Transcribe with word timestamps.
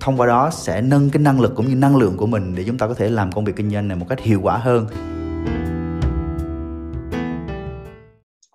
thông 0.00 0.16
qua 0.16 0.26
đó 0.26 0.50
sẽ 0.52 0.80
nâng 0.80 1.10
cái 1.10 1.22
năng 1.22 1.40
lực 1.40 1.52
cũng 1.56 1.68
như 1.68 1.74
năng 1.74 1.96
lượng 1.96 2.16
của 2.16 2.26
mình 2.26 2.54
để 2.54 2.64
chúng 2.66 2.78
ta 2.78 2.88
có 2.88 2.94
thể 2.94 3.08
làm 3.08 3.32
công 3.32 3.44
việc 3.44 3.52
kinh 3.56 3.70
doanh 3.70 3.88
này 3.88 3.96
một 3.96 4.06
cách 4.08 4.20
hiệu 4.20 4.40
quả 4.42 4.56
hơn. 4.56 4.86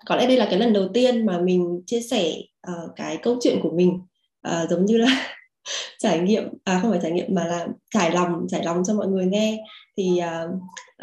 Có 0.05 0.15
lẽ 0.15 0.27
đây 0.27 0.37
là 0.37 0.47
cái 0.49 0.59
lần 0.59 0.73
đầu 0.73 0.87
tiên 0.93 1.25
mà 1.25 1.39
mình 1.39 1.81
chia 1.85 2.01
sẻ 2.01 2.33
uh, 2.71 2.91
cái 2.95 3.17
câu 3.17 3.37
chuyện 3.41 3.59
của 3.63 3.71
mình 3.75 3.99
uh, 4.47 4.69
giống 4.69 4.85
như 4.85 4.97
là 4.97 5.27
trải 5.99 6.19
nghiệm 6.19 6.43
à 6.63 6.79
không 6.81 6.91
phải 6.91 6.99
trải 7.03 7.11
nghiệm 7.11 7.35
mà 7.35 7.45
là 7.45 7.67
trải 7.93 8.11
lòng 8.11 8.45
trải 8.49 8.63
lòng 8.63 8.83
cho 8.87 8.93
mọi 8.93 9.07
người 9.07 9.25
nghe. 9.25 9.63
Thì 9.97 10.19
uh, 10.19 10.51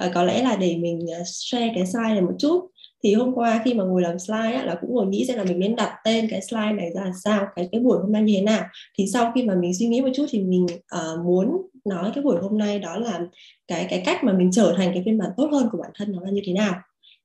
uh, 0.06 0.14
có 0.14 0.22
lẽ 0.22 0.42
là 0.42 0.56
để 0.56 0.76
mình 0.76 1.06
share 1.26 1.72
cái 1.74 1.86
slide 1.86 2.08
này 2.08 2.20
một 2.20 2.34
chút 2.38 2.70
thì 3.04 3.14
hôm 3.14 3.34
qua 3.34 3.62
khi 3.64 3.74
mà 3.74 3.84
ngồi 3.84 4.02
làm 4.02 4.18
slide 4.18 4.52
á, 4.52 4.64
là 4.64 4.78
cũng 4.80 4.94
ngồi 4.94 5.06
nghĩ 5.06 5.24
xem 5.28 5.38
là 5.38 5.44
mình 5.44 5.58
nên 5.58 5.76
đặt 5.76 5.96
tên 6.04 6.26
cái 6.30 6.42
slide 6.42 6.72
này 6.72 6.90
ra 6.94 7.12
sao 7.24 7.46
cái 7.56 7.68
cái 7.72 7.80
buổi 7.80 7.98
hôm 7.98 8.12
nay 8.12 8.22
như 8.22 8.34
thế 8.36 8.42
nào. 8.42 8.64
Thì 8.98 9.06
sau 9.12 9.32
khi 9.34 9.42
mà 9.42 9.54
mình 9.54 9.74
suy 9.74 9.86
nghĩ 9.86 10.00
một 10.00 10.08
chút 10.14 10.26
thì 10.30 10.42
mình 10.42 10.66
uh, 10.96 11.24
muốn 11.24 11.62
nói 11.84 12.10
cái 12.14 12.24
buổi 12.24 12.40
hôm 12.42 12.58
nay 12.58 12.78
đó 12.78 12.96
là 12.96 13.20
cái 13.68 13.86
cái 13.90 14.02
cách 14.04 14.24
mà 14.24 14.32
mình 14.32 14.50
trở 14.52 14.74
thành 14.76 14.90
cái 14.94 15.02
phiên 15.06 15.18
bản 15.18 15.30
tốt 15.36 15.48
hơn 15.52 15.68
của 15.72 15.78
bản 15.78 15.90
thân 15.94 16.12
nó 16.12 16.20
là 16.22 16.30
như 16.30 16.42
thế 16.44 16.52
nào. 16.52 16.74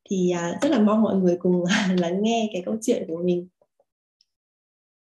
Thì 0.09 0.33
uh, 0.33 0.61
rất 0.61 0.71
là 0.71 0.79
mong 0.79 1.01
mọi 1.01 1.15
người 1.15 1.37
cùng 1.39 1.63
lắng 1.99 2.23
nghe 2.23 2.49
cái 2.53 2.61
câu 2.65 2.75
chuyện 2.81 3.03
của 3.07 3.21
mình. 3.23 3.47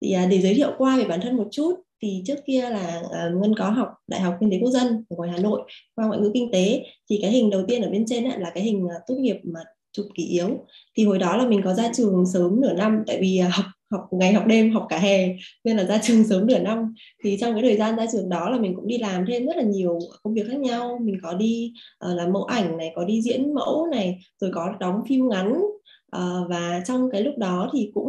Thì 0.02 0.16
uh, 0.24 0.30
để 0.30 0.40
giới 0.40 0.54
thiệu 0.54 0.72
qua 0.78 0.96
về 0.96 1.04
bản 1.04 1.20
thân 1.20 1.36
một 1.36 1.48
chút 1.50 1.74
thì 2.02 2.22
trước 2.26 2.38
kia 2.46 2.70
là 2.70 3.02
uh, 3.04 3.42
ngân 3.42 3.54
có 3.58 3.70
học 3.70 3.88
đại 4.06 4.20
học 4.20 4.36
kinh 4.40 4.50
tế 4.50 4.58
quốc 4.62 4.70
dân 4.70 5.04
ở 5.08 5.16
ngoài 5.16 5.30
hà 5.30 5.38
nội 5.38 5.62
qua 5.94 6.06
ngoại 6.06 6.20
ngữ 6.20 6.30
kinh 6.34 6.50
tế. 6.52 6.84
Thì 7.10 7.18
cái 7.22 7.30
hình 7.30 7.50
đầu 7.50 7.62
tiên 7.68 7.82
ở 7.82 7.90
bên 7.90 8.04
trên 8.06 8.24
ấy, 8.24 8.40
là 8.40 8.50
cái 8.54 8.62
hình 8.64 8.84
uh, 8.84 8.92
tốt 9.06 9.14
nghiệp 9.14 9.36
mà 9.42 9.60
chụp 9.92 10.06
kỷ 10.14 10.24
yếu. 10.24 10.66
Thì 10.96 11.04
hồi 11.04 11.18
đó 11.18 11.36
là 11.36 11.48
mình 11.48 11.60
có 11.64 11.74
ra 11.74 11.90
trường 11.94 12.26
sớm 12.26 12.60
nửa 12.60 12.72
năm 12.72 13.02
tại 13.06 13.18
vì 13.20 13.38
à, 13.38 13.48
học 13.52 13.66
học 13.90 14.08
ngày 14.10 14.32
học 14.32 14.46
đêm 14.46 14.70
học 14.70 14.86
cả 14.88 14.98
hè 14.98 15.28
nên 15.64 15.76
là 15.76 15.84
ra 15.84 15.98
trường 16.02 16.24
sớm 16.24 16.46
nửa 16.46 16.58
năm. 16.58 16.94
Thì 17.24 17.36
trong 17.40 17.54
cái 17.54 17.62
thời 17.62 17.76
gian 17.76 17.96
ra 17.96 18.06
trường 18.12 18.28
đó 18.28 18.50
là 18.50 18.58
mình 18.58 18.74
cũng 18.76 18.86
đi 18.86 18.98
làm 18.98 19.24
thêm 19.28 19.46
rất 19.46 19.56
là 19.56 19.62
nhiều 19.62 19.98
công 20.22 20.34
việc 20.34 20.46
khác 20.48 20.58
nhau. 20.58 20.98
Mình 21.02 21.18
có 21.22 21.34
đi 21.34 21.72
uh, 22.10 22.16
làm 22.16 22.32
mẫu 22.32 22.44
ảnh 22.44 22.76
này 22.76 22.92
có 22.96 23.04
đi 23.04 23.22
diễn 23.22 23.54
mẫu 23.54 23.86
này 23.86 24.18
rồi 24.40 24.50
có 24.54 24.74
đóng 24.80 25.02
phim 25.08 25.28
ngắn. 25.28 25.52
Uh, 26.16 26.48
và 26.48 26.82
trong 26.86 27.10
cái 27.10 27.22
lúc 27.22 27.34
đó 27.38 27.70
thì 27.72 27.90
cũng 27.94 28.08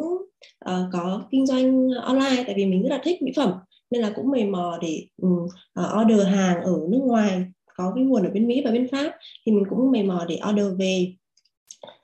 uh, 0.69 0.87
có 0.91 1.23
kinh 1.31 1.45
doanh 1.45 1.89
online 2.03 2.43
tại 2.45 2.55
vì 2.57 2.65
mình 2.65 2.83
rất 2.83 2.89
là 2.89 3.01
thích 3.03 3.21
mỹ 3.21 3.31
phẩm 3.35 3.51
nên 3.91 4.01
là 4.01 4.11
cũng 4.15 4.31
mày 4.31 4.45
mò 4.45 4.77
để 4.81 5.05
um, 5.21 5.45
uh, 5.79 6.01
order 6.01 6.27
hàng 6.27 6.63
ở 6.63 6.73
nước 6.89 7.01
ngoài 7.03 7.43
có 7.79 7.91
cái 7.95 8.03
nguồn 8.03 8.23
ở 8.23 8.29
bên 8.29 8.47
Mỹ 8.47 8.61
và 8.65 8.71
bên 8.71 8.87
Pháp. 8.91 9.11
Thì 9.45 9.51
mình 9.51 9.63
cũng 9.69 9.91
mày 9.91 10.03
mò 10.03 10.25
để 10.29 10.39
order 10.49 10.79
về 10.79 11.13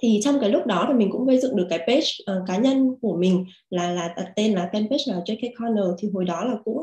thì 0.06 0.20
trong 0.24 0.40
cái 0.40 0.50
lúc 0.50 0.66
đó 0.66 0.86
thì 0.88 0.94
mình 0.94 1.10
cũng 1.12 1.26
gây 1.26 1.40
dựng 1.40 1.56
được 1.56 1.68
cái 1.70 1.80
page 1.80 2.38
uh, 2.38 2.48
cá 2.48 2.58
nhân 2.58 2.96
của 3.02 3.18
mình 3.18 3.46
là 3.70 3.92
là 3.92 4.14
đặt 4.18 4.32
tên 4.36 4.54
là 4.54 4.70
fanpage 4.74 5.14
là 5.14 5.22
JK 5.26 5.52
Corner. 5.60 5.86
Thì 6.00 6.10
hồi 6.14 6.26
đó 6.26 6.44
là 6.44 6.56
cũng 6.66 6.78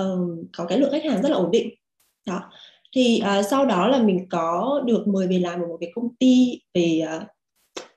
uh, 0.00 0.46
có 0.56 0.64
cái 0.64 0.78
lượng 0.78 0.90
khách 0.92 1.04
hàng 1.04 1.22
rất 1.22 1.28
là 1.28 1.36
ổn 1.36 1.50
định. 1.50 1.68
Đó. 2.26 2.40
Thì 2.96 3.22
uh, 3.22 3.46
sau 3.46 3.66
đó 3.66 3.88
là 3.88 4.02
mình 4.02 4.26
có 4.30 4.82
được 4.86 5.08
mời 5.08 5.26
về 5.26 5.38
làm 5.38 5.60
ở 5.60 5.66
một 5.66 5.76
cái 5.80 5.90
công 5.94 6.14
ty 6.14 6.60
về 6.74 7.02
uh, 7.16 7.22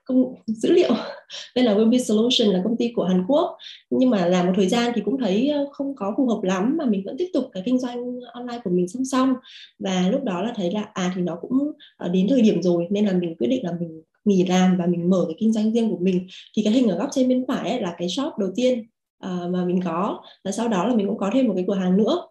công 0.04 0.34
dữ 0.46 0.72
liệu. 0.72 0.90
Đây 1.56 1.64
là 1.64 1.74
Webby 1.74 1.98
Solution 1.98 2.48
là 2.48 2.60
công 2.64 2.76
ty 2.76 2.92
của 2.96 3.04
Hàn 3.04 3.24
Quốc. 3.28 3.56
Nhưng 3.90 4.10
mà 4.10 4.26
làm 4.26 4.46
một 4.46 4.52
thời 4.56 4.68
gian 4.68 4.92
thì 4.94 5.00
cũng 5.04 5.18
thấy 5.18 5.52
không 5.72 5.94
có 5.96 6.14
phù 6.16 6.26
hợp 6.26 6.42
lắm 6.42 6.76
mà 6.78 6.84
mình 6.84 7.02
vẫn 7.04 7.16
tiếp 7.18 7.28
tục 7.32 7.44
cái 7.52 7.62
kinh 7.66 7.78
doanh 7.78 8.20
online 8.32 8.60
của 8.64 8.70
mình 8.70 8.88
song 8.88 9.04
song. 9.04 9.34
Và 9.78 10.08
lúc 10.10 10.24
đó 10.24 10.42
là 10.42 10.52
thấy 10.56 10.70
là 10.70 10.88
à 10.94 11.12
thì 11.14 11.22
nó 11.22 11.36
cũng 11.40 11.72
đến 12.12 12.26
thời 12.30 12.42
điểm 12.42 12.62
rồi 12.62 12.86
nên 12.90 13.06
là 13.06 13.12
mình 13.12 13.36
quyết 13.38 13.48
định 13.48 13.64
là 13.64 13.72
mình 13.80 14.02
nghỉ 14.24 14.44
làm 14.44 14.76
và 14.76 14.86
mình 14.86 15.10
mở 15.10 15.24
cái 15.28 15.36
kinh 15.38 15.52
doanh 15.52 15.72
riêng 15.72 15.90
của 15.90 15.98
mình 16.00 16.26
thì 16.56 16.62
cái 16.62 16.72
hình 16.72 16.88
ở 16.88 16.98
góc 16.98 17.08
trên 17.12 17.28
bên 17.28 17.44
phải 17.48 17.70
ấy 17.70 17.80
là 17.80 17.94
cái 17.98 18.08
shop 18.08 18.38
đầu 18.38 18.50
tiên 18.56 18.78
uh, 19.26 19.50
mà 19.50 19.64
mình 19.64 19.80
có. 19.84 20.22
Và 20.44 20.50
sau 20.50 20.68
đó 20.68 20.86
là 20.86 20.94
mình 20.94 21.06
cũng 21.06 21.18
có 21.18 21.30
thêm 21.34 21.46
một 21.46 21.52
cái 21.56 21.64
cửa 21.68 21.74
hàng 21.74 21.96
nữa. 21.96 22.26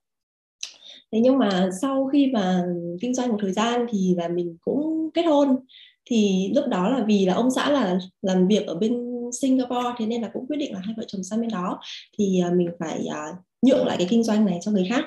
Thế 1.11 1.19
nhưng 1.19 1.37
mà 1.37 1.69
sau 1.81 2.09
khi 2.13 2.31
mà 2.33 2.65
kinh 3.01 3.13
doanh 3.13 3.29
một 3.29 3.37
thời 3.41 3.51
gian 3.51 3.85
thì 3.91 4.15
là 4.17 4.27
mình 4.27 4.57
cũng 4.61 5.09
kết 5.13 5.23
hôn. 5.23 5.55
Thì 6.05 6.51
lúc 6.55 6.67
đó 6.67 6.89
là 6.89 7.03
vì 7.07 7.25
là 7.25 7.33
ông 7.33 7.51
xã 7.51 7.71
là 7.71 7.99
làm 8.21 8.47
việc 8.47 8.67
ở 8.67 8.75
bên 8.75 9.13
Singapore 9.41 9.89
thế 9.97 10.05
nên 10.05 10.21
là 10.21 10.29
cũng 10.33 10.47
quyết 10.47 10.57
định 10.57 10.73
là 10.73 10.79
hai 10.83 10.93
vợ 10.97 11.03
chồng 11.07 11.23
sang 11.23 11.41
bên 11.41 11.49
đó. 11.49 11.79
Thì 12.17 12.39
à, 12.39 12.51
mình 12.55 12.69
phải 12.79 13.05
uh, 13.07 13.35
nhượng 13.61 13.85
lại 13.85 13.97
cái 13.97 14.07
kinh 14.09 14.23
doanh 14.23 14.45
này 14.45 14.59
cho 14.61 14.71
người 14.71 14.87
khác 14.89 15.05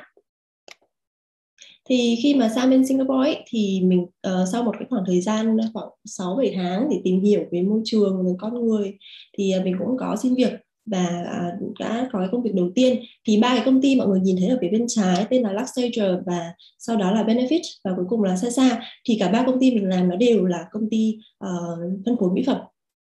thì 1.89 2.17
khi 2.23 2.35
mà 2.35 2.49
sang 2.49 2.71
bên 2.71 2.87
Singapore 2.87 3.31
ấy, 3.31 3.45
thì 3.47 3.81
mình 3.85 4.03
uh, 4.03 4.49
sau 4.53 4.63
một 4.63 4.73
cái 4.79 4.87
khoảng 4.91 5.05
thời 5.07 5.21
gian 5.21 5.57
khoảng 5.75 5.89
6 6.05 6.37
7 6.37 6.53
tháng 6.57 6.89
để 6.91 7.01
tìm 7.05 7.21
hiểu 7.21 7.41
về 7.53 7.63
môi 7.63 7.81
trường 7.85 8.27
về 8.27 8.33
con 8.39 8.67
người 8.67 8.95
thì 9.39 9.53
uh, 9.59 9.65
mình 9.65 9.77
cũng 9.79 9.97
có 9.99 10.17
xin 10.23 10.35
việc 10.35 10.53
và 10.87 11.25
uh, 11.59 11.79
đã 11.79 12.09
có 12.13 12.19
cái 12.19 12.29
công 12.33 12.43
việc 12.43 12.55
đầu 12.55 12.71
tiên. 12.75 13.03
Thì 13.27 13.41
ba 13.41 13.49
cái 13.57 13.63
công 13.65 13.83
ty 13.83 13.97
mọi 13.97 14.07
người 14.07 14.21
nhìn 14.21 14.37
thấy 14.41 14.49
ở 14.49 14.59
phía 14.61 14.69
bên 14.69 14.87
trái 14.89 15.27
tên 15.31 15.43
là 15.43 15.53
Luxager 15.53 16.13
và 16.27 16.53
sau 16.79 16.97
đó 16.97 17.11
là 17.11 17.23
Benefit 17.23 17.61
và 17.85 17.93
cuối 17.97 18.05
cùng 18.09 18.23
là 18.23 18.37
Sasa. 18.37 18.83
Thì 19.09 19.17
cả 19.21 19.29
ba 19.29 19.43
công 19.47 19.61
ty 19.61 19.71
mình 19.71 19.89
làm 19.89 20.09
nó 20.09 20.17
đều 20.17 20.45
là 20.45 20.67
công 20.71 20.91
ty 20.91 21.19
uh, 21.45 21.79
phân 22.07 22.17
phối 22.21 22.31
mỹ 22.35 22.43
phẩm. 22.47 22.59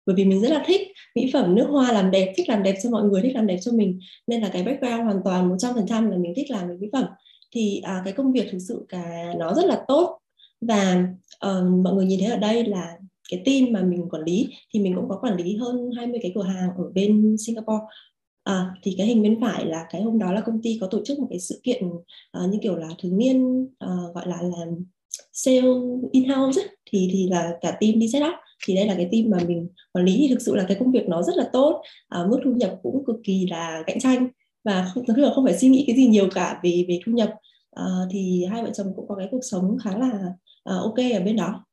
Bởi 0.06 0.16
vì 0.16 0.24
mình 0.24 0.40
rất 0.40 0.50
là 0.50 0.64
thích 0.66 0.80
mỹ 1.16 1.30
phẩm 1.32 1.54
nước 1.54 1.66
hoa 1.70 1.92
làm 1.92 2.10
đẹp 2.10 2.32
thích 2.36 2.48
làm 2.48 2.62
đẹp 2.62 2.74
cho 2.82 2.90
mọi 2.90 3.02
người 3.02 3.22
thích 3.22 3.34
làm 3.34 3.46
đẹp 3.46 3.58
cho 3.60 3.72
mình. 3.72 4.00
Nên 4.26 4.40
là 4.40 4.48
cái 4.48 4.62
background 4.62 5.04
hoàn 5.04 5.20
toàn 5.24 5.56
100% 5.56 6.10
là 6.10 6.16
mình 6.16 6.32
thích 6.36 6.50
làm 6.50 6.68
về 6.68 6.76
mỹ 6.80 6.88
phẩm 6.92 7.04
thì 7.50 7.80
à, 7.84 8.02
cái 8.04 8.12
công 8.12 8.32
việc 8.32 8.48
thực 8.52 8.58
sự 8.58 8.86
cả 8.88 9.34
nó 9.38 9.54
rất 9.54 9.64
là 9.66 9.84
tốt. 9.88 10.18
Và 10.60 11.08
uh, 11.46 11.82
mọi 11.84 11.94
người 11.94 12.06
nhìn 12.06 12.20
thấy 12.20 12.30
ở 12.30 12.36
đây 12.36 12.64
là 12.64 12.98
cái 13.30 13.42
team 13.44 13.72
mà 13.72 13.82
mình 13.82 14.08
quản 14.10 14.22
lý 14.22 14.48
thì 14.74 14.80
mình 14.80 14.94
cũng 14.96 15.08
có 15.08 15.18
quản 15.22 15.36
lý 15.36 15.56
hơn 15.56 15.90
20 15.96 16.18
cái 16.22 16.32
cửa 16.34 16.42
hàng 16.42 16.70
ở 16.76 16.84
bên 16.94 17.36
Singapore. 17.38 17.84
À, 18.44 18.74
thì 18.82 18.94
cái 18.98 19.06
hình 19.06 19.22
bên 19.22 19.40
phải 19.40 19.66
là 19.66 19.86
cái 19.90 20.02
hôm 20.02 20.18
đó 20.18 20.32
là 20.32 20.40
công 20.40 20.62
ty 20.62 20.78
có 20.80 20.86
tổ 20.86 21.04
chức 21.04 21.18
một 21.18 21.26
cái 21.30 21.40
sự 21.40 21.60
kiện 21.62 21.86
uh, 21.88 22.50
như 22.50 22.58
kiểu 22.62 22.76
là 22.76 22.88
thường 23.02 23.18
niên 23.18 23.62
uh, 23.62 24.14
gọi 24.14 24.26
là 24.26 24.42
làm 24.42 24.84
sale 25.32 25.68
in 26.12 26.28
house 26.28 26.62
thì 26.90 27.08
thì 27.12 27.28
là 27.28 27.58
cả 27.60 27.70
team 27.80 27.98
đi 27.98 28.08
set 28.08 28.22
up. 28.22 28.34
Thì 28.66 28.74
đây 28.74 28.86
là 28.86 28.94
cái 28.94 29.08
team 29.12 29.30
mà 29.30 29.38
mình 29.48 29.68
quản 29.92 30.04
lý. 30.04 30.16
Thì 30.18 30.28
thực 30.28 30.42
sự 30.42 30.54
là 30.54 30.64
cái 30.68 30.76
công 30.80 30.92
việc 30.92 31.08
nó 31.08 31.22
rất 31.22 31.36
là 31.36 31.48
tốt. 31.52 31.82
À, 32.08 32.26
mức 32.30 32.40
thu 32.44 32.52
nhập 32.52 32.74
cũng 32.82 33.04
cực 33.06 33.16
kỳ 33.24 33.46
là 33.50 33.82
cạnh 33.86 34.00
tranh 34.00 34.28
và 34.68 34.90
không 34.94 35.04
là 35.16 35.30
không 35.34 35.44
phải 35.44 35.58
suy 35.58 35.68
nghĩ 35.68 35.84
cái 35.86 35.96
gì 35.96 36.06
nhiều 36.06 36.28
cả 36.34 36.60
về 36.62 36.84
về 36.88 37.00
thu 37.06 37.12
nhập. 37.12 37.34
À, 37.70 37.84
thì 38.10 38.44
hai 38.50 38.62
vợ 38.62 38.70
chồng 38.74 38.92
cũng 38.96 39.08
có 39.08 39.14
cái 39.14 39.28
cuộc 39.30 39.40
sống 39.42 39.76
khá 39.84 39.98
là 39.98 40.12
à, 40.64 40.74
ok 40.76 40.96
ở 41.14 41.20
bên 41.24 41.36
đó. 41.36 41.64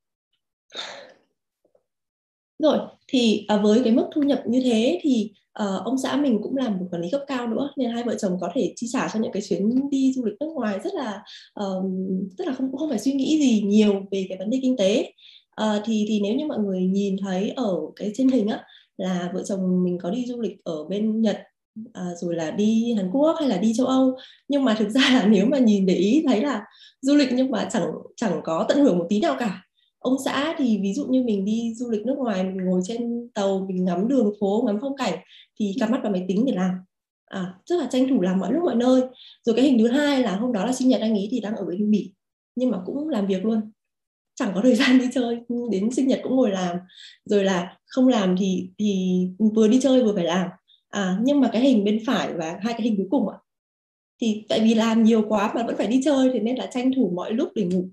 Rồi 2.59 2.79
thì 3.07 3.45
à, 3.47 3.57
với 3.57 3.81
cái 3.83 3.93
mức 3.93 4.07
thu 4.15 4.21
nhập 4.21 4.43
như 4.47 4.61
thế 4.63 4.99
thì 5.01 5.31
à, 5.53 5.65
ông 5.85 5.97
xã 5.97 6.15
mình 6.15 6.39
cũng 6.43 6.57
làm 6.57 6.77
một 6.79 6.85
quản 6.91 7.01
lý 7.01 7.09
cấp 7.11 7.21
cao 7.27 7.47
nữa 7.47 7.69
nên 7.77 7.91
hai 7.91 8.03
vợ 8.03 8.15
chồng 8.15 8.37
có 8.41 8.49
thể 8.55 8.73
chi 8.75 8.87
trả 8.91 9.09
cho 9.13 9.19
những 9.19 9.31
cái 9.31 9.41
chuyến 9.41 9.89
đi 9.89 10.13
du 10.13 10.25
lịch 10.25 10.35
nước 10.39 10.49
ngoài 10.55 10.79
rất 10.83 10.93
là 10.93 11.23
um, 11.53 12.07
rất 12.37 12.47
là 12.47 12.53
không 12.53 12.77
không 12.77 12.89
phải 12.89 12.99
suy 12.99 13.13
nghĩ 13.13 13.39
gì 13.39 13.61
nhiều 13.61 13.93
về 14.11 14.25
cái 14.29 14.37
vấn 14.37 14.49
đề 14.49 14.59
kinh 14.61 14.77
tế. 14.77 15.11
À, 15.51 15.81
thì 15.85 16.05
thì 16.07 16.19
nếu 16.23 16.35
như 16.35 16.45
mọi 16.45 16.59
người 16.59 16.81
nhìn 16.81 17.15
thấy 17.17 17.49
ở 17.49 17.75
cái 17.95 18.11
trên 18.15 18.27
hình 18.27 18.47
á 18.47 18.63
là 18.97 19.31
vợ 19.33 19.43
chồng 19.43 19.83
mình 19.83 19.97
có 20.01 20.09
đi 20.09 20.25
du 20.25 20.41
lịch 20.41 20.63
ở 20.63 20.83
bên 20.83 21.21
Nhật 21.21 21.37
à, 21.93 22.05
rồi 22.15 22.35
là 22.35 22.51
đi 22.51 22.93
Hàn 22.97 23.09
Quốc 23.11 23.35
hay 23.39 23.49
là 23.49 23.57
đi 23.57 23.73
châu 23.77 23.87
Âu. 23.87 24.17
Nhưng 24.47 24.63
mà 24.63 24.75
thực 24.79 24.89
ra 24.95 25.01
là 25.01 25.27
nếu 25.27 25.45
mà 25.45 25.57
nhìn 25.59 25.85
để 25.85 25.95
ý 25.95 26.23
thấy 26.27 26.41
là 26.41 26.65
du 27.01 27.15
lịch 27.15 27.29
nhưng 27.31 27.51
mà 27.51 27.69
chẳng 27.71 27.91
chẳng 28.15 28.41
có 28.43 28.65
tận 28.69 28.79
hưởng 28.79 28.97
một 28.97 29.05
tí 29.09 29.19
nào 29.19 29.35
cả. 29.39 29.61
Ông 29.99 30.15
xã 30.25 30.55
thì 30.57 30.79
ví 30.81 30.93
dụ 30.93 31.05
như 31.05 31.23
mình 31.23 31.45
đi 31.45 31.73
du 31.75 31.89
lịch 31.91 32.05
nước 32.05 32.15
ngoài 32.17 32.43
mình 32.43 32.65
ngồi 32.65 32.81
trên 32.83 33.29
tàu 33.33 33.65
mình 33.69 33.85
ngắm 33.85 34.07
đường 34.07 34.31
phố 34.39 34.63
ngắm 34.65 34.77
phong 34.81 34.97
cảnh 34.97 35.19
thì 35.59 35.75
cắm 35.79 35.91
mắt 35.91 35.99
vào 36.03 36.11
máy 36.11 36.25
tính 36.27 36.45
để 36.45 36.53
làm. 36.53 36.71
À, 37.25 37.53
rất 37.65 37.75
là 37.79 37.87
tranh 37.91 38.07
thủ 38.09 38.21
làm 38.21 38.39
mọi 38.39 38.53
lúc 38.53 38.63
mọi 38.63 38.75
nơi. 38.75 39.01
Rồi 39.43 39.55
cái 39.55 39.65
hình 39.65 39.79
thứ 39.79 39.87
hai 39.87 40.23
là 40.23 40.35
hôm 40.35 40.53
đó 40.53 40.65
là 40.65 40.73
sinh 40.73 40.87
nhật 40.87 41.01
anh 41.01 41.13
ấy 41.13 41.27
thì 41.31 41.39
đang 41.39 41.55
ở 41.55 41.65
bên 41.65 41.91
bỉ 41.91 42.13
nhưng 42.55 42.71
mà 42.71 42.81
cũng 42.85 43.09
làm 43.09 43.27
việc 43.27 43.45
luôn. 43.45 43.71
Chẳng 44.35 44.51
có 44.55 44.61
thời 44.61 44.75
gian 44.75 44.99
đi 44.99 45.05
chơi 45.13 45.39
đến 45.71 45.91
sinh 45.91 46.07
nhật 46.07 46.19
cũng 46.23 46.35
ngồi 46.35 46.51
làm. 46.51 46.77
Rồi 47.25 47.43
là 47.43 47.77
không 47.87 48.07
làm 48.07 48.35
thì 48.39 48.69
thì 48.79 49.19
vừa 49.55 49.67
đi 49.67 49.79
chơi 49.81 50.03
vừa 50.03 50.15
phải 50.15 50.25
làm 50.25 50.49
à, 50.95 51.17
nhưng 51.21 51.41
mà 51.41 51.49
cái 51.53 51.61
hình 51.61 51.83
bên 51.83 51.99
phải 52.05 52.33
và 52.33 52.59
hai 52.61 52.73
cái 52.73 52.81
hình 52.81 52.95
cuối 52.97 53.07
cùng 53.09 53.29
ạ. 53.29 53.37
Thì 54.21 54.45
tại 54.49 54.59
vì 54.59 54.73
làm 54.73 55.03
nhiều 55.03 55.25
quá 55.29 55.51
mà 55.55 55.63
vẫn 55.63 55.77
phải 55.77 55.87
đi 55.87 56.01
chơi 56.05 56.29
thì 56.33 56.39
nên 56.39 56.55
là 56.55 56.65
tranh 56.65 56.91
thủ 56.95 57.11
mọi 57.15 57.33
lúc 57.33 57.49
để 57.55 57.63
ngủ. 57.63 57.89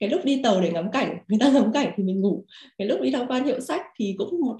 Cái 0.00 0.08
lúc 0.08 0.24
đi 0.24 0.40
tàu 0.42 0.60
để 0.60 0.72
ngắm 0.72 0.90
cảnh 0.90 1.18
người 1.28 1.38
ta 1.40 1.50
ngắm 1.50 1.72
cảnh 1.72 1.92
thì 1.96 2.02
mình 2.02 2.20
ngủ. 2.20 2.44
Cái 2.78 2.88
lúc 2.88 3.00
đi 3.00 3.10
tham 3.10 3.26
quan 3.28 3.44
hiệu 3.44 3.60
sách 3.60 3.82
thì 3.98 4.14
cũng 4.18 4.40
một 4.40 4.56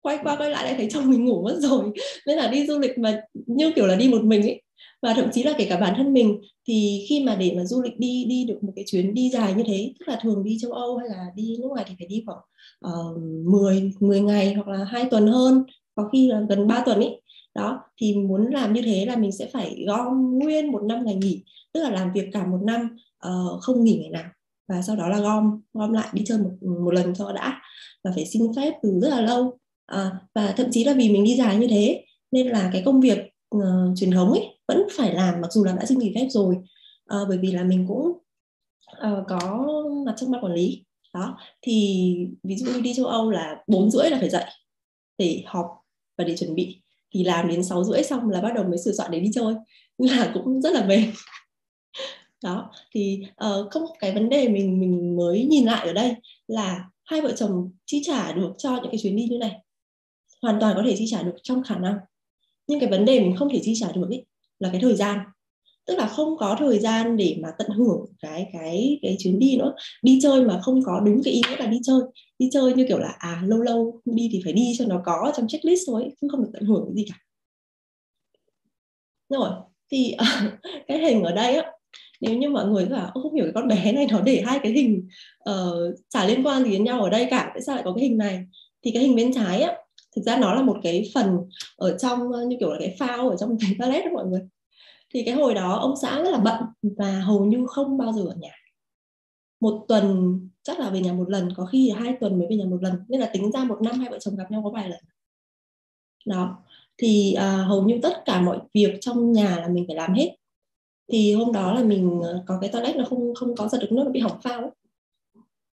quay 0.00 0.18
qua 0.22 0.36
quay 0.36 0.50
lại 0.50 0.64
lại 0.64 0.74
thấy 0.76 0.88
chồng 0.90 1.10
mình 1.10 1.24
ngủ 1.24 1.42
mất 1.42 1.56
rồi. 1.58 1.90
Nên 2.26 2.38
là 2.38 2.48
đi 2.48 2.66
du 2.66 2.78
lịch 2.78 2.98
mà 2.98 3.20
như 3.34 3.72
kiểu 3.72 3.86
là 3.86 3.96
đi 3.96 4.08
một 4.08 4.24
mình 4.24 4.42
ấy. 4.42 4.62
Và 5.02 5.14
thậm 5.14 5.28
chí 5.32 5.42
là 5.42 5.52
kể 5.58 5.66
cả 5.68 5.80
bản 5.80 5.94
thân 5.96 6.12
mình 6.12 6.40
thì 6.68 7.04
khi 7.08 7.24
mà 7.24 7.36
để 7.36 7.54
mà 7.56 7.64
du 7.64 7.82
lịch 7.82 7.98
đi 7.98 8.24
đi 8.28 8.44
được 8.44 8.58
một 8.62 8.72
cái 8.76 8.84
chuyến 8.88 9.14
đi 9.14 9.30
dài 9.30 9.54
như 9.54 9.62
thế 9.66 9.92
tức 9.98 10.08
là 10.08 10.18
thường 10.22 10.44
đi 10.44 10.58
châu 10.60 10.72
Âu 10.72 10.96
hay 10.96 11.08
là 11.08 11.26
đi 11.36 11.56
nước 11.60 11.68
ngoài 11.68 11.84
thì 11.88 11.94
phải 11.98 12.06
đi 12.06 12.24
khoảng 12.26 12.38
uh, 12.86 13.18
10 13.44 13.92
10 14.00 14.20
ngày 14.20 14.54
hoặc 14.54 14.68
là 14.68 14.84
hai 14.84 15.04
tuần 15.10 15.26
hơn 15.26 15.64
có 15.96 16.08
khi 16.12 16.28
là 16.28 16.40
gần 16.48 16.66
3 16.66 16.82
tuần 16.86 17.00
ấy 17.00 17.22
đó 17.54 17.80
thì 17.96 18.14
muốn 18.14 18.46
làm 18.52 18.72
như 18.72 18.82
thế 18.82 19.06
là 19.06 19.16
mình 19.16 19.32
sẽ 19.32 19.48
phải 19.52 19.84
gom 19.86 20.38
nguyên 20.38 20.72
một 20.72 20.82
năm 20.82 21.04
ngày 21.04 21.14
nghỉ 21.14 21.44
tức 21.76 21.82
là 21.82 21.90
làm 21.90 22.12
việc 22.12 22.30
cả 22.32 22.46
một 22.46 22.58
năm 22.62 22.96
uh, 23.26 23.60
không 23.60 23.84
nghỉ 23.84 23.98
ngày 24.00 24.10
nào. 24.10 24.30
Và 24.68 24.82
sau 24.82 24.96
đó 24.96 25.08
là 25.08 25.20
gom 25.20 25.60
gom 25.74 25.92
lại 25.92 26.08
đi 26.12 26.22
chơi 26.26 26.38
một 26.38 26.50
một 26.84 26.94
lần 26.94 27.14
cho 27.14 27.32
đã 27.32 27.60
và 28.04 28.10
phải 28.14 28.26
xin 28.26 28.42
phép 28.56 28.72
từ 28.82 29.00
rất 29.00 29.08
là 29.08 29.20
lâu. 29.20 29.58
À, 29.86 30.10
và 30.34 30.54
thậm 30.56 30.66
chí 30.70 30.84
là 30.84 30.92
vì 30.92 31.10
mình 31.10 31.24
đi 31.24 31.36
dài 31.36 31.56
như 31.56 31.66
thế 31.70 32.04
nên 32.30 32.46
là 32.46 32.70
cái 32.72 32.82
công 32.84 33.00
việc 33.00 33.18
uh, 33.56 33.62
truyền 33.96 34.10
thống 34.10 34.32
ấy 34.32 34.58
vẫn 34.68 34.82
phải 34.96 35.14
làm 35.14 35.40
mặc 35.40 35.52
dù 35.52 35.64
là 35.64 35.72
đã 35.72 35.84
xin 35.86 35.98
nghỉ 35.98 36.12
phép 36.14 36.26
rồi. 36.30 36.56
Uh, 37.14 37.28
bởi 37.28 37.38
vì 37.38 37.52
là 37.52 37.64
mình 37.64 37.84
cũng 37.88 38.12
uh, 38.92 39.26
có 39.28 39.66
mặt 40.06 40.14
trong 40.16 40.30
ban 40.30 40.44
quản 40.44 40.54
lý. 40.54 40.84
Đó 41.14 41.38
thì 41.62 42.16
ví 42.42 42.56
dụ 42.56 42.66
như 42.72 42.80
đi 42.80 42.94
châu 42.94 43.06
Âu 43.06 43.30
là 43.30 43.62
bốn 43.66 43.90
rưỡi 43.90 44.10
là 44.10 44.18
phải 44.20 44.30
dậy 44.30 44.44
để 45.18 45.42
họp 45.46 45.66
và 46.18 46.24
để 46.24 46.36
chuẩn 46.36 46.54
bị 46.54 46.80
thì 47.10 47.24
làm 47.24 47.48
đến 47.48 47.64
6 47.64 47.84
rưỡi 47.84 48.02
xong 48.02 48.30
là 48.30 48.40
bắt 48.40 48.52
đầu 48.54 48.64
mới 48.64 48.78
sửa 48.78 48.92
soạn 48.92 49.10
để 49.10 49.20
đi 49.20 49.30
chơi. 49.34 49.54
Là 49.98 50.30
cũng 50.34 50.62
rất 50.62 50.72
là 50.72 50.86
mệt. 50.86 51.06
Đó 52.42 52.70
thì 52.94 53.22
ờ, 53.36 53.62
uh, 53.66 53.72
không 53.72 53.82
cái 53.98 54.12
vấn 54.12 54.28
đề 54.28 54.48
mình 54.48 54.80
mình 54.80 55.16
mới 55.16 55.44
nhìn 55.44 55.64
lại 55.64 55.86
ở 55.86 55.92
đây 55.92 56.14
là 56.46 56.84
hai 57.04 57.20
vợ 57.20 57.32
chồng 57.36 57.70
chi 57.86 58.02
trả 58.04 58.32
được 58.32 58.52
cho 58.58 58.76
những 58.76 58.90
cái 58.90 59.00
chuyến 59.02 59.16
đi 59.16 59.24
như 59.30 59.38
này 59.38 59.60
hoàn 60.42 60.60
toàn 60.60 60.76
có 60.76 60.82
thể 60.86 60.94
chi 60.98 61.06
trả 61.10 61.22
được 61.22 61.36
trong 61.42 61.62
khả 61.62 61.78
năng. 61.78 61.96
Nhưng 62.66 62.80
cái 62.80 62.90
vấn 62.90 63.04
đề 63.04 63.20
mình 63.20 63.36
không 63.36 63.48
thể 63.52 63.60
chi 63.62 63.74
trả 63.80 63.92
được 63.92 64.06
ý, 64.10 64.22
là 64.58 64.68
cái 64.72 64.80
thời 64.80 64.96
gian 64.96 65.18
tức 65.86 65.98
là 65.98 66.06
không 66.06 66.36
có 66.36 66.56
thời 66.58 66.78
gian 66.78 67.16
để 67.16 67.36
mà 67.42 67.48
tận 67.58 67.70
hưởng 67.70 68.06
cái 68.20 68.48
cái 68.52 68.98
cái 69.02 69.16
chuyến 69.18 69.38
đi 69.38 69.56
nữa. 69.56 69.74
Đi 70.02 70.18
chơi 70.22 70.44
mà 70.44 70.60
không 70.62 70.82
có 70.84 71.00
đúng 71.00 71.22
cái 71.24 71.34
ý 71.34 71.40
nghĩa 71.50 71.56
là 71.56 71.66
đi 71.66 71.78
chơi. 71.82 72.00
Đi 72.38 72.48
chơi 72.52 72.72
như 72.74 72.84
kiểu 72.88 72.98
là 72.98 73.14
à 73.18 73.42
lâu 73.46 73.60
lâu 73.62 74.00
đi 74.04 74.28
thì 74.32 74.40
phải 74.44 74.52
đi 74.52 74.72
cho 74.78 74.84
nó 74.86 75.02
có 75.04 75.32
trong 75.36 75.48
checklist 75.48 75.82
thôi 75.86 76.10
chứ 76.20 76.28
không 76.30 76.42
được 76.44 76.50
tận 76.52 76.64
hưởng 76.64 76.84
cái 76.86 76.94
gì 76.94 77.04
cả. 77.10 77.16
Rồi 79.28 79.50
thì 79.92 80.14
cái 80.88 80.98
hình 80.98 81.22
ở 81.22 81.32
đây 81.32 81.56
á 81.56 81.72
nếu 82.20 82.36
như 82.36 82.48
mọi 82.48 82.66
người 82.66 82.86
bảo 82.86 83.10
không 83.22 83.34
hiểu 83.34 83.44
cái 83.44 83.52
con 83.54 83.68
bé 83.68 83.92
này 83.92 84.06
nó 84.10 84.20
để 84.20 84.42
hai 84.46 84.58
cái 84.62 84.72
hình 84.72 85.08
uh, 85.50 85.94
chả 86.08 86.26
liên 86.26 86.46
quan 86.46 86.64
gì 86.64 86.70
đến 86.70 86.84
nhau 86.84 87.02
ở 87.02 87.10
đây 87.10 87.26
cả 87.30 87.50
tại 87.54 87.62
sao 87.62 87.74
lại 87.74 87.84
có 87.84 87.92
cái 87.92 88.04
hình 88.04 88.18
này? 88.18 88.44
Thì 88.84 88.90
cái 88.90 89.02
hình 89.02 89.16
bên 89.16 89.32
trái 89.34 89.62
á 89.62 89.76
thực 90.16 90.22
ra 90.22 90.36
nó 90.36 90.54
là 90.54 90.62
một 90.62 90.76
cái 90.82 91.10
phần 91.14 91.36
ở 91.76 91.98
trong 91.98 92.32
ờ, 92.32 92.44
như 92.44 92.56
kiểu 92.60 92.70
là 92.70 92.76
cái 92.80 92.96
phao 92.98 93.28
ở 93.28 93.36
trong 93.40 93.58
cái 93.60 93.70
toilet 93.78 94.04
đó 94.04 94.10
mọi 94.14 94.26
người 94.26 94.40
thì 95.16 95.22
cái 95.22 95.34
hồi 95.34 95.54
đó 95.54 95.78
ông 95.78 95.94
xã 96.02 96.22
rất 96.22 96.30
là 96.30 96.38
bận 96.38 96.62
và 96.96 97.20
hầu 97.20 97.44
như 97.44 97.66
không 97.66 97.98
bao 97.98 98.12
giờ 98.12 98.22
ở 98.22 98.34
nhà. 98.34 98.52
Một 99.60 99.84
tuần 99.88 100.40
chắc 100.62 100.80
là 100.80 100.90
về 100.90 101.00
nhà 101.00 101.12
một 101.12 101.30
lần 101.30 101.48
có 101.56 101.66
khi 101.66 101.90
hai 101.90 102.16
tuần 102.20 102.38
mới 102.38 102.46
về 102.50 102.56
nhà 102.56 102.64
một 102.64 102.82
lần. 102.82 102.94
Nên 103.08 103.20
là 103.20 103.30
tính 103.32 103.52
ra 103.52 103.64
một 103.64 103.78
năm 103.82 103.98
hai 103.98 104.10
vợ 104.10 104.18
chồng 104.18 104.36
gặp 104.36 104.50
nhau 104.50 104.60
có 104.64 104.70
vài 104.70 104.88
lần. 104.88 105.00
Đó. 106.26 106.58
Thì 106.98 107.32
à, 107.32 107.56
hầu 107.56 107.82
như 107.82 107.98
tất 108.02 108.22
cả 108.24 108.40
mọi 108.40 108.58
việc 108.74 108.98
trong 109.00 109.32
nhà 109.32 109.56
là 109.56 109.68
mình 109.68 109.84
phải 109.86 109.96
làm 109.96 110.14
hết. 110.14 110.36
Thì 111.12 111.34
hôm 111.34 111.52
đó 111.52 111.74
là 111.74 111.84
mình 111.84 112.20
ờ, 112.22 112.44
có 112.46 112.58
cái 112.60 112.70
toilet 112.70 112.96
nó 112.96 113.04
không 113.04 113.34
không 113.34 113.56
có 113.56 113.68
giật 113.68 113.78
được 113.78 113.92
nước 113.92 114.02
nó 114.04 114.10
bị 114.10 114.20
hỏng 114.20 114.40
phao 114.42 114.60
ấy. 114.60 114.70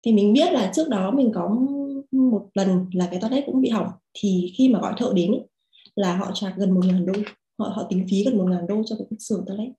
thì 0.05 0.13
mình 0.13 0.33
biết 0.33 0.53
là 0.53 0.71
trước 0.75 0.89
đó 0.89 1.11
mình 1.11 1.31
có 1.35 1.57
một 2.11 2.49
lần 2.53 2.85
là 2.93 3.07
cái 3.11 3.19
toilet 3.21 3.43
cũng 3.45 3.61
bị 3.61 3.69
hỏng. 3.69 3.87
Thì 4.13 4.53
khi 4.57 4.69
mà 4.69 4.79
gọi 4.79 4.93
thợ 4.97 5.13
đến 5.15 5.31
ấy, 5.31 5.43
là 5.95 6.17
họ 6.17 6.31
trả 6.33 6.53
gần 6.57 6.71
một 6.71 6.81
ngàn 6.85 7.05
đô 7.05 7.13
họ 7.63 7.73
họ 7.75 7.83
tính 7.89 8.05
phí 8.09 8.23
gần 8.23 8.37
một 8.37 8.45
ngàn 8.49 8.67
đô 8.67 8.83
cho 8.85 8.95
cái 8.99 9.05
sửa 9.19 9.43
toilet. 9.47 9.69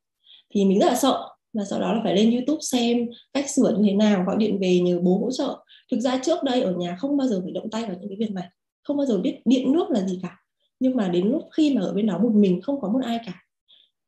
Thì 0.54 0.64
mình 0.64 0.78
rất 0.78 0.86
là 0.86 0.96
sợ 0.96 1.28
và 1.52 1.64
sau 1.64 1.80
đó 1.80 1.92
là 1.92 2.00
phải 2.04 2.16
lên 2.16 2.30
YouTube 2.30 2.60
xem 2.60 3.08
cách 3.32 3.50
sửa 3.50 3.76
như 3.78 3.82
thế 3.88 3.94
nào 3.94 4.24
gọi 4.26 4.36
điện 4.38 4.58
về 4.60 4.80
nhờ 4.80 5.00
bố 5.02 5.18
hỗ 5.18 5.30
trợ. 5.30 5.64
Thực 5.90 6.00
ra 6.00 6.20
trước 6.24 6.42
đây 6.42 6.62
ở 6.62 6.72
nhà 6.72 6.96
không 7.00 7.16
bao 7.16 7.28
giờ 7.28 7.40
phải 7.42 7.52
động 7.52 7.70
tay 7.70 7.82
vào 7.82 7.96
những 8.00 8.08
cái 8.08 8.16
việc 8.16 8.30
này 8.30 8.48
không 8.82 8.96
bao 8.96 9.06
giờ 9.06 9.18
biết 9.18 9.40
điện 9.44 9.72
nước 9.72 9.90
là 9.90 10.00
gì 10.00 10.18
cả. 10.22 10.36
Nhưng 10.80 10.96
mà 10.96 11.08
đến 11.08 11.26
lúc 11.26 11.42
khi 11.52 11.74
mà 11.74 11.80
ở 11.80 11.92
bên 11.92 12.06
đó 12.06 12.18
một 12.18 12.32
mình 12.34 12.60
không 12.62 12.80
có 12.80 12.88
một 12.88 13.00
ai 13.04 13.18
cả 13.26 13.42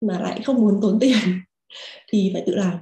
mà 0.01 0.21
lại 0.21 0.41
không 0.45 0.57
muốn 0.57 0.79
tốn 0.83 0.99
tiền 1.01 1.19
thì 2.13 2.31
phải 2.33 2.43
tự 2.47 2.55
làm. 2.55 2.79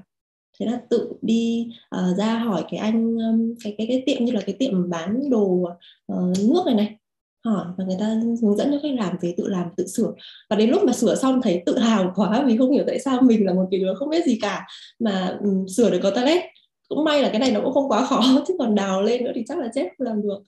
Thế 0.60 0.66
là 0.66 0.80
tự 0.90 1.12
đi 1.22 1.68
uh, 1.96 2.16
ra 2.16 2.38
hỏi 2.38 2.64
cái 2.70 2.80
anh 2.80 3.16
um, 3.16 3.54
cái 3.64 3.74
cái 3.78 3.86
cái 3.86 4.02
tiệm 4.06 4.24
như 4.24 4.32
là 4.32 4.40
cái 4.46 4.56
tiệm 4.58 4.90
bán 4.90 5.30
đồ 5.30 5.68
uh, 6.12 6.38
nước 6.38 6.62
này 6.66 6.74
này 6.74 6.96
hỏi 7.44 7.66
và 7.78 7.84
người 7.84 7.96
ta 8.00 8.06
hướng 8.42 8.56
dẫn 8.56 8.72
cho 8.72 8.78
khách 8.82 8.94
làm 8.94 9.16
về 9.20 9.34
tự 9.36 9.48
làm 9.48 9.66
tự 9.76 9.86
sửa. 9.86 10.12
Và 10.50 10.56
đến 10.56 10.70
lúc 10.70 10.82
mà 10.84 10.92
sửa 10.92 11.14
xong 11.14 11.42
thấy 11.42 11.62
tự 11.66 11.78
hào 11.78 12.12
quá 12.14 12.44
vì 12.46 12.56
không 12.56 12.70
hiểu 12.70 12.84
tại 12.86 12.98
sao 12.98 13.20
mình 13.22 13.46
là 13.46 13.54
một 13.54 13.68
cái 13.70 13.80
đứa 13.80 13.94
không 13.94 14.08
biết 14.08 14.26
gì 14.26 14.38
cả 14.42 14.66
mà 14.98 15.38
um, 15.40 15.66
sửa 15.66 15.90
được 15.90 16.00
có 16.02 16.10
toilet 16.10 16.42
cũng 16.88 17.04
may 17.04 17.22
là 17.22 17.28
cái 17.28 17.38
này 17.38 17.52
nó 17.52 17.60
cũng 17.60 17.72
không 17.72 17.88
quá 17.88 18.06
khó 18.06 18.20
chứ 18.48 18.54
còn 18.58 18.74
đào 18.74 19.02
lên 19.02 19.24
nữa 19.24 19.32
thì 19.34 19.44
chắc 19.48 19.58
là 19.58 19.68
chết 19.74 19.88
không 19.98 20.06
làm 20.06 20.22
được. 20.22 20.38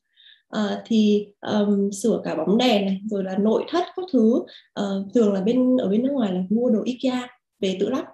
À, 0.49 0.83
thì 0.87 1.27
um, 1.41 1.91
sửa 1.91 2.21
cả 2.25 2.35
bóng 2.35 2.59
đèn 2.59 2.87
này 2.87 3.01
rồi 3.11 3.25
là 3.25 3.39
nội 3.39 3.65
thất 3.69 3.85
các 3.97 4.05
thứ. 4.13 4.35
Uh, 4.81 5.15
thường 5.15 5.33
là 5.33 5.41
bên 5.41 5.77
ở 5.77 5.89
bên 5.89 6.03
nước 6.03 6.13
ngoài 6.13 6.33
là 6.33 6.41
mua 6.51 6.71
đồ 6.71 6.83
IKEA 6.85 7.29
về 7.61 7.77
tự 7.81 7.89
lắp. 7.89 8.07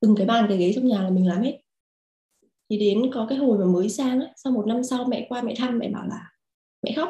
Từng 0.00 0.14
cái 0.16 0.26
bàn 0.26 0.46
cái 0.48 0.58
ghế 0.58 0.72
trong 0.74 0.86
nhà 0.86 1.02
là 1.02 1.10
mình 1.10 1.28
làm 1.28 1.42
hết. 1.42 1.58
Thì 2.70 2.78
đến 2.78 3.10
có 3.14 3.26
cái 3.28 3.38
hồi 3.38 3.58
mà 3.58 3.64
mới 3.64 3.88
sang 3.88 4.20
ấy, 4.20 4.28
sau 4.36 4.52
một 4.52 4.66
năm 4.66 4.84
sau 4.84 5.04
mẹ 5.04 5.26
qua 5.28 5.42
mẹ 5.42 5.54
thăm 5.58 5.78
mẹ 5.78 5.90
bảo 5.90 6.06
là 6.06 6.20
mẹ 6.82 6.92
khóc 6.96 7.08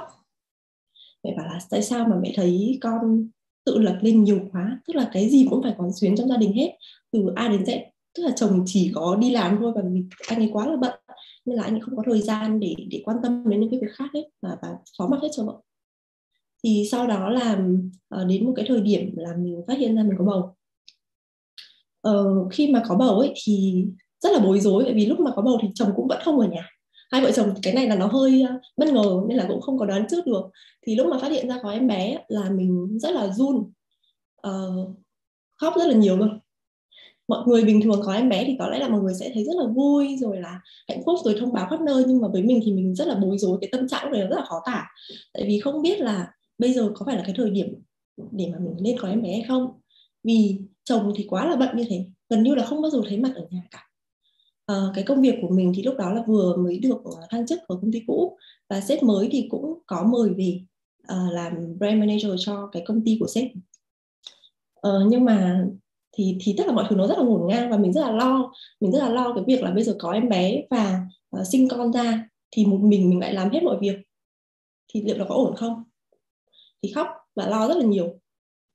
mẹ 1.26 1.34
bảo 1.36 1.46
là 1.46 1.58
tại 1.70 1.82
sao 1.82 2.08
mà 2.08 2.16
mẹ 2.22 2.32
thấy 2.36 2.78
con 2.82 3.28
tự 3.64 3.78
lập 3.78 3.98
lên 4.02 4.24
nhiều 4.24 4.40
quá? 4.52 4.80
Tức 4.86 4.96
là 4.96 5.10
cái 5.12 5.28
gì 5.28 5.46
cũng 5.50 5.62
phải 5.62 5.74
có 5.78 5.90
xuyến 5.94 6.16
trong 6.16 6.28
gia 6.28 6.36
đình 6.36 6.52
hết. 6.52 6.76
Từ 7.12 7.32
A 7.34 7.48
đến 7.48 7.62
Z 7.62 7.80
tức 8.16 8.22
là 8.22 8.32
chồng 8.36 8.62
chỉ 8.66 8.90
có 8.94 9.16
đi 9.20 9.30
làm 9.30 9.56
thôi 9.60 9.72
và 9.74 9.82
mình 9.82 10.08
anh 10.28 10.38
ấy 10.38 10.50
quá 10.52 10.66
là 10.66 10.76
bận 10.76 10.94
nên 11.44 11.56
là 11.56 11.62
anh 11.62 11.74
ấy 11.74 11.80
không 11.80 11.96
có 11.96 12.02
thời 12.06 12.20
gian 12.20 12.60
để 12.60 12.74
để 12.90 13.02
quan 13.04 13.16
tâm 13.22 13.48
đến 13.48 13.60
những 13.60 13.70
cái 13.70 13.80
việc 13.80 13.92
khác 13.92 14.10
hết 14.14 14.22
và, 14.42 14.56
và 14.62 14.68
phó 14.98 15.08
mặc 15.08 15.18
hết 15.22 15.28
cho 15.32 15.44
vợ. 15.44 15.60
Thì 16.64 16.88
sau 16.90 17.06
đó 17.06 17.30
là 17.30 17.58
uh, 18.20 18.26
đến 18.26 18.46
một 18.46 18.52
cái 18.56 18.64
thời 18.68 18.80
điểm 18.80 19.16
là 19.16 19.36
mình 19.36 19.62
phát 19.68 19.78
hiện 19.78 19.96
ra 19.96 20.02
mình 20.02 20.18
có 20.18 20.24
bầu. 20.24 20.56
Uh, 22.08 22.52
khi 22.52 22.70
mà 22.72 22.82
có 22.88 22.94
bầu 22.94 23.18
ấy 23.18 23.32
thì 23.44 23.84
rất 24.20 24.32
là 24.32 24.38
bối 24.38 24.60
rối 24.60 24.84
bởi 24.84 24.94
vì 24.94 25.06
lúc 25.06 25.20
mà 25.20 25.30
có 25.36 25.42
bầu 25.42 25.58
thì 25.62 25.68
chồng 25.74 25.92
cũng 25.96 26.08
vẫn 26.08 26.18
không 26.24 26.38
ở 26.40 26.48
nhà 26.48 26.68
hai 27.10 27.22
vợ 27.22 27.32
chồng 27.32 27.54
cái 27.62 27.74
này 27.74 27.86
là 27.86 27.96
nó 27.96 28.06
hơi 28.06 28.42
ờ, 28.42 28.60
bất 28.76 28.88
ngờ 28.88 29.22
nên 29.28 29.38
là 29.38 29.44
cũng 29.48 29.60
không 29.60 29.78
có 29.78 29.86
đoán 29.86 30.06
trước 30.10 30.26
được. 30.26 30.42
Thì 30.86 30.94
lúc 30.94 31.06
mà 31.06 31.18
phát 31.18 31.32
hiện 31.32 31.48
ra 31.48 31.58
có 31.62 31.70
em 31.70 31.86
bé 31.86 32.18
là 32.28 32.50
mình 32.50 32.98
rất 32.98 33.10
là 33.10 33.28
run 33.28 33.56
uh, 34.46 34.96
khóc 35.60 35.74
rất 35.76 35.86
là 35.86 35.94
nhiều 35.94 36.16
luôn. 36.16 36.38
Mọi 37.28 37.46
người 37.46 37.64
bình 37.64 37.80
thường 37.80 38.00
có 38.04 38.12
em 38.12 38.28
bé 38.28 38.44
thì 38.44 38.56
có 38.58 38.68
lẽ 38.68 38.78
là 38.78 38.88
mọi 38.88 39.00
người 39.00 39.14
sẽ 39.14 39.30
thấy 39.34 39.44
rất 39.44 39.56
là 39.56 39.66
vui 39.66 40.16
rồi 40.20 40.40
là 40.40 40.60
hạnh 40.88 41.02
phúc 41.06 41.18
rồi 41.24 41.36
thông 41.40 41.52
báo 41.52 41.66
khắp 41.70 41.80
nơi 41.80 42.04
nhưng 42.06 42.20
mà 42.20 42.28
với 42.28 42.42
mình 42.42 42.60
thì 42.64 42.72
mình 42.72 42.94
rất 42.94 43.06
là 43.06 43.14
bối 43.14 43.38
rối 43.38 43.58
cái 43.60 43.68
tâm 43.72 43.88
trạng 43.88 44.12
này 44.12 44.20
rất 44.20 44.36
là 44.36 44.44
khó 44.44 44.62
tả. 44.66 44.86
Tại 45.32 45.44
vì 45.46 45.60
không 45.60 45.82
biết 45.82 46.00
là 46.00 46.32
bây 46.58 46.72
giờ 46.72 46.90
có 46.94 47.06
phải 47.06 47.16
là 47.16 47.22
cái 47.26 47.34
thời 47.36 47.50
điểm 47.50 47.74
để 48.30 48.46
mà 48.52 48.58
mình 48.58 48.76
nên 48.80 48.98
có 48.98 49.08
em 49.08 49.22
bé 49.22 49.32
hay 49.32 49.44
không? 49.48 49.80
Vì 50.24 50.58
chồng 50.84 51.12
thì 51.16 51.26
quá 51.28 51.46
là 51.46 51.56
bận 51.56 51.76
như 51.76 51.84
thế 51.88 52.06
gần 52.28 52.42
như 52.42 52.54
là 52.54 52.64
không 52.64 52.82
bao 52.82 52.90
giờ 52.90 53.00
thấy 53.08 53.18
mặt 53.18 53.32
ở 53.34 53.46
nhà 53.50 53.62
cả 53.70 53.85
uh, 54.72 54.94
cái 54.94 55.04
công 55.04 55.22
việc 55.22 55.38
của 55.42 55.48
mình 55.48 55.72
thì 55.76 55.82
lúc 55.82 55.96
đó 55.96 56.12
là 56.12 56.22
vừa 56.26 56.56
mới 56.56 56.78
được 56.78 56.98
ờ, 57.04 57.26
thăng 57.30 57.46
chức 57.46 57.58
ở 57.66 57.78
công 57.82 57.92
ty 57.92 58.02
cũ 58.06 58.38
và 58.68 58.80
sếp 58.80 59.02
mới 59.02 59.28
thì 59.32 59.48
cũng 59.50 59.78
có 59.86 60.04
mời 60.04 60.30
về 60.34 60.60
uh, 61.12 61.32
làm 61.32 61.78
brand 61.78 62.00
manager 62.00 62.32
cho 62.38 62.68
cái 62.72 62.82
công 62.86 63.04
ty 63.04 63.16
của 63.20 63.26
sếp. 63.26 63.50
Uh, 64.88 65.06
nhưng 65.08 65.24
mà 65.24 65.66
thì 66.12 66.38
thì 66.40 66.54
tất 66.58 66.64
cả 66.66 66.72
mọi 66.72 66.86
thứ 66.88 66.96
nó 66.96 67.06
rất 67.06 67.18
là 67.18 67.24
ngổn 67.24 67.48
ngang 67.48 67.70
và 67.70 67.76
mình 67.76 67.92
rất 67.92 68.00
là 68.00 68.10
lo 68.10 68.52
mình 68.80 68.92
rất 68.92 68.98
là 68.98 69.08
lo 69.08 69.34
cái 69.34 69.44
việc 69.46 69.62
là 69.62 69.70
bây 69.70 69.84
giờ 69.84 69.96
có 69.98 70.12
em 70.12 70.28
bé 70.28 70.62
và 70.70 71.06
uh, 71.40 71.46
sinh 71.52 71.68
con 71.68 71.92
ra 71.92 72.28
thì 72.50 72.66
một 72.66 72.78
mình 72.82 73.10
mình 73.10 73.20
lại 73.20 73.34
làm 73.34 73.50
hết 73.50 73.62
mọi 73.62 73.78
việc 73.80 73.96
thì 74.88 75.02
liệu 75.02 75.18
nó 75.18 75.26
có 75.28 75.34
ổn 75.34 75.56
không? 75.56 75.84
Thì 76.82 76.92
khóc 76.92 77.06
và 77.34 77.48
lo 77.48 77.68
rất 77.68 77.76
là 77.76 77.84
nhiều. 77.84 78.20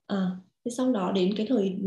À, 0.07 0.31
thế 0.65 0.71
sau 0.71 0.91
đó 0.91 1.11
đến 1.11 1.33
cái 1.37 1.45
thời 1.49 1.77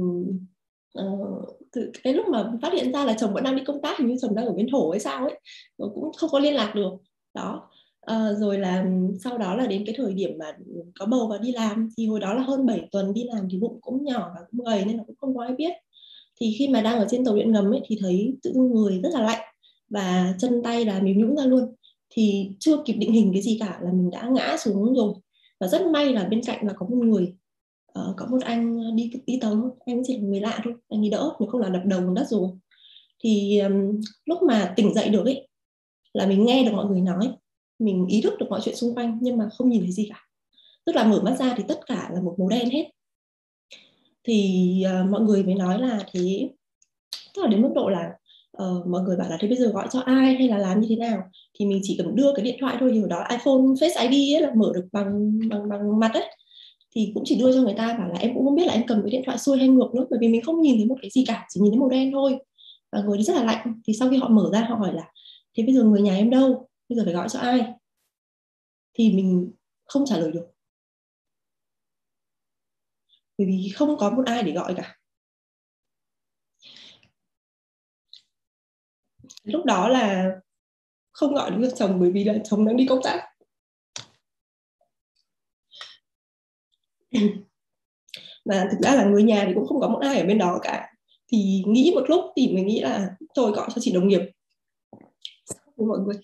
uh, 1.01 1.64
từ 1.75 1.91
cái 2.05 2.15
lúc 2.15 2.27
mà 2.29 2.53
phát 2.63 2.73
hiện 2.73 2.93
ra 2.93 3.05
là 3.05 3.15
chồng 3.19 3.35
vẫn 3.35 3.45
đang 3.45 3.57
đi 3.57 3.63
công 3.67 3.83
tác 3.83 3.99
hình 3.99 4.09
như 4.09 4.17
chồng 4.23 4.35
đang 4.35 4.47
ở 4.47 4.53
bên 4.53 4.67
thổ 4.73 4.91
hay 4.91 5.01
sao 5.01 5.25
ấy 5.25 5.41
cũng 5.79 6.13
không 6.17 6.31
có 6.31 6.39
liên 6.39 6.55
lạc 6.55 6.75
được. 6.75 6.91
Đó. 7.35 7.71
À, 8.01 8.33
rồi 8.33 8.59
là 8.59 8.83
ừ, 8.83 8.89
sau 9.25 9.39
đó 9.39 9.55
là 9.57 9.67
đến 9.67 9.85
cái 9.87 9.95
thời 9.99 10.15
điểm 10.15 10.31
mà 10.39 10.57
có 10.99 11.07
bầu 11.07 11.27
và 11.31 11.39
đi 11.39 11.53
làm 11.53 11.89
thì 11.97 12.07
hồi 12.07 12.21
đó 12.21 12.35
là 12.35 12.43
hơn 12.43 12.67
7 12.67 12.89
tuần 12.93 13.15
đi 13.15 13.25
làm 13.25 13.49
thì 13.51 13.59
bụng 13.59 13.79
cũng 13.81 14.05
nhỏ 14.05 14.33
và 14.35 14.41
cũng 14.51 14.65
gầy 14.67 14.85
nên 14.85 14.97
là 14.97 15.03
cũng 15.07 15.17
không 15.17 15.37
có 15.37 15.43
ai 15.43 15.55
biết. 15.55 15.73
Thì 16.41 16.55
khi 16.59 16.69
mà 16.69 16.81
đang 16.81 16.99
ở 16.99 17.07
trên 17.11 17.25
tàu 17.25 17.37
điện 17.37 17.53
ngầm 17.53 17.71
ấy 17.73 17.81
thì 17.87 17.99
thấy 18.01 18.35
tự 18.43 18.53
người 18.55 19.01
rất 19.03 19.11
là 19.13 19.23
lạnh 19.23 19.41
và 19.91 20.35
chân 20.39 20.63
tay 20.65 20.85
là 20.85 21.01
mềm 21.01 21.19
nhũn 21.19 21.37
ra 21.37 21.45
luôn. 21.45 21.75
Thì 22.11 22.51
chưa 22.61 22.77
kịp 22.85 22.93
định 22.93 23.13
hình 23.13 23.31
cái 23.33 23.43
gì 23.43 23.57
cả 23.61 23.79
là 23.83 23.93
mình 23.93 24.11
đã 24.11 24.29
ngã 24.33 24.57
xuống 24.59 24.95
rồi. 24.95 25.15
Và 25.61 25.67
rất 25.67 25.87
may 25.87 26.13
là 26.13 26.25
bên 26.25 26.41
cạnh 26.47 26.67
là 26.67 26.73
có 26.73 26.87
một 26.87 26.97
người 26.97 27.35
uh, 27.99 28.17
có 28.17 28.27
một 28.27 28.43
anh 28.43 28.79
ờ, 28.79 28.91
đi 28.95 29.11
đi 29.27 29.39
tàu 29.41 29.77
anh 29.87 30.03
chỉ 30.07 30.17
là 30.17 30.23
người 30.23 30.41
lạ 30.41 30.61
thôi 30.65 30.75
anh 30.89 31.03
đi 31.03 31.11
đỡ 31.11 31.31
nếu 31.41 31.49
không 31.49 31.61
là 31.61 31.69
đập 31.69 31.83
đầu 31.85 32.01
vào 32.01 32.15
đất 32.15 32.27
rồi. 32.29 32.49
Thì 33.25 33.59
um, 33.59 34.01
lúc 34.25 34.43
mà 34.43 34.73
tỉnh 34.77 34.95
dậy 34.95 35.09
được 35.09 35.25
ấy 35.25 35.49
là 36.13 36.27
mình 36.27 36.45
nghe 36.45 36.65
được 36.65 36.73
mọi 36.73 36.87
người 36.87 37.01
nói 37.01 37.31
mình 37.79 38.07
ý 38.07 38.21
thức 38.21 38.35
được 38.39 38.47
mọi 38.51 38.61
chuyện 38.65 38.77
xung 38.77 38.95
quanh 38.95 39.19
nhưng 39.23 39.39
mà 39.39 39.49
không 39.53 39.69
nhìn 39.69 39.83
thấy 39.83 39.93
gì 39.93 40.07
cả. 40.11 40.21
Tức 40.87 40.97
là 40.97 41.05
mở 41.05 41.21
mắt 41.23 41.37
ra 41.39 41.55
thì 41.57 41.65
tất 41.69 41.81
cả 41.87 42.11
là 42.15 42.21
một 42.21 42.35
màu 42.39 42.49
đen 42.49 42.71
hết. 42.71 42.91
Thì 44.25 44.85
uh, 44.87 45.11
mọi 45.11 45.21
người 45.21 45.45
mới 45.45 45.55
nói 45.55 45.81
là 45.81 46.07
thế 46.13 46.51
tức 47.35 47.43
là 47.43 47.49
đến 47.49 47.63
mức 47.63 47.71
độ 47.75 47.89
là 47.89 48.13
uh, 48.63 48.87
mọi 48.87 49.03
người 49.03 49.17
bảo 49.17 49.31
là 49.31 49.39
thế 49.41 49.49
bây 49.49 49.57
giờ 49.57 49.67
gọi 49.67 49.89
cho 49.91 50.01
ai 50.01 50.35
hay 50.35 50.49
là 50.49 50.59
làm 50.59 50.81
như 50.81 50.87
thế 50.91 50.97
nào? 50.97 51.23
Thì 51.59 51.67
mình 51.67 51.81
chỉ 51.83 51.95
cần 51.99 52.15
đưa 52.15 52.33
cái 52.37 52.45
điện 52.45 52.57
thoại 52.61 52.77
thôi 52.81 52.91
thì 52.95 53.01
đó 53.09 53.25
iPhone 53.31 53.55
Face 53.55 54.11
ID 54.11 54.35
ấy 54.35 54.43
là 54.43 54.55
mở 54.55 54.73
được 54.75 54.89
bằng 54.93 55.39
bằng 55.49 55.69
bằng 55.69 56.01
mặt 56.01 56.11
ấy 56.15 56.37
thì 56.95 57.11
cũng 57.15 57.23
chỉ 57.27 57.39
đưa 57.39 57.53
cho 57.53 57.63
người 57.63 57.75
ta 57.77 57.97
bảo 57.99 58.09
là 58.09 58.19
em 58.19 58.35
cũng 58.35 58.45
không 58.45 58.55
biết 58.55 58.67
là 58.67 58.73
em 58.73 58.87
cầm 58.87 59.03
cái 59.03 59.11
điện 59.11 59.23
thoại 59.27 59.39
xuôi 59.39 59.59
hay 59.59 59.69
ngược 59.69 59.95
nữa 59.95 60.07
bởi 60.11 60.19
vì 60.21 60.29
mình 60.29 60.43
không 60.43 60.61
nhìn 60.61 60.77
thấy 60.77 60.87
một 60.87 60.97
cái 61.03 61.11
gì 61.11 61.25
cả, 61.27 61.47
chỉ 61.49 61.61
nhìn 61.61 61.73
thấy 61.73 61.81
màu 61.81 61.89
đen 61.89 62.13
thôi. 62.13 62.39
Và 62.93 63.03
người 63.03 63.23
rất 63.23 63.37
là 63.37 63.45
lạnh. 63.45 63.81
Thì 63.87 63.93
sau 63.95 64.11
khi 64.11 64.17
họ 64.17 64.29
mở 64.29 64.51
ra, 64.53 64.61
họ 64.61 64.77
hỏi 64.77 64.95
là, 64.95 65.13
thế 65.57 65.63
bây 65.67 65.75
giờ 65.75 65.83
người 65.83 66.03
nhà 66.03 66.17
em 66.17 66.31
đâu? 66.31 66.69
Bây 66.89 66.97
giờ 66.97 67.03
phải 67.05 67.15
gọi 67.15 67.29
cho 67.29 67.39
ai? 67.39 67.73
Thì 68.95 69.13
mình 69.13 69.53
không 69.85 70.05
trả 70.07 70.19
lời 70.19 70.33
được. 70.33 70.47
Bởi 73.39 73.47
vì 73.47 73.73
không 73.75 73.97
có 73.99 74.11
một 74.11 74.23
ai 74.27 74.43
để 74.43 74.53
gọi 74.53 74.75
cả. 74.77 74.97
Lúc 79.43 79.65
đó 79.65 79.89
là 79.89 80.31
không 81.13 81.35
gọi 81.35 81.51
được 81.51 81.71
chồng, 81.77 82.01
bởi 82.01 82.11
vì 82.11 82.25
là 82.25 82.35
chồng 82.45 82.67
đang 82.67 82.77
đi 82.77 82.87
công 82.87 83.01
tác. 83.05 83.34
mà 88.45 88.69
thực 88.71 88.79
ra 88.81 88.95
là 88.95 89.05
người 89.05 89.23
nhà 89.23 89.45
thì 89.47 89.55
cũng 89.55 89.67
không 89.67 89.81
có 89.81 89.89
một 89.89 89.99
ai 90.03 90.21
ở 90.21 90.27
bên 90.27 90.39
đó 90.39 90.59
cả. 90.63 90.91
Thì 91.33 91.63
nghĩ 91.67 91.93
một 91.95 92.05
lúc 92.09 92.25
thì 92.37 92.49
mình 92.55 92.67
nghĩ 92.67 92.81
là 92.81 93.11
tôi 93.35 93.53
gọi 93.53 93.69
cho 93.75 93.81
chị 93.81 93.93
đồng 93.93 94.09
nghiệp. 94.09 94.21
Với 95.77 95.87
mọi 95.87 95.99
người. 95.99 96.17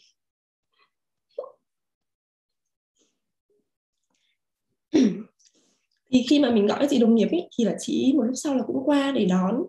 Thì 6.12 6.24
khi 6.28 6.38
mà 6.38 6.50
mình 6.50 6.66
gọi 6.66 6.78
cho 6.80 6.86
chị 6.90 6.98
đồng 6.98 7.14
nghiệp 7.14 7.28
ấy, 7.30 7.48
thì 7.58 7.64
là 7.64 7.74
chị 7.78 8.12
một 8.16 8.22
lúc 8.22 8.34
sau 8.34 8.54
là 8.54 8.62
cũng 8.66 8.82
qua 8.84 9.12
để 9.12 9.24
đón 9.24 9.62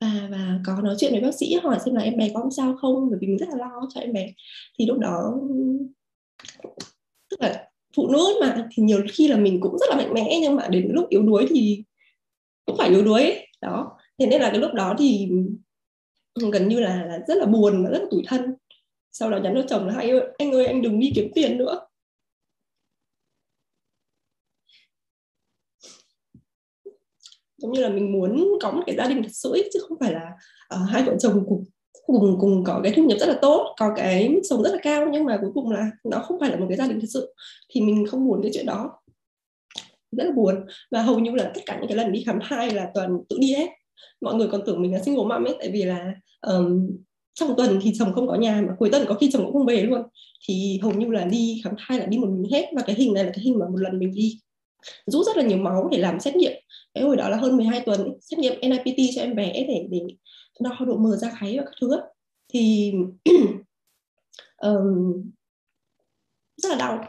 và 0.00 0.28
và 0.30 0.60
có 0.66 0.82
nói 0.82 0.94
chuyện 0.98 1.12
với 1.12 1.20
bác 1.20 1.34
sĩ 1.34 1.54
hỏi 1.54 1.78
xem 1.84 1.94
là 1.94 2.00
em 2.00 2.16
bé 2.16 2.30
có 2.34 2.50
sao 2.56 2.76
không 2.76 3.10
bởi 3.10 3.18
vì 3.20 3.26
mình 3.26 3.38
rất 3.38 3.48
là 3.48 3.56
lo 3.56 3.88
cho 3.94 4.00
em 4.00 4.12
bé. 4.12 4.32
Thì 4.78 4.86
lúc 4.86 4.98
đó 4.98 5.34
tức 7.30 7.40
là 7.40 7.67
phụ 7.96 8.08
nữ 8.08 8.38
mà 8.40 8.68
thì 8.72 8.82
nhiều 8.82 9.02
khi 9.12 9.28
là 9.28 9.36
mình 9.36 9.60
cũng 9.60 9.78
rất 9.78 9.86
là 9.90 9.96
mạnh 9.96 10.14
mẽ 10.14 10.38
nhưng 10.40 10.56
mà 10.56 10.68
đến 10.68 10.88
lúc 10.90 11.08
yếu 11.08 11.22
đuối 11.22 11.46
thì 11.50 11.84
cũng 12.66 12.76
phải 12.76 12.88
yếu 12.88 13.04
đuối 13.04 13.22
ấy. 13.22 13.46
đó. 13.60 13.98
Thế 14.18 14.26
nên 14.26 14.40
là 14.40 14.50
cái 14.50 14.58
lúc 14.58 14.74
đó 14.74 14.94
thì 14.98 15.28
gần 16.52 16.68
như 16.68 16.80
là, 16.80 17.04
là 17.04 17.18
rất 17.28 17.34
là 17.34 17.46
buồn 17.46 17.84
và 17.84 17.90
rất 17.90 17.98
là 17.98 18.06
tủi 18.10 18.22
thân. 18.26 18.54
Sau 19.12 19.30
đó 19.30 19.38
nhắn 19.38 19.54
cho 19.54 19.64
chồng 19.68 19.86
là 19.86 19.94
hay 19.94 20.10
ơi 20.10 20.20
anh 20.38 20.52
ơi 20.52 20.66
anh 20.66 20.82
đừng 20.82 21.00
đi 21.00 21.12
kiếm 21.14 21.30
tiền 21.34 21.58
nữa. 21.58 21.80
Giống 27.56 27.72
như 27.72 27.80
là 27.80 27.88
mình 27.88 28.12
muốn 28.12 28.48
có 28.60 28.70
một 28.72 28.82
cái 28.86 28.96
gia 28.96 29.08
đình 29.08 29.22
thật 29.22 29.32
sự 29.32 29.52
ấy, 29.52 29.70
chứ 29.72 29.80
không 29.88 29.98
phải 30.00 30.12
là 30.12 30.32
uh, 30.74 30.90
hai 30.90 31.02
vợ 31.02 31.16
chồng 31.20 31.44
cùng 31.48 31.64
cùng 32.08 32.36
cùng 32.40 32.64
có 32.64 32.80
cái 32.82 32.92
thu 32.96 33.02
nhập 33.02 33.18
rất 33.18 33.26
là 33.26 33.38
tốt 33.42 33.74
có 33.78 33.92
cái 33.96 34.28
mức 34.28 34.40
sống 34.50 34.62
rất 34.62 34.72
là 34.72 34.78
cao 34.82 35.06
nhưng 35.12 35.24
mà 35.24 35.38
cuối 35.40 35.50
cùng 35.54 35.70
là 35.70 35.90
nó 36.04 36.18
không 36.18 36.40
phải 36.40 36.50
là 36.50 36.56
một 36.56 36.66
cái 36.68 36.78
gia 36.78 36.86
đình 36.86 37.00
thật 37.00 37.06
sự. 37.12 37.34
Thì 37.70 37.80
mình 37.80 38.06
không 38.06 38.24
muốn 38.24 38.42
cái 38.42 38.50
chuyện 38.54 38.66
đó. 38.66 38.90
Rất 40.16 40.24
là 40.24 40.32
buồn. 40.32 40.54
Và 40.90 41.02
hầu 41.02 41.18
như 41.18 41.30
là 41.30 41.50
tất 41.54 41.60
cả 41.66 41.76
những 41.80 41.88
cái 41.88 41.96
lần 41.96 42.12
đi 42.12 42.22
khám 42.26 42.38
thai 42.42 42.70
là 42.70 42.90
toàn 42.94 43.18
tự 43.28 43.36
đi 43.40 43.54
hết. 43.54 43.68
Mọi 44.20 44.34
người 44.34 44.48
còn 44.48 44.62
tưởng 44.66 44.82
mình 44.82 44.92
là 44.92 44.98
single 44.98 45.24
mom 45.24 45.44
ấy 45.44 45.56
tại 45.58 45.70
vì 45.72 45.82
là 45.82 46.14
um, 46.40 46.90
trong 47.34 47.54
tuần 47.56 47.78
thì 47.82 47.92
chồng 47.98 48.12
không 48.14 48.28
có 48.28 48.34
nhà 48.34 48.62
mà 48.68 48.74
cuối 48.78 48.90
tuần 48.90 49.04
có 49.08 49.14
khi 49.14 49.30
chồng 49.32 49.44
cũng 49.44 49.52
không 49.52 49.66
về 49.66 49.82
luôn. 49.82 50.02
Thì 50.48 50.78
hầu 50.82 50.92
như 50.92 51.10
là 51.10 51.24
đi 51.24 51.60
khám 51.64 51.74
thai 51.78 51.98
là 51.98 52.06
đi 52.06 52.18
một 52.18 52.28
mình 52.30 52.50
hết. 52.52 52.66
Và 52.76 52.82
cái 52.82 52.96
hình 52.98 53.14
này 53.14 53.24
là 53.24 53.30
cái 53.34 53.44
hình 53.44 53.58
mà 53.58 53.66
một 53.68 53.80
lần 53.80 53.98
mình 53.98 54.14
đi 54.14 54.38
rút 55.06 55.26
rất 55.26 55.36
là 55.36 55.42
nhiều 55.42 55.58
máu 55.58 55.88
để 55.92 55.98
làm 55.98 56.20
xét 56.20 56.36
nghiệm. 56.36 56.52
Cái 56.94 57.04
hồi 57.04 57.16
đó 57.16 57.28
là 57.28 57.36
hơn 57.36 57.56
12 57.56 57.80
tuần 57.80 58.12
xét 58.20 58.38
nghiệm 58.38 58.54
NIPT 58.60 59.14
cho 59.14 59.22
em 59.22 59.34
bé 59.34 59.52
để 59.52 59.86
để 59.90 60.00
đo 60.60 60.76
độ 60.86 60.96
mờ 60.96 61.16
da 61.16 61.30
kháy 61.30 61.58
và 61.58 61.64
các 61.64 61.72
thứ 61.80 61.90
thì 62.52 62.92
um, 64.56 65.30
rất 66.56 66.68
là 66.68 66.76
đau. 66.78 67.04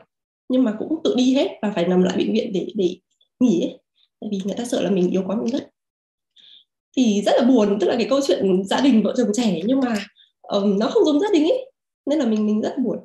Nhưng 0.50 0.64
mà 0.64 0.76
cũng 0.80 1.04
tự 1.04 1.16
đi 1.18 1.34
hết 1.34 1.48
và 1.62 1.72
phải 1.76 1.88
nằm 1.88 2.04
lại 2.04 2.18
bệnh 2.18 2.34
viện 2.34 2.54
để 2.54 2.68
để 2.76 2.98
nghỉ 3.40 3.62
ấy. 3.62 3.80
tại 4.22 4.30
vì 4.32 4.40
người 4.46 4.56
ta 4.58 4.66
sợ 4.66 4.82
là 4.82 4.90
mình 4.90 5.10
yếu 5.10 5.24
quá 5.28 5.36
mình 5.36 5.54
ngất. 5.54 5.70
Thì 6.98 7.22
rất 7.26 7.32
là 7.38 7.46
buồn 7.46 7.78
tức 7.82 7.88
là 7.88 7.96
cái 7.96 8.08
câu 8.10 8.20
chuyện 8.28 8.64
gia 8.66 8.82
đình 8.82 9.04
vợ 9.04 9.14
chồng 9.18 9.32
trẻ 9.34 9.62
nhưng 9.66 9.80
mà 9.80 9.96
um, 10.42 10.80
nó 10.80 10.90
không 10.90 11.06
giống 11.06 11.20
gia 11.20 11.28
đình 11.34 11.44
ấy 11.44 11.72
nên 12.06 12.20
là 12.20 12.26
mình 12.26 12.46
mình 12.46 12.62
rất 12.62 12.76
buồn. 12.84 12.98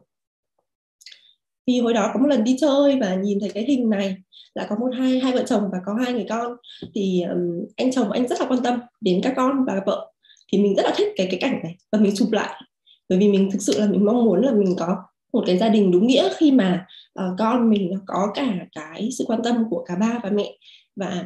Thì 1.66 1.80
hồi 1.80 1.94
đó 1.94 2.10
có 2.14 2.20
một 2.20 2.26
lần 2.26 2.44
đi 2.44 2.56
chơi 2.60 2.98
và 3.00 3.14
nhìn 3.14 3.40
thấy 3.40 3.50
cái 3.54 3.64
hình 3.64 3.90
này 3.90 4.16
là 4.54 4.66
có 4.70 4.76
một 4.76 4.88
hai 4.98 5.20
hai 5.20 5.32
vợ 5.32 5.44
chồng 5.46 5.68
và 5.72 5.78
có 5.86 5.94
hai 5.94 6.12
người 6.12 6.26
con. 6.28 6.56
Thì 6.94 7.22
um, 7.22 7.66
anh 7.76 7.92
chồng 7.92 8.10
anh 8.10 8.28
rất 8.28 8.40
là 8.40 8.46
quan 8.48 8.62
tâm 8.62 8.80
đến 9.00 9.20
các 9.22 9.32
con 9.36 9.64
và 9.66 9.82
vợ 9.86 10.13
thì 10.54 10.62
mình 10.62 10.74
rất 10.74 10.82
là 10.82 10.92
thích 10.96 11.08
cái 11.16 11.26
cái 11.30 11.40
cảnh 11.40 11.60
này 11.62 11.76
và 11.92 11.98
mình 11.98 12.12
chụp 12.16 12.32
lại. 12.32 12.62
Bởi 13.08 13.18
vì 13.18 13.28
mình 13.28 13.50
thực 13.52 13.62
sự 13.62 13.80
là 13.80 13.86
mình 13.86 14.04
mong 14.04 14.24
muốn 14.24 14.42
là 14.42 14.52
mình 14.52 14.74
có 14.78 14.96
một 15.32 15.44
cái 15.46 15.58
gia 15.58 15.68
đình 15.68 15.90
đúng 15.90 16.06
nghĩa 16.06 16.28
khi 16.36 16.52
mà 16.52 16.86
uh, 17.20 17.38
con 17.38 17.70
mình 17.70 17.90
nó 17.92 18.00
có 18.06 18.32
cả 18.34 18.66
cái 18.72 19.08
sự 19.18 19.24
quan 19.26 19.40
tâm 19.44 19.64
của 19.70 19.84
cả 19.86 19.96
ba 19.96 20.20
và 20.22 20.30
mẹ. 20.30 20.58
Và 20.96 21.24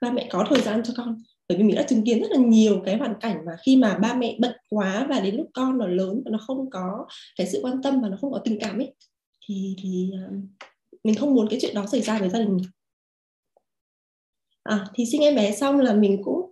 ba 0.00 0.10
mẹ 0.10 0.28
có 0.30 0.46
thời 0.48 0.60
gian 0.60 0.82
cho 0.84 0.92
con. 0.96 1.22
Bởi 1.48 1.58
vì 1.58 1.64
mình 1.64 1.76
đã 1.76 1.82
chứng 1.82 2.04
kiến 2.04 2.20
rất 2.20 2.30
là 2.30 2.38
nhiều 2.38 2.82
cái 2.84 2.96
hoàn 2.96 3.14
cảnh 3.20 3.44
mà 3.46 3.52
khi 3.66 3.76
mà 3.76 3.98
ba 3.98 4.14
mẹ 4.14 4.36
bận 4.40 4.52
quá 4.70 5.06
và 5.08 5.20
đến 5.20 5.36
lúc 5.36 5.46
con 5.54 5.78
nó 5.78 5.86
lớn 5.86 6.22
và 6.24 6.30
nó 6.30 6.38
không 6.46 6.70
có 6.70 7.06
cái 7.36 7.46
sự 7.46 7.60
quan 7.62 7.82
tâm 7.82 8.00
và 8.00 8.08
nó 8.08 8.16
không 8.20 8.32
có 8.32 8.38
tình 8.44 8.58
cảm 8.60 8.78
ấy 8.78 8.94
thì 9.46 9.76
thì 9.82 10.10
uh, 10.26 10.32
mình 11.04 11.14
không 11.14 11.34
muốn 11.34 11.46
cái 11.50 11.58
chuyện 11.62 11.74
đó 11.74 11.86
xảy 11.92 12.00
ra 12.00 12.18
với 12.18 12.28
gia 12.28 12.38
đình 12.38 12.56
mình. 12.56 12.66
À, 14.62 14.86
thì 14.94 15.06
sinh 15.06 15.22
em 15.22 15.36
bé 15.36 15.52
xong 15.52 15.80
là 15.80 15.94
mình 15.94 16.22
cũng 16.24 16.50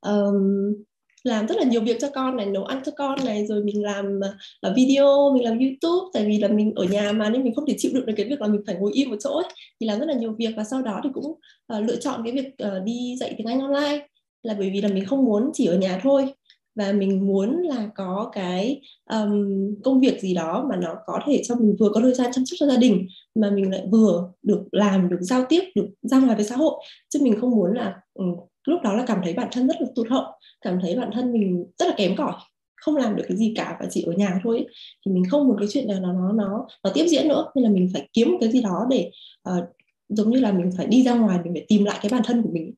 um, 0.00 0.74
làm 1.22 1.46
rất 1.46 1.56
là 1.58 1.64
nhiều 1.64 1.80
việc 1.80 1.96
cho 2.00 2.08
con 2.14 2.36
này 2.36 2.46
nấu 2.46 2.64
ăn 2.64 2.82
cho 2.84 2.92
con 2.96 3.24
này 3.24 3.46
rồi 3.46 3.64
mình 3.64 3.82
làm 3.82 4.20
uh, 4.66 4.76
video 4.76 5.32
mình 5.34 5.44
làm 5.44 5.58
youtube. 5.58 6.10
Tại 6.12 6.24
vì 6.24 6.38
là 6.38 6.48
mình 6.48 6.72
ở 6.74 6.84
nhà 6.84 7.12
mà 7.12 7.30
nên 7.30 7.42
mình 7.44 7.54
không 7.54 7.66
thể 7.66 7.74
chịu 7.78 7.90
được 7.94 8.04
cái 8.06 8.26
việc 8.26 8.40
là 8.40 8.46
mình 8.46 8.60
phải 8.66 8.74
ngồi 8.74 8.92
im 8.92 9.10
một 9.10 9.16
chỗ 9.20 9.30
ấy. 9.30 9.48
thì 9.80 9.86
làm 9.86 9.98
rất 9.98 10.06
là 10.06 10.14
nhiều 10.14 10.32
việc 10.38 10.50
và 10.56 10.64
sau 10.64 10.82
đó 10.82 11.00
thì 11.04 11.10
cũng 11.14 11.26
uh, 11.26 11.84
lựa 11.84 11.96
chọn 11.96 12.22
cái 12.24 12.32
việc 12.32 12.66
uh, 12.66 12.84
đi 12.84 13.16
dạy 13.20 13.34
tiếng 13.38 13.46
anh 13.46 13.60
online. 13.60 14.06
Là 14.42 14.54
bởi 14.58 14.70
vì 14.70 14.80
là 14.80 14.88
mình 14.88 15.04
không 15.04 15.24
muốn 15.24 15.50
chỉ 15.54 15.66
ở 15.66 15.78
nhà 15.78 16.00
thôi. 16.02 16.34
Và 16.74 16.92
mình 16.92 17.26
muốn 17.26 17.62
là 17.62 17.90
có 17.94 18.30
cái 18.32 18.80
um, 19.10 19.74
công 19.84 20.00
việc 20.00 20.20
gì 20.20 20.34
đó 20.34 20.66
mà 20.70 20.76
nó 20.76 20.94
có 21.06 21.20
thể 21.26 21.42
cho 21.44 21.54
mình 21.54 21.76
vừa 21.78 21.88
có 21.94 22.00
thời 22.00 22.14
gian 22.14 22.30
chăm 22.32 22.46
sóc 22.46 22.56
cho 22.60 22.66
gia 22.66 22.76
đình 22.76 23.06
mà 23.34 23.50
mình 23.50 23.70
lại 23.70 23.82
vừa 23.90 24.30
được 24.42 24.62
làm 24.72 25.08
được 25.08 25.18
giao 25.20 25.44
tiếp 25.48 25.60
được 25.74 25.86
ra 26.02 26.18
ngoài 26.18 26.36
với 26.36 26.44
xã 26.44 26.56
hội. 26.56 26.84
Chứ 27.08 27.18
mình 27.22 27.40
không 27.40 27.50
muốn 27.50 27.74
là 27.74 27.96
um, 28.14 28.36
lúc 28.64 28.82
đó 28.82 28.92
là 28.92 29.04
cảm 29.06 29.20
thấy 29.24 29.34
bản 29.34 29.48
thân 29.52 29.68
rất 29.68 29.76
là 29.80 29.86
tụt 29.94 30.10
hậu 30.10 30.24
cảm 30.60 30.78
thấy 30.82 30.96
bản 30.96 31.10
thân 31.12 31.32
mình 31.32 31.64
rất 31.78 31.86
là 31.88 31.94
kém 31.96 32.16
cỏi 32.16 32.32
không 32.76 32.96
làm 32.96 33.16
được 33.16 33.24
cái 33.28 33.36
gì 33.36 33.52
cả 33.56 33.76
và 33.80 33.86
chỉ 33.90 34.02
ở 34.02 34.12
nhà 34.12 34.40
thôi 34.44 34.56
ấy. 34.58 34.66
thì 35.06 35.12
mình 35.12 35.22
không 35.30 35.48
muốn 35.48 35.56
cái 35.58 35.68
chuyện 35.70 35.88
nào 35.88 36.00
nó 36.00 36.12
nó 36.12 36.32
nó 36.32 36.66
nó 36.84 36.90
tiếp 36.94 37.06
diễn 37.06 37.28
nữa 37.28 37.50
nên 37.54 37.64
là 37.64 37.70
mình 37.70 37.90
phải 37.92 38.08
kiếm 38.12 38.30
một 38.32 38.38
cái 38.40 38.50
gì 38.50 38.62
đó 38.62 38.86
để 38.90 39.10
uh, 39.48 39.64
giống 40.08 40.30
như 40.30 40.40
là 40.40 40.52
mình 40.52 40.70
phải 40.76 40.86
đi 40.86 41.02
ra 41.02 41.14
ngoài 41.14 41.38
mình 41.44 41.54
phải 41.54 41.64
tìm 41.68 41.84
lại 41.84 41.98
cái 42.02 42.10
bản 42.12 42.22
thân 42.24 42.42
của 42.42 42.50
mình. 42.52 42.74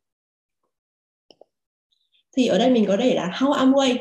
Thì 2.36 2.46
ở 2.46 2.58
đây 2.58 2.70
mình 2.70 2.84
có 2.88 2.96
để 2.96 3.14
là 3.14 3.30
how 3.34 3.52
Amway 3.52 3.96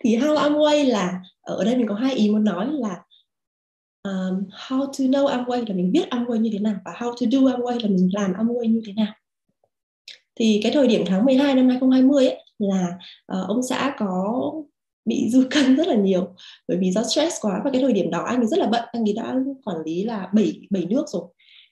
thì 0.00 0.18
how 0.18 0.36
Amway 0.36 0.88
là 0.88 1.22
ờ, 1.40 1.56
ở 1.56 1.64
đây 1.64 1.76
mình 1.76 1.86
có 1.88 1.94
hai 1.94 2.14
ý 2.14 2.30
muốn 2.30 2.44
nói 2.44 2.68
là 2.70 3.02
um, 4.02 4.44
how 4.50 4.86
to 4.86 5.04
know 5.04 5.26
Amway 5.26 5.68
là 5.68 5.74
mình 5.74 5.92
biết 5.92 6.08
Amway 6.10 6.36
như 6.36 6.50
thế 6.52 6.58
nào 6.58 6.74
và 6.84 6.92
how 6.92 7.10
to 7.10 7.26
do 7.30 7.38
Amway 7.38 7.82
là 7.82 7.88
mình 7.88 8.10
làm 8.12 8.32
Amway 8.32 8.64
như 8.64 8.82
thế 8.86 8.92
nào 8.92 9.14
thì 10.36 10.60
cái 10.62 10.72
thời 10.72 10.88
điểm 10.88 11.04
tháng 11.06 11.24
12 11.24 11.54
năm 11.54 11.68
2020 11.68 12.26
ấy 12.26 12.44
là 12.58 12.98
uh, 13.32 13.48
ông 13.48 13.62
xã 13.62 13.94
có 13.98 14.52
bị 15.04 15.30
dư 15.30 15.46
cân 15.50 15.76
rất 15.76 15.88
là 15.88 15.94
nhiều 15.94 16.34
bởi 16.68 16.78
vì 16.78 16.90
do 16.90 17.02
stress 17.02 17.36
quá. 17.40 17.60
Và 17.64 17.70
cái 17.70 17.80
thời 17.80 17.92
điểm 17.92 18.10
đó 18.10 18.24
anh 18.24 18.36
ấy 18.36 18.46
rất 18.46 18.58
là 18.58 18.66
bận 18.66 18.84
anh 18.92 19.08
ấy 19.08 19.12
đã 19.12 19.34
quản 19.64 19.76
lý 19.84 20.04
là 20.04 20.30
7 20.34 20.60
bảy 20.70 20.84
nước 20.84 21.04
rồi. 21.08 21.22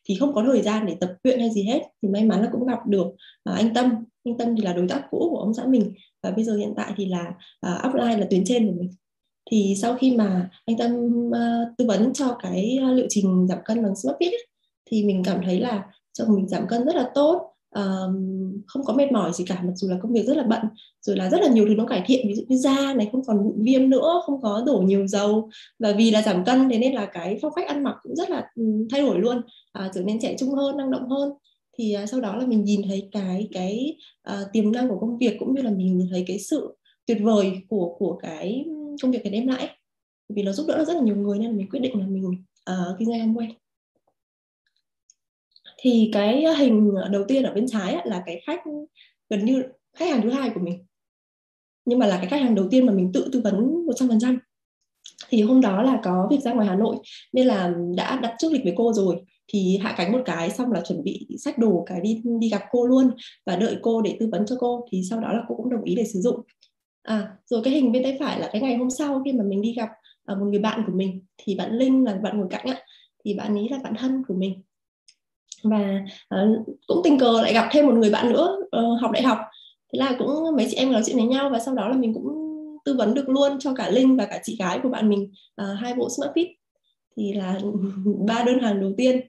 Thì 0.09 0.16
không 0.21 0.35
có 0.35 0.45
thời 0.47 0.62
gian 0.62 0.87
để 0.87 0.97
tập 1.00 1.14
luyện 1.23 1.40
hay 1.40 1.50
gì 1.50 1.62
hết. 1.62 1.81
Thì 2.02 2.09
may 2.09 2.25
mắn 2.25 2.42
là 2.42 2.49
cũng 2.52 2.66
gặp 2.66 2.78
được 2.87 3.07
uh, 3.07 3.57
anh 3.57 3.75
Tâm. 3.75 4.04
Anh 4.25 4.38
Tâm 4.38 4.57
thì 4.57 4.62
là 4.62 4.73
đối 4.73 4.88
tác 4.88 5.02
cũ 5.11 5.28
của 5.31 5.38
ông 5.38 5.54
xã 5.54 5.64
mình. 5.66 5.95
Và 6.23 6.31
bây 6.31 6.45
giờ 6.45 6.57
hiện 6.57 6.73
tại 6.76 6.92
thì 6.97 7.07
là 7.07 7.35
uh, 7.66 7.88
upline 7.88 8.16
là 8.16 8.26
tuyến 8.31 8.45
trên 8.45 8.66
của 8.66 8.75
mình. 8.81 8.90
Thì 9.50 9.75
sau 9.83 9.95
khi 9.95 10.16
mà 10.16 10.50
anh 10.66 10.76
Tâm 10.76 10.92
uh, 11.28 11.76
tư 11.78 11.85
vấn 11.88 12.12
cho 12.12 12.37
cái 12.42 12.78
uh, 12.90 12.97
liệu 12.97 13.07
trình 13.09 13.47
giảm 13.49 13.59
cân 13.64 13.83
bằng 13.83 13.92
SmartFit 13.92 14.33
thì 14.90 15.04
mình 15.04 15.23
cảm 15.25 15.40
thấy 15.45 15.61
là 15.61 15.85
chồng 16.12 16.28
mình 16.35 16.49
giảm 16.49 16.66
cân 16.66 16.85
rất 16.85 16.95
là 16.95 17.11
tốt 17.14 17.51
không 18.66 18.84
có 18.84 18.94
mệt 18.94 19.12
mỏi 19.12 19.32
gì 19.32 19.44
cả 19.44 19.62
mặc 19.64 19.72
dù 19.74 19.88
là 19.88 19.96
công 20.02 20.12
việc 20.12 20.26
rất 20.26 20.36
là 20.36 20.42
bận 20.42 20.60
rồi 21.00 21.16
là 21.16 21.30
rất 21.30 21.40
là 21.40 21.48
nhiều 21.48 21.64
thứ 21.68 21.74
nó 21.74 21.86
cải 21.86 22.02
thiện 22.06 22.28
ví 22.28 22.34
dụ 22.34 22.42
như 22.48 22.56
da 22.56 22.94
này 22.94 23.08
không 23.12 23.24
còn 23.24 23.36
mụn 23.36 23.62
viêm 23.64 23.90
nữa 23.90 24.22
không 24.26 24.42
có 24.42 24.62
đổ 24.66 24.82
nhiều 24.86 25.06
dầu. 25.06 25.50
Và 25.78 25.92
vì 25.92 26.10
là 26.10 26.22
giảm 26.22 26.44
cân 26.44 26.68
thế 26.70 26.78
nên 26.78 26.94
là 26.94 27.06
cái 27.06 27.38
phong 27.42 27.52
cách 27.56 27.68
ăn 27.68 27.82
mặc 27.82 27.96
cũng 28.02 28.16
rất 28.16 28.30
là 28.30 28.50
ừ, 28.54 28.62
thay 28.90 29.00
đổi 29.00 29.18
luôn 29.18 29.40
à, 29.72 29.90
trở 29.94 30.02
nên 30.02 30.20
trẻ 30.20 30.36
trung 30.38 30.50
hơn 30.50 30.76
năng 30.76 30.90
động 30.90 31.08
hơn. 31.08 31.32
Thì 31.78 31.96
uh, 32.02 32.08
sau 32.08 32.20
đó 32.20 32.36
là 32.36 32.46
mình 32.46 32.64
nhìn 32.64 32.82
thấy 32.88 33.08
cái 33.12 33.48
cái 33.52 33.96
uh, 34.30 34.52
tiềm 34.52 34.72
năng 34.72 34.88
của 34.88 34.98
công 35.00 35.18
việc 35.18 35.36
cũng 35.38 35.54
như 35.54 35.62
là 35.62 35.70
mình 35.70 35.98
nhìn 35.98 36.08
thấy 36.10 36.24
cái 36.26 36.38
sự 36.38 36.76
tuyệt 37.06 37.18
vời 37.22 37.52
của 37.68 37.96
của 37.98 38.18
cái 38.22 38.64
công 39.02 39.10
việc 39.10 39.24
này 39.24 39.32
đem 39.32 39.46
lại 39.46 39.68
vì 40.28 40.42
nó 40.42 40.52
giúp 40.52 40.64
đỡ 40.68 40.84
rất 40.84 40.94
là 40.94 41.00
nhiều 41.00 41.16
người 41.16 41.38
nên 41.38 41.50
là 41.50 41.56
mình 41.56 41.68
quyết 41.70 41.80
định 41.80 42.00
là 42.00 42.06
mình 42.06 42.24
uh, 42.70 42.98
kinh 42.98 43.08
doanh 43.08 43.34
Amway 43.34 43.48
thì 45.82 46.10
cái 46.12 46.44
ờ, 46.44 46.52
hình 46.52 46.90
ờ, 47.02 47.08
đầu 47.08 47.24
tiên 47.28 47.42
ở 47.42 47.54
bên 47.54 47.66
trái 47.68 47.96
là 48.04 48.22
cái 48.26 48.42
khách, 48.46 48.60
gần 49.30 49.44
như 49.44 49.62
khách 49.96 50.10
hàng 50.10 50.22
thứ 50.22 50.30
hai 50.30 50.50
của 50.54 50.60
mình. 50.60 50.86
Nhưng 51.84 51.98
mà 51.98 52.06
là 52.06 52.16
cái 52.16 52.26
khách 52.26 52.40
hàng 52.40 52.54
đầu 52.54 52.68
tiên 52.70 52.86
mà 52.86 52.92
mình 52.92 53.10
tự 53.14 53.28
tư 53.32 53.40
vấn 53.44 53.86
100% 53.86 54.38
thì 55.28 55.42
hôm 55.42 55.60
đó 55.60 55.82
là 55.82 56.00
có 56.04 56.28
việc 56.30 56.40
ra 56.40 56.52
ngoài 56.52 56.66
Hà 56.66 56.74
Nội, 56.74 56.96
nên 57.32 57.46
là 57.46 57.74
đã 57.96 58.18
đặt 58.22 58.34
trước 58.38 58.52
lịch 58.52 58.64
với 58.64 58.74
cô 58.76 58.92
rồi. 58.92 59.16
Thì 59.48 59.78
hạ 59.82 59.94
cánh 59.96 60.12
một 60.12 60.22
cái, 60.24 60.50
xong 60.50 60.72
là 60.72 60.80
chuẩn 60.80 61.04
bị 61.04 61.26
sách 61.38 61.58
đồ 61.58 61.84
cái 61.86 62.00
đi 62.00 62.22
đi 62.40 62.48
gặp 62.48 62.62
cô 62.70 62.86
luôn 62.86 63.10
và 63.46 63.56
đợi 63.56 63.76
cô 63.82 64.02
để 64.02 64.16
tư 64.20 64.28
vấn 64.32 64.46
cho 64.46 64.56
cô. 64.60 64.86
Thì 64.92 65.02
sau 65.10 65.20
đó 65.20 65.32
là 65.32 65.42
cô 65.48 65.54
cũng 65.54 65.70
đồng 65.70 65.84
ý 65.84 65.94
để 65.94 66.04
sử 66.04 66.20
dụng. 66.20 66.40
À 67.02 67.36
rồi 67.46 67.60
cái 67.64 67.74
hình 67.74 67.92
bên 67.92 68.02
tay 68.02 68.16
phải 68.20 68.40
là 68.40 68.48
cái 68.52 68.62
ngày 68.62 68.76
hôm 68.76 68.90
sau 68.90 69.22
khi 69.24 69.32
mà 69.32 69.44
mình 69.44 69.62
đi 69.62 69.74
gặp 69.76 69.88
ờ, 70.24 70.34
một 70.34 70.44
người 70.50 70.60
bạn 70.60 70.82
của 70.86 70.92
mình, 70.92 71.22
thì 71.38 71.54
bạn 71.54 71.72
Linh 71.72 72.04
là 72.04 72.14
bạn 72.22 72.38
ngồi 72.38 72.46
cạnh 72.50 72.66
á. 72.66 72.80
Thì 73.24 73.34
bạn 73.34 73.54
ấy 73.58 73.68
là 73.70 73.78
bạn 73.84 73.94
thân 73.98 74.22
của 74.28 74.34
mình 74.34 74.62
và 75.62 76.00
uh, 76.35 76.66
cũng 76.87 77.00
tình 77.04 77.19
cờ 77.19 77.42
lại 77.42 77.52
gặp 77.52 77.69
thêm 77.73 77.87
một 77.87 77.95
người 77.95 78.11
bạn 78.11 78.33
nữa 78.33 78.57
uh, 78.62 79.00
học 79.00 79.11
đại 79.11 79.23
học. 79.23 79.38
Thế 79.92 79.99
là 79.99 80.16
cũng 80.19 80.57
mấy 80.57 80.66
chị 80.71 80.76
em 80.76 80.92
nói 80.92 81.02
chuyện 81.07 81.16
với 81.16 81.26
nhau 81.26 81.50
và 81.50 81.59
sau 81.59 81.75
đó 81.75 81.88
là 81.88 81.97
mình 81.97 82.14
cũng 82.14 82.26
tư 82.85 82.95
vấn 82.95 83.14
được 83.14 83.28
luôn 83.28 83.59
cho 83.59 83.75
cả 83.75 83.90
Linh 83.90 84.16
và 84.16 84.25
cả 84.25 84.40
chị 84.42 84.57
gái 84.59 84.81
của 84.83 84.88
bạn 84.88 85.09
mình 85.09 85.33
uh, 85.62 85.78
hai 85.78 85.95
bộ 85.95 86.09
Smart 86.09 86.33
Fit. 86.33 86.47
Thì 87.16 87.33
là 87.33 87.61
ba 88.26 88.42
đơn 88.47 88.59
hàng 88.59 88.81
đầu 88.81 88.92
tiên 88.97 89.21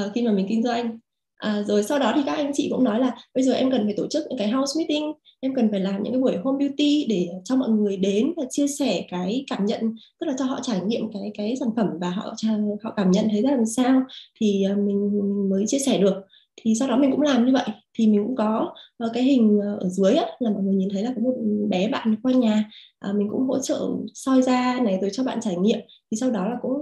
uh, 0.00 0.12
khi 0.14 0.22
mà 0.22 0.32
mình 0.32 0.46
kinh 0.48 0.62
doanh 0.62 0.98
à, 1.36 1.62
rồi 1.66 1.82
sau 1.82 1.98
đó 1.98 2.12
thì 2.16 2.22
các 2.26 2.36
anh 2.36 2.50
chị 2.54 2.68
cũng 2.70 2.84
nói 2.84 3.00
là 3.00 3.16
bây 3.34 3.44
giờ 3.44 3.52
em 3.52 3.70
cần 3.70 3.84
phải 3.84 3.94
tổ 3.96 4.06
chức 4.06 4.24
những 4.28 4.38
cái 4.38 4.48
house 4.48 4.78
meeting 4.78 5.12
em 5.40 5.54
cần 5.54 5.70
phải 5.70 5.80
làm 5.80 6.02
những 6.02 6.12
cái 6.12 6.20
buổi 6.20 6.36
home 6.36 6.66
beauty 6.66 7.06
để 7.08 7.28
cho 7.44 7.56
mọi 7.56 7.68
người 7.68 7.96
đến 7.96 8.32
và 8.36 8.42
chia 8.50 8.66
sẻ 8.66 9.06
cái 9.10 9.44
cảm 9.50 9.66
nhận 9.66 9.80
tức 10.20 10.26
là 10.26 10.34
cho 10.38 10.44
họ 10.44 10.60
trải 10.62 10.80
nghiệm 10.80 11.12
cái 11.12 11.30
cái 11.34 11.56
sản 11.60 11.68
phẩm 11.76 11.86
và 12.00 12.10
họ 12.10 12.34
họ 12.82 12.92
cảm 12.96 13.10
nhận 13.10 13.28
thấy 13.30 13.42
ra 13.42 13.50
làm 13.50 13.66
sao. 13.66 14.02
Thì 14.40 14.64
à, 14.64 14.74
mình 14.76 15.10
mới 15.50 15.64
chia 15.66 15.78
sẻ 15.78 15.98
được. 15.98 16.14
Thì 16.62 16.74
sau 16.78 16.88
đó 16.88 16.96
mình 16.96 17.10
cũng 17.10 17.20
làm 17.20 17.46
như 17.46 17.52
vậy. 17.52 17.66
Thì 17.98 18.06
mình 18.06 18.24
cũng 18.24 18.36
có 18.36 18.74
ờ, 18.98 19.10
cái 19.14 19.22
hình 19.22 19.58
ờ, 19.62 19.78
ở 19.80 19.88
dưới 19.88 20.14
á, 20.14 20.26
là 20.38 20.50
mọi 20.50 20.62
người 20.62 20.74
nhìn 20.74 20.88
thấy 20.92 21.02
là 21.02 21.12
có 21.16 21.22
một 21.22 21.34
bé 21.68 21.88
bạn 21.88 22.16
qua 22.22 22.32
nhà. 22.32 22.64
À, 22.98 23.12
mình 23.12 23.28
cũng 23.30 23.48
hỗ 23.48 23.58
trợ 23.58 23.80
soi 24.14 24.42
da 24.42 24.80
này 24.80 24.98
rồi 25.00 25.10
cho 25.12 25.24
bạn 25.24 25.40
trải 25.40 25.56
nghiệm. 25.56 25.78
Thì 26.10 26.16
sau 26.20 26.30
đó 26.30 26.44
là 26.48 26.56
cũng 26.62 26.72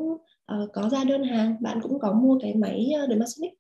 uh, 0.53 0.71
có 0.73 0.89
ra 0.93 1.05
đơn 1.05 1.25
hàng. 1.25 1.57
Bạn 1.61 1.79
cũng 1.83 1.99
có 2.01 2.13
mua 2.13 2.39
cái 2.43 2.55
máy 2.55 2.91
uh, 3.05 3.09
Dermasonic. 3.09 3.53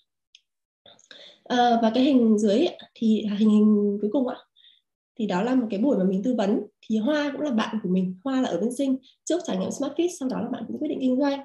Ờ, 1.45 1.79
và 1.83 1.91
cái 1.95 2.05
hình 2.05 2.39
dưới 2.39 2.67
thì 2.95 3.27
hình 3.39 3.51
hình 3.51 3.99
cuối 4.01 4.11
cùng 4.13 4.29
ạ 4.29 4.37
thì 5.19 5.27
đó 5.27 5.43
là 5.43 5.55
một 5.55 5.67
cái 5.71 5.81
buổi 5.81 5.99
mà 5.99 6.05
mình 6.05 6.23
tư 6.23 6.35
vấn. 6.35 6.61
Thì 6.87 6.99
Hoa 6.99 7.31
cũng 7.33 7.41
là 7.41 7.51
bạn 7.51 7.79
của 7.83 7.89
mình 7.89 8.19
Hoa 8.25 8.41
là 8.41 8.49
ở 8.49 8.61
bên 8.61 8.75
sinh 8.77 8.97
trước 9.25 9.41
trải 9.45 9.57
nghiệm 9.57 9.71
Smart 9.71 9.93
Fit 9.93 10.09
sau 10.21 10.29
đó 10.29 10.41
là 10.41 10.49
bạn 10.49 10.65
cũng 10.69 10.79
quyết 10.79 10.89
định 10.89 10.99
kinh 11.01 11.21
doanh. 11.21 11.41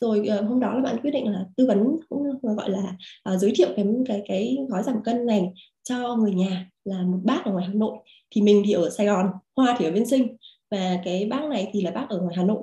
Rồi 0.00 0.28
uh, 0.38 0.48
hôm 0.48 0.60
đó 0.60 0.74
là 0.74 0.80
bạn 0.80 0.96
quyết 1.02 1.10
định 1.10 1.32
là 1.32 1.44
tư 1.56 1.66
vấn 1.66 1.96
cũng 2.08 2.22
gọi 2.42 2.70
là 2.70 2.96
uh, 3.32 3.40
giới 3.40 3.52
thiệu 3.56 3.68
cái 3.76 3.86
cái 4.06 4.22
cái 4.28 4.56
gói 4.68 4.82
giảm 4.82 5.02
cân 5.04 5.26
này 5.26 5.52
cho 5.82 6.16
người 6.16 6.34
nhà 6.34 6.70
là 6.84 7.02
một 7.02 7.18
bác 7.24 7.44
ở 7.44 7.52
ngoài 7.52 7.64
Hà 7.68 7.74
Nội. 7.74 7.96
Thì 8.30 8.42
mình 8.42 8.62
thì 8.66 8.72
ở 8.72 8.90
Sài 8.90 9.06
Gòn 9.06 9.26
Hoa 9.56 9.76
thì 9.78 9.84
ở 9.84 9.90
bên 9.90 10.06
sinh 10.06 10.36
và 10.70 11.00
cái 11.04 11.26
bác 11.30 11.44
này 11.44 11.70
thì 11.72 11.82
là 11.82 11.90
bác 11.90 12.06
ở 12.08 12.20
ngoài 12.20 12.34
Hà 12.36 12.44
Nội. 12.44 12.62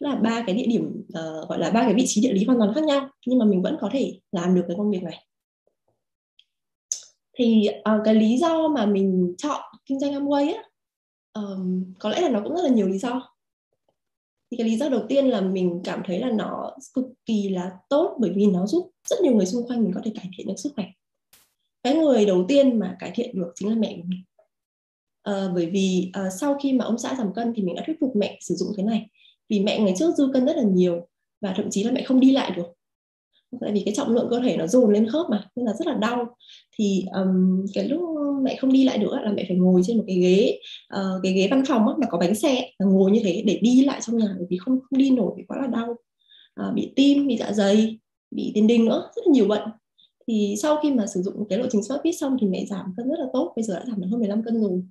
Là 0.00 0.14
ba 0.14 0.44
cái 0.46 0.56
địa 0.56 0.66
điểm 0.66 1.02
uh, 1.08 1.48
gọi 1.48 1.58
là 1.58 1.70
ba 1.70 1.80
cái 1.80 1.94
vị 1.94 2.04
trí 2.06 2.22
địa 2.22 2.32
lý 2.32 2.44
hoàn 2.44 2.58
toàn 2.58 2.74
khác 2.74 2.84
nhau 2.84 3.08
nhưng 3.26 3.38
mà 3.38 3.44
mình 3.44 3.62
vẫn 3.62 3.76
có 3.80 3.88
thể 3.92 4.18
làm 4.32 4.54
được 4.54 4.62
cái 4.68 4.76
công 4.76 4.90
việc 4.90 5.02
này 5.02 5.26
thì 7.36 7.68
uh, 7.78 8.00
cái 8.04 8.14
lý 8.14 8.36
do 8.38 8.68
mà 8.68 8.86
mình 8.86 9.34
chọn 9.38 9.60
kinh 9.86 10.00
doanh 10.00 10.12
Amway 10.12 10.54
á 10.54 10.62
um, 11.34 11.84
có 11.98 12.08
lẽ 12.08 12.20
là 12.20 12.28
nó 12.28 12.40
cũng 12.44 12.56
rất 12.56 12.62
là 12.62 12.68
nhiều 12.68 12.88
lý 12.88 12.98
do. 12.98 13.34
Thì 14.50 14.56
cái 14.56 14.66
lý 14.66 14.76
do 14.76 14.88
đầu 14.88 15.02
tiên 15.08 15.26
là 15.26 15.40
mình 15.40 15.80
cảm 15.84 16.02
thấy 16.04 16.18
là 16.18 16.30
nó 16.30 16.76
cực 16.94 17.04
kỳ 17.26 17.48
là 17.48 17.70
tốt 17.88 18.16
bởi 18.20 18.30
vì 18.34 18.46
nó 18.46 18.66
giúp 18.66 18.90
rất 19.08 19.16
nhiều 19.20 19.34
người 19.34 19.46
xung 19.46 19.68
quanh 19.68 19.84
mình 19.84 19.92
có 19.94 20.00
thể 20.04 20.12
cải 20.14 20.30
thiện 20.36 20.46
được 20.46 20.54
sức 20.56 20.72
khỏe. 20.74 20.84
Cái 21.82 21.94
người 21.94 22.26
đầu 22.26 22.44
tiên 22.48 22.78
mà 22.78 22.96
cải 22.98 23.12
thiện 23.14 23.40
được 23.40 23.52
chính 23.54 23.68
là 23.68 23.74
mẹ 23.74 23.94
của 23.96 24.06
mình. 24.06 24.22
À, 25.22 25.48
bởi 25.54 25.66
vì 25.66 26.10
à, 26.12 26.30
sau 26.30 26.58
khi 26.62 26.72
mà 26.72 26.84
ông 26.84 26.98
xã 26.98 27.14
giảm 27.14 27.34
cân 27.34 27.52
thì 27.56 27.62
mình 27.62 27.74
đã 27.74 27.82
thuyết 27.86 27.96
phục 28.00 28.16
mẹ 28.16 28.38
sử 28.40 28.54
dụng 28.54 28.68
cái 28.76 28.86
này. 28.86 29.06
Vì 29.48 29.60
mẹ 29.60 29.80
ngày 29.80 29.94
trước 29.98 30.14
dư 30.16 30.30
cân 30.32 30.46
rất 30.46 30.56
là 30.56 30.62
nhiều 30.62 31.08
và 31.40 31.54
thậm 31.56 31.70
chí 31.70 31.82
là 31.82 31.92
mẹ 31.92 32.02
không 32.02 32.20
đi 32.20 32.32
lại 32.32 32.50
được 32.56 32.66
tại 33.60 33.72
vì 33.72 33.82
cái 33.84 33.94
trọng 33.94 34.14
lượng 34.14 34.26
cơ 34.30 34.40
thể 34.40 34.56
nó 34.56 34.66
dồn 34.66 34.90
lên 34.90 35.08
khớp 35.08 35.26
mà 35.30 35.44
nên 35.56 35.66
là 35.66 35.72
rất 35.72 35.86
là 35.86 35.94
đau. 35.94 36.36
Thì 36.78 37.04
um, 37.14 37.66
cái 37.74 37.88
lúc 37.88 38.00
mẹ 38.42 38.56
không 38.60 38.72
đi 38.72 38.84
lại 38.84 38.98
nữa 38.98 39.20
là 39.22 39.32
mẹ 39.32 39.44
phải 39.48 39.56
ngồi 39.56 39.82
trên 39.84 39.96
một 39.96 40.04
cái 40.06 40.16
ghế 40.16 40.58
uh, 40.96 41.22
cái 41.22 41.32
ghế 41.32 41.48
văn 41.50 41.62
phòng 41.68 41.88
á, 41.88 41.94
mà 41.98 42.06
có 42.10 42.18
bánh 42.18 42.34
xe 42.34 42.70
là 42.78 42.86
ngồi 42.86 43.10
như 43.10 43.20
thế 43.24 43.42
để 43.46 43.58
đi 43.62 43.84
lại 43.84 44.00
trong 44.02 44.18
nhà 44.18 44.34
bởi 44.38 44.46
vì 44.50 44.56
không 44.56 44.80
không 44.80 44.98
đi 44.98 45.10
nổi 45.10 45.32
vì 45.36 45.44
quá 45.48 45.58
là 45.60 45.66
đau. 45.66 45.96
Uh, 46.68 46.74
bị 46.74 46.92
tim 46.96 47.26
bị 47.26 47.36
dạ 47.36 47.52
dày 47.52 47.98
bị 48.30 48.52
tiền 48.54 48.66
đình 48.66 48.84
nữa 48.84 49.10
rất 49.16 49.22
là 49.26 49.32
nhiều 49.32 49.48
bệnh. 49.48 49.68
Thì 50.28 50.54
sau 50.62 50.78
khi 50.82 50.92
mà 50.92 51.06
sử 51.06 51.22
dụng 51.22 51.48
cái 51.48 51.58
lộ 51.58 51.66
trình 51.70 51.82
Smart 51.82 52.02
Fit 52.02 52.12
xong 52.12 52.36
thì 52.40 52.46
mẹ 52.46 52.64
giảm 52.64 52.94
cân 52.96 53.08
rất 53.08 53.16
là 53.18 53.26
tốt 53.32 53.52
bây 53.56 53.62
giờ 53.62 53.74
đã 53.74 53.84
giảm 53.86 54.00
được 54.00 54.06
hơn 54.10 54.20
15 54.20 54.42
cân 54.44 54.62
rồi. 54.62 54.82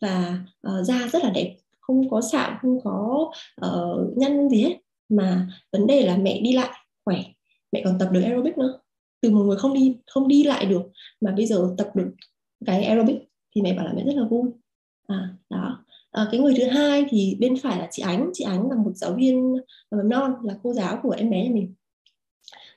Và 0.00 0.38
uh, 0.68 0.86
da 0.86 1.08
rất 1.12 1.24
là 1.24 1.30
đẹp 1.30 1.56
không 1.80 2.10
có 2.10 2.20
sạm 2.20 2.52
không 2.62 2.80
có 2.84 3.28
uh, 3.66 4.16
nhăn 4.16 4.48
gì 4.48 4.62
hết. 4.62 4.76
Mà 5.08 5.48
vấn 5.72 5.86
đề 5.86 6.06
là 6.06 6.16
mẹ 6.16 6.40
đi 6.40 6.52
lại 6.52 6.70
khỏe 7.04 7.22
mẹ 7.76 7.82
còn 7.84 7.98
tập 7.98 8.08
được 8.12 8.20
aerobic 8.22 8.58
nữa. 8.58 8.78
Từ 9.20 9.30
một 9.30 9.44
người 9.44 9.56
không 9.56 9.74
đi 9.74 9.96
không 10.06 10.28
đi 10.28 10.44
lại 10.44 10.66
được 10.66 10.82
mà 11.20 11.32
bây 11.36 11.46
giờ 11.46 11.74
tập 11.78 11.90
được 11.94 12.10
cái 12.66 12.84
aerobic 12.84 13.16
thì 13.54 13.62
mẹ 13.62 13.74
bảo 13.74 13.86
là 13.86 13.92
mẹ 13.96 14.04
rất 14.04 14.14
là 14.16 14.24
vui. 14.28 14.50
À 15.06 15.34
đó. 15.50 15.84
À, 16.10 16.28
cái 16.30 16.40
người 16.40 16.54
thứ 16.56 16.64
hai 16.64 17.04
thì 17.08 17.36
bên 17.40 17.56
phải 17.56 17.78
là 17.78 17.88
chị 17.90 18.02
Ánh. 18.02 18.30
Chị 18.32 18.44
Ánh 18.44 18.70
là 18.70 18.76
một 18.76 18.92
giáo 18.94 19.12
viên 19.12 19.56
mầm 19.90 20.08
non 20.08 20.34
là 20.42 20.56
cô 20.62 20.72
giáo 20.72 20.98
của 21.02 21.10
em 21.10 21.30
bé 21.30 21.44
nhà 21.44 21.50
mình. 21.54 21.74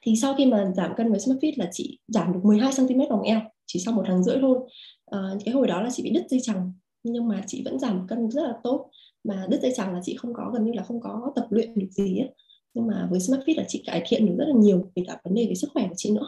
Thì 0.01 0.15
sau 0.15 0.35
khi 0.35 0.45
mà 0.45 0.71
giảm 0.75 0.95
cân 0.97 1.11
với 1.11 1.19
Smart 1.19 1.39
Fit 1.39 1.53
là 1.55 1.69
chị 1.71 1.99
giảm 2.07 2.33
được 2.33 2.39
12 2.43 2.71
cm 2.77 3.09
vòng 3.09 3.21
eo 3.21 3.41
chỉ 3.65 3.79
sau 3.79 3.93
một 3.93 4.03
tháng 4.07 4.23
rưỡi 4.23 4.37
thôi. 4.41 4.59
À, 5.05 5.19
cái 5.45 5.53
hồi 5.53 5.67
đó 5.67 5.81
là 5.81 5.89
chị 5.93 6.03
bị 6.03 6.09
đứt 6.09 6.25
dây 6.29 6.39
chằng 6.43 6.73
nhưng 7.03 7.27
mà 7.27 7.43
chị 7.47 7.61
vẫn 7.65 7.79
giảm 7.79 8.07
cân 8.07 8.31
rất 8.31 8.43
là 8.43 8.53
tốt. 8.63 8.89
Mà 9.23 9.47
đứt 9.49 9.59
dây 9.61 9.73
chằng 9.75 9.93
là 9.93 9.99
chị 10.03 10.15
không 10.15 10.33
có 10.33 10.51
gần 10.53 10.65
như 10.65 10.71
là 10.73 10.83
không 10.83 11.01
có 11.01 11.31
tập 11.35 11.47
luyện 11.49 11.79
được 11.79 11.89
gì 11.91 12.19
ấy 12.19 12.29
nhưng 12.73 12.87
mà 12.87 13.07
với 13.11 13.19
Smart 13.19 13.41
Fit 13.41 13.57
là 13.57 13.63
chị 13.67 13.83
cải 13.85 14.03
thiện 14.07 14.25
được 14.25 14.35
rất 14.37 14.45
là 14.47 14.53
nhiều 14.55 14.91
về 14.95 15.03
cả 15.07 15.17
vấn 15.23 15.33
đề 15.33 15.45
về 15.49 15.55
sức 15.55 15.69
khỏe 15.73 15.87
của 15.87 15.95
chị 15.97 16.11
nữa. 16.11 16.27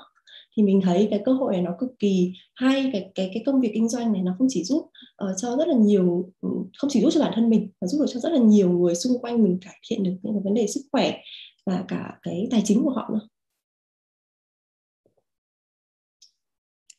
Thì 0.58 0.63
mình 0.63 0.82
thấy 0.84 1.08
cái 1.12 1.21
cơ 1.25 1.34
hội 1.34 1.54
này 1.54 1.62
nó 1.62 1.71
cực 1.80 1.89
kỳ 1.99 2.34
hay 2.56 2.89
cái 2.93 3.12
cái 3.15 3.30
cái 3.34 3.43
công 3.45 3.62
việc 3.62 3.71
kinh 3.73 3.89
doanh 3.89 4.13
này 4.13 4.21
nó 4.21 4.36
không 4.38 4.47
chỉ 4.49 4.63
giúp 4.63 4.80
uh, 5.23 5.38
cho 5.38 5.56
rất 5.58 5.67
là 5.67 5.75
nhiều 5.77 6.32
ừ, 6.41 6.49
không 6.77 6.89
chỉ 6.89 7.01
giúp 7.01 7.10
cho 7.13 7.21
bản 7.21 7.32
thân 7.36 7.49
mình 7.49 7.69
mà 7.82 7.88
giúp 7.88 7.99
được 7.99 8.12
cho 8.13 8.19
rất 8.19 8.32
là 8.32 8.39
nhiều 8.39 8.71
người 8.71 8.95
xung 8.95 9.21
quanh 9.21 9.43
mình 9.43 9.58
cải 9.62 9.80
thiện 9.89 10.04
được 10.04 10.12
những 10.23 10.34
cái 10.34 10.41
vấn 10.43 10.54
đề 10.54 10.67
sức 10.67 10.82
khỏe 10.91 11.17
và 11.65 11.86
cả 11.88 12.17
cái 12.21 12.47
tài 12.51 12.62
chính 12.65 12.84
của 12.84 12.89
họ 12.89 13.10
nữa. 13.13 13.27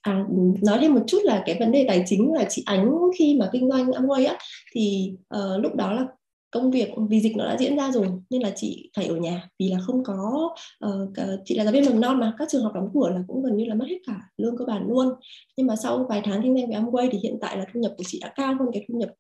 À, 0.03 0.27
nói 0.63 0.79
thêm 0.81 0.95
một 0.95 1.01
chút 1.07 1.19
là 1.25 1.43
cái 1.47 1.57
vấn 1.59 1.73
đề 1.73 1.85
tài 1.89 2.03
chính 2.07 2.33
là 2.33 2.47
chị 2.49 2.63
Ánh 2.67 2.93
khi 3.19 3.37
mà 3.41 3.51
kinh 3.53 3.71
doanh 3.71 3.87
Amway 3.87 4.29
á 4.29 4.39
thì 4.73 5.13
uh, 5.37 5.63
lúc 5.63 5.75
đó 5.75 5.93
là 5.93 6.07
công 6.53 6.71
việc 6.71 6.91
vì 7.09 7.21
dịch 7.21 7.37
nó 7.37 7.45
đã 7.45 7.57
diễn 7.59 7.77
ra 7.77 7.91
rồi 7.93 8.07
nên 8.31 8.43
là 8.43 8.53
chị 8.57 8.91
phải 8.97 9.07
ở 9.07 9.17
nhà 9.17 9.49
vì 9.59 9.69
là 9.69 9.79
không 9.87 10.05
có 10.05 10.51
uh, 10.87 11.19
chị 11.45 11.55
là 11.55 11.65
giáo 11.65 11.73
viên 11.73 11.85
mầm 11.85 12.01
non 12.01 12.21
mà 12.21 12.35
các 12.39 12.49
trường 12.51 12.63
học 12.63 12.73
đóng 12.75 12.89
cửa 12.95 13.09
là 13.09 13.23
cũng 13.29 13.43
gần 13.43 13.57
như 13.57 13.65
là 13.65 13.75
mất 13.75 13.87
hết 13.89 13.99
cả 14.07 14.21
lương 14.37 14.57
cơ 14.57 14.65
bản 14.65 14.89
luôn. 14.89 15.09
Nhưng 15.57 15.67
mà 15.67 15.77
sau 15.77 16.07
vài 16.09 16.21
tháng 16.25 16.43
kinh 16.43 16.57
doanh 16.57 16.67
với 16.69 16.81
Amway 16.81 17.09
thì 17.13 17.19
hiện 17.19 17.39
tại 17.41 17.57
là 17.57 17.65
thu 17.75 17.81
nhập 17.81 17.93
của 17.99 18.05
chị 18.07 18.19
đã 18.23 18.33
cao 18.37 18.55
hơn 18.59 18.69
cái 18.73 18.85
thu 18.89 18.99
nhập 18.99 19.11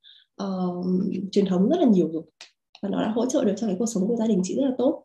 uh, 0.42 0.86
truyền 1.32 1.46
thống 1.46 1.68
rất 1.68 1.80
là 1.80 1.86
nhiều 1.86 2.08
rồi 2.12 2.22
và 2.82 2.88
nó 2.88 3.02
đã 3.02 3.08
hỗ 3.08 3.26
trợ 3.26 3.44
được 3.44 3.54
cho 3.56 3.66
cái 3.66 3.76
cuộc 3.78 3.86
sống 3.86 4.08
của 4.08 4.16
gia 4.16 4.26
đình 4.26 4.40
chị 4.44 4.54
rất 4.56 4.64
là 4.64 4.74
tốt. 4.78 5.04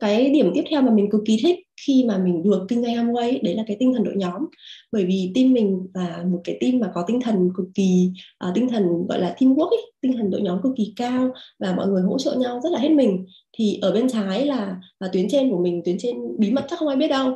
Cái 0.00 0.30
điểm 0.30 0.50
tiếp 0.54 0.64
theo 0.70 0.82
mà 0.82 0.90
mình 0.90 1.10
cực 1.10 1.20
kỳ 1.26 1.38
thích 1.42 1.58
khi 1.86 2.04
mà 2.08 2.18
mình 2.18 2.42
được 2.42 2.66
kinh 2.68 2.82
doanh 2.82 2.94
Amway 2.94 3.38
đấy 3.42 3.54
là 3.54 3.64
cái 3.66 3.76
tinh 3.80 3.92
thần 3.92 4.04
đội 4.04 4.14
nhóm. 4.16 4.46
Bởi 4.92 5.04
vì 5.04 5.32
team 5.34 5.52
mình 5.52 5.86
là 5.94 6.24
một 6.26 6.40
cái 6.44 6.58
team 6.60 6.78
mà 6.78 6.90
có 6.94 7.04
tinh 7.06 7.20
thần 7.20 7.48
cực 7.56 7.66
kỳ 7.74 8.10
uh, 8.48 8.54
tinh 8.54 8.68
thần 8.68 9.06
gọi 9.08 9.20
là 9.20 9.34
teamwork 9.38 9.68
ấy, 9.68 9.92
tinh 10.00 10.12
thần 10.16 10.30
đội 10.30 10.40
nhóm 10.42 10.62
cực 10.62 10.72
kỳ 10.76 10.92
cao 10.96 11.32
và 11.58 11.74
mọi 11.76 11.86
người 11.86 12.02
hỗ 12.02 12.18
trợ 12.18 12.34
nhau 12.34 12.60
rất 12.62 12.72
là 12.72 12.78
hết 12.78 12.90
mình 12.90 13.26
thì 13.58 13.78
ở 13.82 13.92
bên 13.92 14.08
trái 14.08 14.46
là, 14.46 14.76
là 15.00 15.08
tuyến 15.12 15.28
trên 15.28 15.50
của 15.50 15.62
mình 15.62 15.82
tuyến 15.84 15.96
trên 15.98 16.16
bí 16.38 16.50
mật 16.50 16.64
chắc 16.68 16.78
không 16.78 16.88
ai 16.88 16.96
biết 16.96 17.08
đâu. 17.08 17.34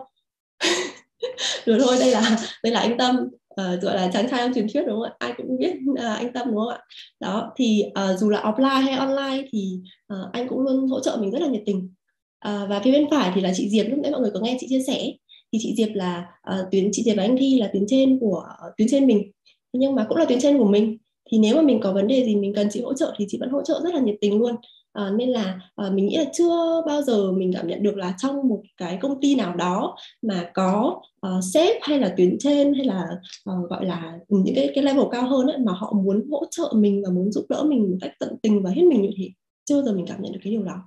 Được 1.67 1.79
thôi 1.81 1.97
đây 2.01 2.11
là 2.11 2.39
đây 2.63 2.73
là 2.73 2.81
anh 2.81 2.99
tâm 2.99 3.17
uh, 3.61 3.83
gọi 3.83 3.97
là 3.97 4.11
chàng 4.13 4.29
trai 4.31 4.41
trong 4.41 4.55
truyền 4.55 4.67
thuyết 4.73 4.83
đúng 4.87 5.01
không 5.01 5.03
ạ? 5.03 5.17
Ai 5.19 5.33
cũng 5.37 5.59
biết 5.59 5.73
uh, 5.91 5.99
anh 5.99 6.33
tâm 6.33 6.47
đúng 6.47 6.57
không 6.57 6.69
ạ? 6.69 6.79
Đó 7.21 7.53
thì 7.57 7.83
uh, 7.89 8.19
dù 8.19 8.31
là 8.31 8.43
offline 8.43 8.81
hay 8.81 8.95
online 8.95 9.49
thì 9.53 9.81
uh, 10.15 10.33
anh 10.33 10.49
cũng 10.49 10.61
luôn 10.61 10.89
hỗ 10.89 11.01
trợ 11.01 11.17
mình 11.21 11.31
rất 11.31 11.43
là 11.43 11.49
nhiệt 11.49 11.63
tình 11.67 11.91
à, 12.39 12.67
và 12.69 12.81
phía 12.81 12.93
bên 12.93 13.11
phải 13.11 13.33
thì 13.35 13.41
là 13.41 13.53
chị 13.55 13.69
Diệp 13.69 13.87
lúc 13.89 13.99
nãy 13.99 14.13
mọi 14.13 14.21
người 14.21 14.31
có 14.35 14.41
nghe 14.41 14.57
chị 14.61 14.67
chia 14.71 14.83
sẻ 14.87 15.13
thì 15.53 15.59
chị 15.63 15.75
Diệp 15.77 15.89
là 15.95 16.27
uh, 16.51 16.71
tuyến 16.71 16.89
chị 16.93 17.03
Diệp 17.03 17.17
và 17.17 17.23
anh 17.23 17.37
Thi 17.37 17.59
là 17.61 17.71
tuyến 17.73 17.85
trên 17.89 18.19
của 18.19 18.45
uh, 18.69 18.77
tuyến 18.77 18.89
trên 18.91 19.07
mình. 19.07 19.31
Nhưng 19.73 19.95
mà 19.95 20.07
cũng 20.09 20.19
là 20.19 20.25
tuyến 20.25 20.41
trên 20.41 20.59
của 20.59 20.69
mình. 20.69 20.99
Thì 21.31 21.39
nếu 21.39 21.57
mà 21.57 21.63
mình 21.63 21.81
có 21.81 21.93
vấn 21.93 22.09
đề 22.09 22.25
gì 22.25 22.37
mình 22.37 22.55
cần 22.55 22.69
chị 22.71 22.81
hỗ 22.83 22.95
trợ 22.95 23.15
thì 23.19 23.25
chị 23.29 23.39
vẫn 23.41 23.51
hỗ 23.51 23.63
trợ 23.63 23.81
rất 23.85 23.95
là 23.95 24.01
nhiệt 24.01 24.17
tình 24.21 24.39
luôn. 24.39 24.55
À, 24.93 25.11
nên 25.17 25.29
là 25.29 25.61
à, 25.77 25.91
mình 25.91 26.07
nghĩ 26.07 26.17
là 26.17 26.25
chưa 26.33 26.83
bao 26.87 27.03
giờ 27.03 27.33
mình 27.33 27.53
cảm 27.55 27.69
nhận 27.69 27.83
được 27.83 27.97
là 27.97 28.15
trong 28.19 28.49
một 28.49 28.63
cái 28.77 28.99
công 29.03 29.21
ty 29.21 29.35
nào 29.35 29.57
đó 29.57 29.97
mà 30.23 30.51
có 30.55 31.01
uh, 31.27 31.45
sếp 31.53 31.77
hay 31.81 31.99
là 31.99 32.15
tuyến 32.17 32.37
trên 32.39 32.75
hay 32.75 32.85
là 32.85 33.07
uh, 33.51 33.71
gọi 33.71 33.87
là 33.87 34.19
những 34.29 34.55
cái 34.55 34.71
cái 34.75 34.85
level 34.85 35.05
cao 35.11 35.29
hơn 35.29 35.47
ấy, 35.47 35.59
mà 35.59 35.73
họ 35.73 35.93
muốn 35.93 36.31
hỗ 36.31 36.45
trợ 36.51 36.73
mình 36.77 37.03
và 37.05 37.11
muốn 37.11 37.33
giúp 37.33 37.47
đỡ 37.49 37.65
mình 37.69 37.91
một 37.91 37.97
cách 38.01 38.13
tận 38.21 38.37
tình 38.43 38.63
và 38.63 38.71
hết 38.71 38.83
mình 38.83 39.03
như 39.03 39.11
thế. 39.17 39.29
Chưa 39.65 39.75
bao 39.75 39.85
giờ 39.85 39.93
mình 39.93 40.07
cảm 40.09 40.23
nhận 40.23 40.33
được 40.33 40.41
cái 40.45 40.53
điều 40.53 40.63
đó 40.63 40.83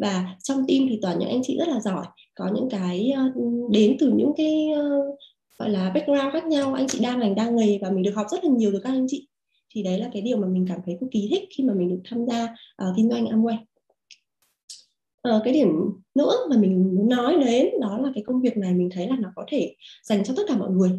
và 0.00 0.36
trong 0.42 0.58
team 0.58 0.86
thì 0.88 0.98
toàn 1.02 1.18
những 1.18 1.28
anh 1.28 1.40
chị 1.44 1.56
rất 1.58 1.68
là 1.68 1.80
giỏi 1.80 2.06
có 2.34 2.50
những 2.54 2.68
cái 2.70 3.12
đến 3.70 3.96
từ 4.00 4.12
những 4.16 4.32
cái 4.36 4.68
gọi 5.58 5.70
là 5.70 5.90
background 5.94 6.32
khác 6.32 6.46
nhau 6.46 6.74
anh 6.74 6.86
chị 6.88 6.98
đang 7.02 7.20
ngành 7.20 7.34
đa 7.34 7.50
nghề 7.50 7.78
và 7.82 7.90
mình 7.90 8.02
được 8.02 8.14
học 8.16 8.26
rất 8.30 8.44
là 8.44 8.50
nhiều 8.50 8.70
từ 8.72 8.80
các 8.84 8.90
anh 8.90 9.06
chị. 9.08 9.28
Thì 9.74 9.82
đấy 9.82 9.98
là 9.98 10.10
cái 10.12 10.22
điều 10.22 10.36
mà 10.36 10.46
mình 10.46 10.66
cảm 10.68 10.80
thấy 10.86 10.96
cực 11.00 11.08
kỳ 11.12 11.28
thích 11.30 11.48
khi 11.56 11.64
mà 11.64 11.74
mình 11.74 11.88
được 11.88 12.00
tham 12.04 12.26
gia 12.26 12.44
uh, 12.44 12.96
kinh 12.96 13.10
doanh 13.10 13.24
Amway. 13.24 13.56
Uh, 15.28 15.42
cái 15.44 15.52
điểm 15.52 15.68
nữa 16.14 16.32
mà 16.50 16.56
mình 16.56 16.94
muốn 16.96 17.08
nói 17.08 17.36
đến 17.44 17.66
đó 17.80 17.98
là 17.98 18.10
cái 18.14 18.24
công 18.26 18.40
việc 18.40 18.56
này 18.56 18.74
mình 18.74 18.88
thấy 18.92 19.08
là 19.08 19.16
nó 19.20 19.28
có 19.36 19.44
thể 19.48 19.74
dành 20.02 20.24
cho 20.24 20.34
tất 20.36 20.42
cả 20.48 20.56
mọi 20.56 20.70
người. 20.70 20.90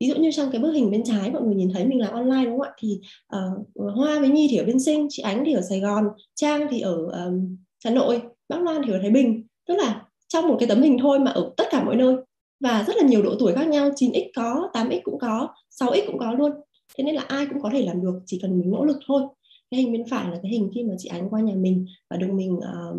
Ví 0.00 0.08
dụ 0.08 0.14
như 0.14 0.30
trong 0.32 0.50
cái 0.52 0.60
bức 0.60 0.72
hình 0.72 0.90
bên 0.90 1.04
trái 1.04 1.30
mọi 1.30 1.42
người 1.42 1.54
nhìn 1.54 1.70
thấy 1.74 1.86
mình 1.86 2.00
làm 2.00 2.12
online 2.12 2.44
đúng 2.44 2.58
không 2.58 2.68
ạ? 2.68 2.72
Thì 2.78 3.00
uh, 3.36 3.96
Hoa 3.96 4.20
với 4.20 4.28
Nhi 4.28 4.46
thì 4.50 4.56
ở 4.56 4.64
bên 4.64 4.80
Sinh 4.80 5.06
chị 5.10 5.22
Ánh 5.22 5.42
thì 5.46 5.52
ở 5.52 5.60
Sài 5.68 5.80
Gòn 5.80 6.04
Trang 6.34 6.66
thì 6.70 6.80
ở 6.80 6.96
um, 6.96 7.56
Hà 7.84 7.90
Nội. 7.90 8.22
Bác 8.50 8.62
Loan 8.62 8.82
thì 8.86 8.92
ở 8.92 8.98
Thái 8.98 9.10
Bình. 9.10 9.42
Tức 9.68 9.74
là 9.74 10.06
trong 10.28 10.48
một 10.48 10.56
cái 10.60 10.68
tấm 10.68 10.82
hình 10.82 10.98
thôi 11.00 11.18
mà 11.18 11.30
ở 11.30 11.52
tất 11.56 11.64
cả 11.70 11.84
mọi 11.84 11.96
nơi. 11.96 12.16
Và 12.60 12.84
rất 12.86 12.96
là 12.96 13.08
nhiều 13.08 13.22
độ 13.22 13.34
tuổi 13.38 13.52
khác 13.52 13.68
nhau 13.68 13.90
9x 13.90 14.28
có 14.36 14.70
8x 14.72 15.00
cũng 15.04 15.18
có 15.18 15.48
6x 15.80 16.06
cũng 16.06 16.18
có 16.18 16.32
luôn. 16.32 16.52
Thế 16.98 17.04
nên 17.04 17.14
là 17.14 17.22
ai 17.22 17.46
cũng 17.46 17.60
có 17.60 17.70
thể 17.72 17.82
làm 17.82 18.02
được 18.02 18.20
chỉ 18.26 18.38
cần 18.42 18.58
mình 18.58 18.70
nỗ 18.70 18.84
lực 18.84 18.96
thôi. 19.06 19.22
Cái 19.70 19.80
hình 19.80 19.92
bên 19.92 20.04
phải 20.10 20.30
là 20.30 20.38
cái 20.42 20.52
hình 20.52 20.70
khi 20.74 20.82
mà 20.84 20.94
chị 20.98 21.08
Ánh 21.08 21.28
qua 21.30 21.40
nhà 21.40 21.54
mình 21.54 21.86
và 22.10 22.16
được 22.16 22.32
mình 22.32 22.52
uh, 22.52 22.96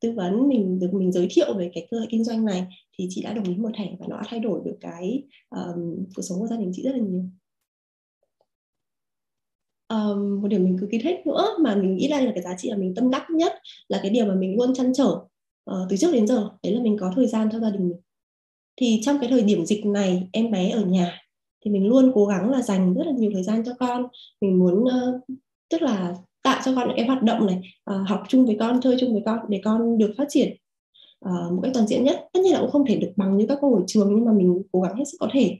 tư 0.00 0.12
vấn 0.12 0.48
mình 0.48 0.78
được 0.78 0.94
mình 0.94 1.12
giới 1.12 1.26
thiệu 1.30 1.54
về 1.54 1.70
cái 1.74 1.86
cơ 1.90 1.98
hội 1.98 2.06
kinh 2.10 2.24
doanh 2.24 2.44
này 2.44 2.66
thì 2.98 3.06
chị 3.10 3.22
đã 3.22 3.32
đồng 3.32 3.44
ý 3.44 3.56
một 3.56 3.70
thẻ 3.78 3.90
và 3.98 4.06
nó 4.08 4.16
đã 4.16 4.22
thay 4.28 4.40
đổi 4.40 4.60
được 4.64 4.76
cái 4.80 5.22
uh, 5.54 5.76
cuộc 6.16 6.22
sống 6.22 6.38
của 6.40 6.46
gia 6.46 6.56
đình 6.56 6.70
chị 6.74 6.82
rất 6.82 6.92
là 6.92 6.98
nhiều 6.98 7.24
um, 9.88 10.40
một 10.42 10.48
điểm 10.48 10.64
mình 10.64 10.78
cực 10.80 10.90
kỳ 10.92 10.98
thích 10.98 11.26
nữa 11.26 11.46
mà 11.60 11.74
mình 11.74 11.96
nghĩ 11.96 12.08
đây 12.08 12.26
là 12.26 12.32
cái 12.34 12.42
giá 12.42 12.54
trị 12.58 12.70
mà 12.70 12.76
mình 12.76 12.94
tâm 12.94 13.10
đắc 13.10 13.30
nhất 13.30 13.52
là 13.88 13.98
cái 14.02 14.10
điều 14.10 14.26
mà 14.26 14.34
mình 14.34 14.56
luôn 14.56 14.74
chăn 14.74 14.92
trở 14.94 15.08
uh, 15.70 15.76
từ 15.88 15.96
trước 15.96 16.12
đến 16.12 16.26
giờ. 16.26 16.50
Đấy 16.62 16.74
là 16.74 16.82
mình 16.82 16.96
có 17.00 17.12
thời 17.16 17.26
gian 17.26 17.48
cho 17.52 17.60
gia 17.60 17.70
đình 17.70 17.88
mình. 17.88 18.00
Thì 18.80 19.00
trong 19.02 19.18
cái 19.20 19.30
thời 19.30 19.42
điểm 19.42 19.66
dịch 19.66 19.86
này 19.86 20.28
em 20.32 20.50
bé 20.50 20.70
ở 20.70 20.84
nhà 20.84 21.20
thì 21.64 21.70
mình 21.70 21.88
luôn 21.88 22.12
cố 22.14 22.26
gắng 22.26 22.50
là 22.50 22.62
dành 22.62 22.94
rất 22.94 23.06
là 23.06 23.12
nhiều 23.12 23.30
thời 23.34 23.42
gian 23.42 23.62
cho 23.66 23.72
con. 23.78 24.06
Mình 24.40 24.58
muốn 24.58 24.84
uh, 24.84 25.20
tức 25.70 25.82
là 25.82 26.14
tạo 26.42 26.60
cho 26.64 26.74
con 26.74 26.88
những 26.88 26.96
cái 26.96 27.06
hoạt 27.06 27.22
động 27.22 27.46
này 27.46 27.60
uh, 27.90 28.08
học 28.08 28.22
chung 28.28 28.46
với 28.46 28.56
con 28.60 28.80
chơi 28.80 28.96
chung 29.00 29.12
với 29.12 29.22
con 29.26 29.38
để 29.48 29.60
con 29.64 29.98
được 29.98 30.14
phát 30.18 30.26
triển 30.28 30.56
uh, 31.28 31.52
một 31.52 31.60
cách 31.62 31.72
toàn 31.74 31.86
diện 31.86 32.04
nhất. 32.04 32.28
Tất 32.32 32.40
nhiên 32.40 32.52
là 32.52 32.60
cũng 32.60 32.70
không 32.70 32.86
thể 32.86 32.96
được 32.96 33.12
bằng 33.16 33.36
như 33.36 33.46
các 33.48 33.58
cô 33.60 33.74
ở 33.74 33.82
trường 33.86 34.14
nhưng 34.14 34.24
mà 34.24 34.32
mình 34.32 34.62
cố 34.72 34.80
gắng 34.80 34.96
hết 34.96 35.04
sức 35.04 35.16
có 35.20 35.28
thể. 35.32 35.58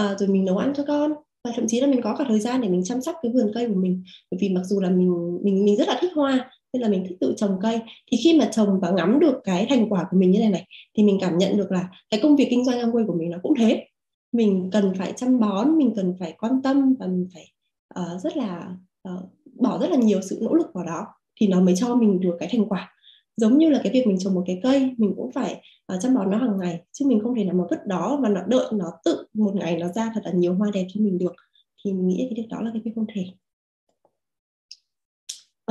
Uh, 0.00 0.18
rồi 0.18 0.28
mình 0.28 0.44
nấu 0.44 0.58
ăn 0.58 0.72
cho 0.76 0.84
con 0.86 1.12
và 1.46 1.52
thậm 1.56 1.66
chí 1.68 1.80
là 1.80 1.86
mình 1.86 2.02
có 2.02 2.16
cả 2.16 2.24
thời 2.28 2.40
gian 2.40 2.60
để 2.60 2.68
mình 2.68 2.84
chăm 2.84 3.00
sóc 3.00 3.16
cái 3.22 3.32
vườn 3.32 3.50
cây 3.54 3.68
của 3.68 3.74
mình. 3.74 4.02
Bởi 4.30 4.38
vì 4.40 4.48
mặc 4.48 4.62
dù 4.64 4.80
là 4.80 4.90
mình 4.90 5.38
mình 5.42 5.64
mình 5.64 5.76
rất 5.76 5.88
là 5.88 5.98
thích 6.00 6.12
hoa 6.14 6.50
nên 6.72 6.82
là 6.82 6.88
mình 6.88 7.04
thích 7.08 7.16
tự 7.20 7.34
trồng 7.36 7.58
cây. 7.62 7.80
Thì 8.10 8.16
khi 8.24 8.38
mà 8.38 8.48
trồng 8.52 8.80
và 8.80 8.90
ngắm 8.90 9.20
được 9.20 9.40
cái 9.44 9.66
thành 9.68 9.88
quả 9.88 10.06
của 10.10 10.16
mình 10.16 10.30
như 10.30 10.38
này 10.38 10.50
này 10.50 10.66
thì 10.96 11.02
mình 11.02 11.18
cảm 11.20 11.38
nhận 11.38 11.56
được 11.56 11.72
là 11.72 11.88
cái 12.10 12.20
công 12.22 12.36
việc 12.36 12.46
kinh 12.50 12.64
doanh 12.64 12.78
Amway 12.78 13.06
của 13.06 13.14
mình 13.14 13.30
nó 13.30 13.38
cũng 13.42 13.54
thế. 13.58 13.86
Mình 14.32 14.70
cần 14.72 14.92
phải 14.98 15.12
chăm 15.16 15.40
bón 15.40 15.78
mình 15.78 15.92
cần 15.96 16.14
phải 16.20 16.34
quan 16.40 16.62
tâm 16.62 16.94
và 16.98 17.06
mình 17.06 17.28
phải 17.34 17.52
uh, 18.00 18.20
rất 18.22 18.36
là 18.36 18.76
uh, 19.08 19.20
bỏ 19.60 19.78
rất 19.78 19.90
là 19.90 19.96
nhiều 19.96 20.20
sự 20.22 20.38
nỗ 20.42 20.54
lực 20.54 20.66
vào 20.74 20.84
đó 20.84 21.06
thì 21.40 21.46
nó 21.46 21.60
mới 21.60 21.74
cho 21.76 21.94
mình 21.94 22.20
được 22.20 22.36
cái 22.40 22.48
thành 22.52 22.68
quả 22.68 22.95
giống 23.36 23.58
như 23.58 23.70
là 23.70 23.80
cái 23.84 23.92
việc 23.92 24.06
mình 24.06 24.18
trồng 24.18 24.34
một 24.34 24.42
cái 24.46 24.60
cây 24.62 24.94
mình 24.98 25.14
cũng 25.16 25.32
phải 25.32 25.62
uh, 25.94 26.00
chăm 26.00 26.14
bón 26.14 26.30
nó 26.30 26.38
hàng 26.38 26.58
ngày 26.58 26.80
chứ 26.92 27.06
mình 27.08 27.20
không 27.22 27.34
thể 27.34 27.44
nào 27.44 27.54
mà 27.54 27.64
vứt 27.70 27.86
đó 27.86 28.18
và 28.22 28.28
nó 28.28 28.42
đợi 28.46 28.66
nó 28.72 28.92
tự 29.04 29.26
một 29.34 29.54
ngày 29.54 29.76
nó 29.76 29.88
ra 29.88 30.10
thật 30.14 30.20
là 30.24 30.32
nhiều 30.32 30.54
hoa 30.54 30.70
đẹp 30.74 30.86
cho 30.88 31.00
mình 31.00 31.18
được. 31.18 31.32
Thì 31.84 31.92
mình 31.92 32.08
nghĩ 32.08 32.26
cái 32.30 32.42
việc 32.42 32.48
đó 32.50 32.60
là 32.60 32.70
cái 32.72 32.82
việc 32.84 32.90
không 32.94 33.06
thể. 33.14 33.24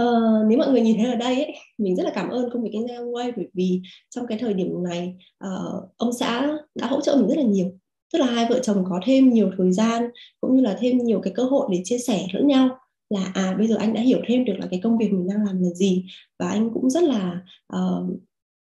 Uh, 0.01 0.47
nếu 0.47 0.57
mọi 0.57 0.71
người 0.71 0.81
nhìn 0.81 0.97
thấy 0.97 1.05
ở 1.05 1.15
đây 1.15 1.35
ấy, 1.35 1.55
mình 1.77 1.95
rất 1.95 2.03
là 2.03 2.11
cảm 2.15 2.29
ơn 2.29 2.49
công 2.53 2.63
việc 2.63 2.69
kinh 2.73 2.87
doanh 2.87 3.15
quay 3.15 3.31
bởi 3.35 3.47
vì 3.53 3.81
trong 4.09 4.27
cái 4.27 4.37
thời 4.37 4.53
điểm 4.53 4.83
này 4.83 5.15
uh, 5.45 5.83
ông 5.97 6.13
xã 6.13 6.57
đã 6.75 6.87
hỗ 6.87 7.01
trợ 7.01 7.15
mình 7.15 7.27
rất 7.27 7.37
là 7.37 7.43
nhiều. 7.43 7.71
Tức 8.13 8.19
là 8.19 8.25
hai 8.25 8.45
vợ 8.49 8.59
chồng 8.59 8.83
có 8.89 8.99
thêm 9.05 9.29
nhiều 9.29 9.51
thời 9.57 9.71
gian 9.71 10.09
cũng 10.41 10.55
như 10.55 10.61
là 10.61 10.77
thêm 10.79 10.97
nhiều 10.97 11.21
cái 11.21 11.33
cơ 11.35 11.43
hội 11.43 11.67
để 11.71 11.81
chia 11.83 11.97
sẻ 11.97 12.27
lẫn 12.33 12.47
nhau 12.47 12.77
là 13.15 13.31
à 13.33 13.55
bây 13.57 13.67
giờ 13.67 13.75
anh 13.79 13.93
đã 13.93 14.01
hiểu 14.01 14.19
thêm 14.27 14.45
được 14.45 14.53
là 14.57 14.67
cái 14.71 14.79
công 14.83 14.97
việc 14.97 15.11
mình 15.11 15.27
đang 15.27 15.45
làm 15.45 15.61
là 15.61 15.69
gì 15.69 16.05
và 16.39 16.49
anh 16.49 16.69
cũng 16.73 16.89
rất 16.89 17.03
là 17.03 17.41
uh, 17.75 18.19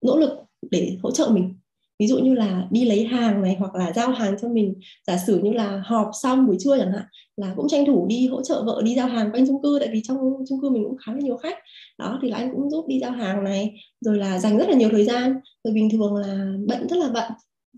nỗ 0.06 0.17
lực 0.17 0.29
để 0.71 0.97
hỗ 1.03 1.12
trợ 1.12 1.29
mình. 1.34 1.53
Ví 1.99 2.08
dụ 2.08 2.19
như 2.19 2.34
là 2.34 2.67
đi 2.71 2.86
lấy 2.86 3.06
hàng 3.06 3.41
này 3.41 3.56
hoặc 3.60 3.75
là 3.75 3.93
giao 3.95 4.10
hàng 4.12 4.36
cho 4.41 4.49
mình. 4.49 4.73
Giả 5.08 5.17
sử 5.27 5.39
như 5.39 5.51
là 5.51 5.82
họp 5.86 6.10
xong 6.21 6.47
buổi 6.47 6.56
trưa 6.60 6.77
chẳng 6.77 6.91
hạn 6.91 7.03
là 7.38 7.53
cũng 7.56 7.67
tranh 7.69 7.86
thủ 7.86 8.06
đi 8.10 8.27
hỗ 8.27 8.43
trợ 8.43 8.63
vợ 8.63 8.82
đi 8.86 8.95
giao 8.95 9.08
hàng 9.08 9.32
quanh 9.32 9.47
chung 9.47 9.62
cư 9.62 9.77
tại 9.79 9.89
vì 9.93 10.01
trong 10.03 10.17
chung 10.49 10.62
cư 10.62 10.69
mình 10.69 10.84
cũng 10.84 10.97
khá 10.97 11.13
là 11.13 11.19
nhiều 11.19 11.38
khách. 11.38 11.58
Đó 11.99 12.19
thì 12.21 12.29
là 12.29 12.38
anh 12.38 12.51
cũng 12.51 12.69
giúp 12.69 12.86
đi 12.88 12.99
giao 12.99 13.12
hàng 13.12 13.43
này 13.43 13.73
rồi 14.01 14.17
là 14.17 14.39
dành 14.39 14.58
rất 14.58 14.69
là 14.69 14.75
nhiều 14.75 14.89
thời 14.91 15.06
gian. 15.06 15.34
Rồi 15.63 15.73
bình 15.73 15.89
thường 15.89 16.15
là 16.15 16.53
bận 16.67 16.88
rất 16.88 16.97
là 16.97 17.10
bận 17.13 17.32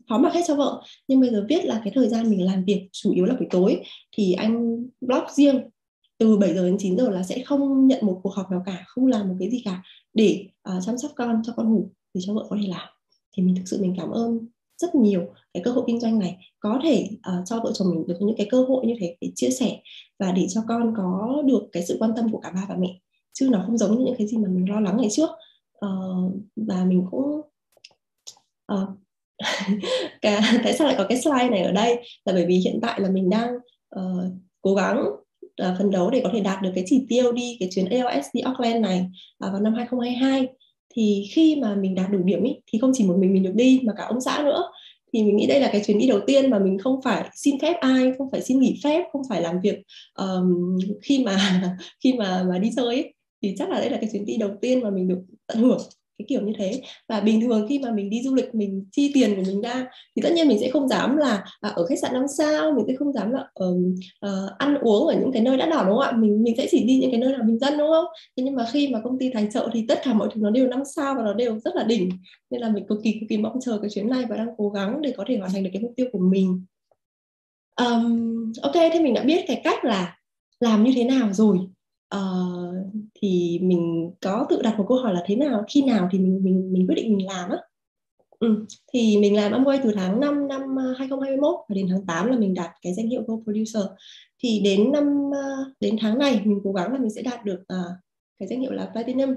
phó 0.10 0.18
mặc 0.18 0.34
hết 0.34 0.42
cho 0.48 0.56
vợ. 0.56 0.82
Nhưng 1.08 1.20
bây 1.20 1.30
giờ 1.30 1.46
biết 1.48 1.66
là 1.66 1.82
cái 1.84 1.94
thời 1.96 2.08
gian 2.08 2.30
mình 2.30 2.46
làm 2.46 2.64
việc 2.66 2.90
chủ 2.92 3.12
yếu 3.12 3.26
là 3.26 3.36
buổi 3.36 3.48
tối 3.52 3.82
thì 4.18 4.34
anh 4.34 4.84
block 5.02 5.32
riêng 5.32 5.62
từ 6.18 6.38
7 6.38 6.56
giờ 6.56 6.66
đến 6.66 6.76
9 6.80 6.98
giờ 6.98 7.10
là 7.10 7.24
sẽ 7.24 7.44
không 7.46 7.88
nhận 7.88 8.06
một 8.06 8.20
cuộc 8.24 8.34
họp 8.34 8.52
nào 8.52 8.64
cả 8.66 8.84
không 8.88 9.08
làm 9.08 9.28
một 9.28 9.36
cái 9.40 9.50
gì 9.50 9.62
cả 9.66 9.84
để 10.14 10.48
uh, 10.78 10.84
chăm 10.86 10.98
sóc 10.98 11.12
con 11.16 11.42
cho 11.46 11.54
con 11.56 11.74
ngủ 11.74 11.90
thì 12.14 12.22
cho 12.24 12.34
vợ 12.34 12.46
có 12.50 12.58
thể 12.62 12.68
làm. 12.68 12.88
Thì 13.38 13.44
mình 13.44 13.56
thực 13.56 13.68
sự 13.68 13.82
mình 13.82 13.94
cảm 13.98 14.10
ơn 14.10 14.48
rất 14.78 14.96
nhiều 14.96 15.34
cái 15.54 15.64
cơ 15.64 15.72
hội 15.72 15.84
kinh 15.88 16.00
doanh 16.00 16.20
này 16.20 16.38
có 16.60 16.80
thể 16.84 17.10
uh, 17.18 17.46
cho 17.46 17.60
vợ 17.64 17.72
chồng 17.74 17.90
mình 17.90 18.08
được 18.08 18.18
những 18.20 18.38
cái 18.38 18.48
cơ 18.52 18.64
hội 18.64 18.86
như 18.86 18.94
thế 19.00 19.16
để 19.22 19.32
chia 19.36 19.50
sẻ 19.50 19.82
và 20.20 20.32
để 20.32 20.48
cho 20.50 20.62
con 20.68 20.94
có 20.98 21.42
được 21.46 21.62
cái 21.72 21.86
sự 21.86 21.98
quan 22.00 22.12
tâm 22.16 22.32
của 22.32 22.40
cả 22.40 22.52
ba 22.56 22.66
và 22.70 22.76
mẹ. 22.80 23.00
Chứ 23.34 23.50
nó 23.52 23.64
không 23.66 23.78
giống 23.78 23.98
như 23.98 24.06
những 24.06 24.16
cái 24.18 24.28
gì 24.28 24.38
mà 24.38 24.50
mình 24.50 24.70
lo 24.70 24.80
lắng 24.80 24.98
ngày 24.98 25.10
trước. 25.12 25.30
Uh, 25.86 26.34
và 26.56 26.86
mình 26.86 27.06
cũng 27.12 27.42
uh, 28.74 28.90
cả, 30.22 30.42
tại 30.64 30.74
sao 30.74 30.88
lại 30.88 30.96
có 30.98 31.06
cái 31.10 31.22
slide 31.22 31.50
này 31.50 31.62
ở 31.62 31.72
đây 31.72 31.96
là 32.26 32.34
bởi 32.34 32.46
vì 32.46 32.56
hiện 32.56 32.80
tại 32.82 33.00
là 33.02 33.10
mình 33.10 33.30
đang 33.30 33.56
uh, 34.00 34.34
cố 34.62 34.76
gắng 34.76 35.06
uh, 35.64 35.78
phấn 35.78 35.92
đấu 35.92 36.10
để 36.10 36.22
có 36.24 36.30
thể 36.34 36.40
đạt 36.40 36.62
được 36.62 36.72
cái 36.76 36.84
chỉ 36.88 37.06
tiêu 37.10 37.32
đi 37.32 37.58
cái 37.60 37.70
chuyến 37.72 37.86
ALS 37.86 38.26
đi 38.34 38.42
Auckland 38.42 38.82
này 38.82 39.06
uh, 39.46 39.52
vào 39.52 39.62
năm 39.62 39.74
2022 39.74 40.48
thì 40.96 41.28
khi 41.32 41.56
mà 41.62 41.76
mình 41.76 41.96
đạt 41.96 42.12
đủ 42.12 42.20
điểm 42.24 42.44
ý, 42.44 42.56
thì 42.68 42.80
không 42.80 42.92
chỉ 42.94 43.04
một 43.04 43.16
mình 43.20 43.34
mình 43.34 43.44
được 43.44 43.56
đi 43.56 43.82
mà 43.84 43.94
cả 43.98 44.06
ông 44.06 44.22
xã 44.22 44.42
nữa. 44.46 44.64
Thì 45.14 45.24
mình 45.24 45.38
nghĩ 45.38 45.48
đây 45.48 45.60
là 45.60 45.70
cái 45.72 45.82
chuyến 45.86 45.98
đi 45.98 46.08
đầu 46.08 46.20
tiên 46.28 46.50
mà 46.50 46.60
mình 46.60 46.78
không 46.80 47.02
phải 47.04 47.30
xin 47.36 47.60
phép 47.62 47.74
ai 47.80 48.12
không 48.18 48.32
phải 48.32 48.42
xin 48.42 48.60
nghỉ 48.60 48.80
phép 48.84 49.04
không 49.14 49.22
phải 49.30 49.42
làm 49.42 49.60
việc 49.64 49.78
um, 50.18 50.78
khi 51.02 51.24
mà 51.24 51.62
khi 52.04 52.14
mà 52.14 52.44
mà 52.50 52.60
đi 52.60 52.70
chơi 52.76 52.86
ấy. 52.86 53.14
thì 53.42 53.56
chắc 53.58 53.70
là 53.70 53.80
đây 53.80 53.90
là 53.90 53.98
cái 54.02 54.10
chuyến 54.14 54.26
đi 54.26 54.38
đầu 54.38 54.50
tiên 54.62 54.82
mà 54.82 54.90
mình 54.90 55.08
được 55.08 55.20
tận 55.48 55.58
hưởng 55.58 55.80
cái 56.18 56.26
kiểu 56.30 56.42
như 56.42 56.54
thế. 56.58 56.82
Và 57.10 57.20
bình 57.20 57.42
thường 57.42 57.66
khi 57.70 57.80
mà 57.80 57.92
mình 57.92 58.10
đi 58.10 58.22
du 58.24 58.36
lịch 58.36 58.56
mình 58.56 58.86
chi 58.92 59.12
tiền 59.14 59.36
của 59.36 59.42
mình 59.48 59.62
ra 59.62 59.86
thì 60.16 60.22
tất 60.22 60.34
nhiên 60.34 60.48
mình 60.48 60.60
sẽ 60.60 60.70
không 60.70 60.88
dám 60.88 61.18
là 61.18 61.44
à, 61.62 61.70
ở 61.70 61.86
khách 61.86 62.00
sạn 62.00 62.14
năm 62.14 62.24
sao 62.38 62.72
mình 62.72 62.86
sẽ 62.88 62.94
không 63.00 63.14
dám 63.14 63.32
là 63.32 63.40
uh, 63.64 63.78
uh, 64.26 64.58
ăn 64.58 64.76
uống 64.82 65.08
ở 65.08 65.16
những 65.20 65.32
cái 65.32 65.42
nơi 65.42 65.58
đắt 65.58 65.70
đỏ 65.70 65.84
đúng 65.88 65.98
không 65.98 66.06
ạ? 66.06 66.12
Mình 66.12 66.44
mình 66.44 66.54
sẽ 66.58 66.68
chỉ 66.72 66.84
đi 66.84 66.98
những 66.98 67.12
cái 67.12 67.20
nơi 67.20 67.32
nào 67.32 67.42
bình 67.48 67.60
dân 67.60 67.78
đúng 67.78 67.90
không? 67.90 68.06
Thế 68.38 68.44
nhưng 68.44 68.56
mà 68.56 68.66
khi 68.72 68.88
mà 68.88 69.00
công 69.04 69.20
ty 69.20 69.30
tài 69.34 69.48
trợ 69.54 69.70
thì 69.74 69.86
tất 69.88 70.00
cả 70.04 70.14
mọi 70.14 70.30
thứ 70.34 70.42
nó 70.42 70.50
đều 70.50 70.68
năm 70.68 70.84
sao 70.96 71.16
và 71.16 71.24
nó 71.24 71.34
đều 71.34 71.60
rất 71.60 71.76
là 71.76 71.84
đỉnh. 71.84 72.10
Nên 72.50 72.62
là 72.62 72.70
mình 72.70 72.86
cực 72.88 73.00
kỳ 73.04 73.12
cực 73.12 73.30
kỳ 73.30 73.38
mong 73.38 73.60
chờ 73.62 73.80
cái 73.82 73.90
chuyến 73.90 74.10
này 74.10 74.24
và 74.30 74.38
đang 74.38 74.50
cố 74.58 74.70
gắng 74.70 75.02
để 75.02 75.14
có 75.18 75.24
thể 75.28 75.38
hoàn 75.38 75.52
thành 75.52 75.64
được 75.64 75.70
cái 75.74 75.82
mục 75.82 75.94
tiêu 75.96 76.08
của 76.12 76.20
mình. 76.20 76.66
Um, 77.82 78.52
ok 78.62 78.74
thế 78.74 79.00
mình 79.00 79.14
đã 79.14 79.24
biết 79.24 79.46
cái 79.48 79.62
cách 79.64 79.86
là 79.86 80.18
làm 80.60 80.84
như 80.84 80.92
thế 80.96 81.04
nào 81.04 81.34
rồi 81.34 81.60
uh, 82.16 82.76
thì 83.16 83.60
mình 83.62 84.12
có 84.22 84.46
tự 84.50 84.62
đặt 84.62 84.78
một 84.78 84.86
câu 84.88 84.98
hỏi 84.98 85.14
là 85.14 85.24
thế 85.26 85.36
nào 85.36 85.64
khi 85.68 85.82
nào 85.82 86.10
thì 86.12 86.20
mình 86.20 86.40
mình 86.44 86.74
mình 86.74 86.88
quyết 86.88 86.96
định 86.96 87.18
mình 87.18 87.28
làm 87.28 87.50
á? 87.50 87.58
Ừ. 88.40 88.66
thì 88.94 89.18
mình 89.18 89.36
làm 89.36 89.52
Amway 89.52 89.80
từ 89.84 89.92
tháng 89.96 90.20
5 90.20 90.48
năm 90.48 90.62
2021 90.98 91.56
và 91.70 91.76
đến 91.76 91.88
tháng 91.90 92.06
8 92.06 92.28
là 92.28 92.38
mình 92.38 92.54
đạt 92.54 92.72
cái 92.82 92.94
danh 92.94 93.08
hiệu 93.08 93.24
Go 93.28 93.36
Producer. 93.44 93.84
Thì 94.44 94.62
đến 94.64 94.92
năm 94.92 95.32
đến 95.80 95.98
tháng 96.02 96.18
này 96.20 96.42
mình 96.44 96.60
cố 96.64 96.72
gắng 96.72 96.94
là 96.94 97.00
mình 97.00 97.10
sẽ 97.10 97.22
đạt 97.22 97.46
được 97.46 97.60
uh, 97.62 97.92
cái 98.40 98.48
danh 98.48 98.62
hiệu 98.62 98.72
là 98.72 98.86
Platinum. 98.94 99.36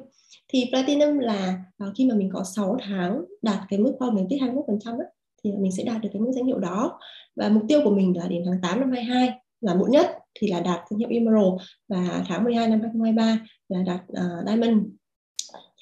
Thì 0.48 0.64
Platinum 0.70 1.18
là 1.18 1.64
uh, 1.84 1.94
khi 1.96 2.06
mà 2.06 2.14
mình 2.14 2.30
có 2.32 2.44
6 2.56 2.76
tháng 2.80 3.24
đạt 3.42 3.58
cái 3.68 3.78
mức 3.78 3.92
tiết 4.28 4.36
21% 4.36 4.98
á, 4.98 5.06
thì 5.44 5.52
mình 5.52 5.72
sẽ 5.72 5.84
đạt 5.84 6.00
được 6.00 6.08
cái 6.12 6.20
mức 6.20 6.32
danh 6.34 6.46
hiệu 6.46 6.58
đó. 6.58 6.98
Và 7.36 7.48
mục 7.48 7.62
tiêu 7.68 7.80
của 7.84 7.90
mình 7.90 8.16
là 8.16 8.28
đến 8.28 8.42
tháng 8.46 8.60
8 8.62 8.80
năm 8.80 8.90
22 8.90 9.30
là 9.60 9.74
muộn 9.74 9.90
nhất 9.90 10.10
thì 10.40 10.48
là 10.48 10.60
đạt 10.60 10.80
thương 10.90 10.98
hiệu 10.98 11.08
Emerald 11.10 11.54
và 11.88 12.24
tháng 12.28 12.44
12 12.44 12.68
năm 12.68 12.80
2023 12.80 13.38
là 13.68 13.82
đạt 13.82 14.00
uh, 14.00 14.46
Diamond. 14.46 14.78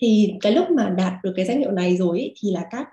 Thì 0.01 0.33
cái 0.41 0.53
lúc 0.53 0.71
mà 0.71 0.89
đạt 0.89 1.13
được 1.23 1.33
cái 1.37 1.47
danh 1.47 1.59
hiệu 1.59 1.71
này 1.71 1.97
rồi 1.97 2.19
ý, 2.19 2.35
thì 2.43 2.51
là 2.53 2.65
các 2.71 2.89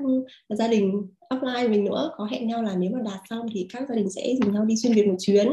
gia 0.49 0.67
đình 0.67 1.07
offline 1.29 1.69
mình 1.69 1.83
nữa 1.83 2.11
có 2.17 2.25
hẹn 2.25 2.47
nhau 2.47 2.63
là 2.63 2.75
nếu 2.75 2.91
mà 2.93 2.99
đạt 3.05 3.19
xong 3.29 3.47
thì 3.53 3.67
các 3.73 3.83
gia 3.89 3.95
đình 3.95 4.09
sẽ 4.09 4.35
dùng 4.41 4.53
nhau 4.53 4.65
đi 4.65 4.75
xuyên 4.75 4.93
việt 4.93 5.07
một 5.07 5.15
chuyến. 5.19 5.47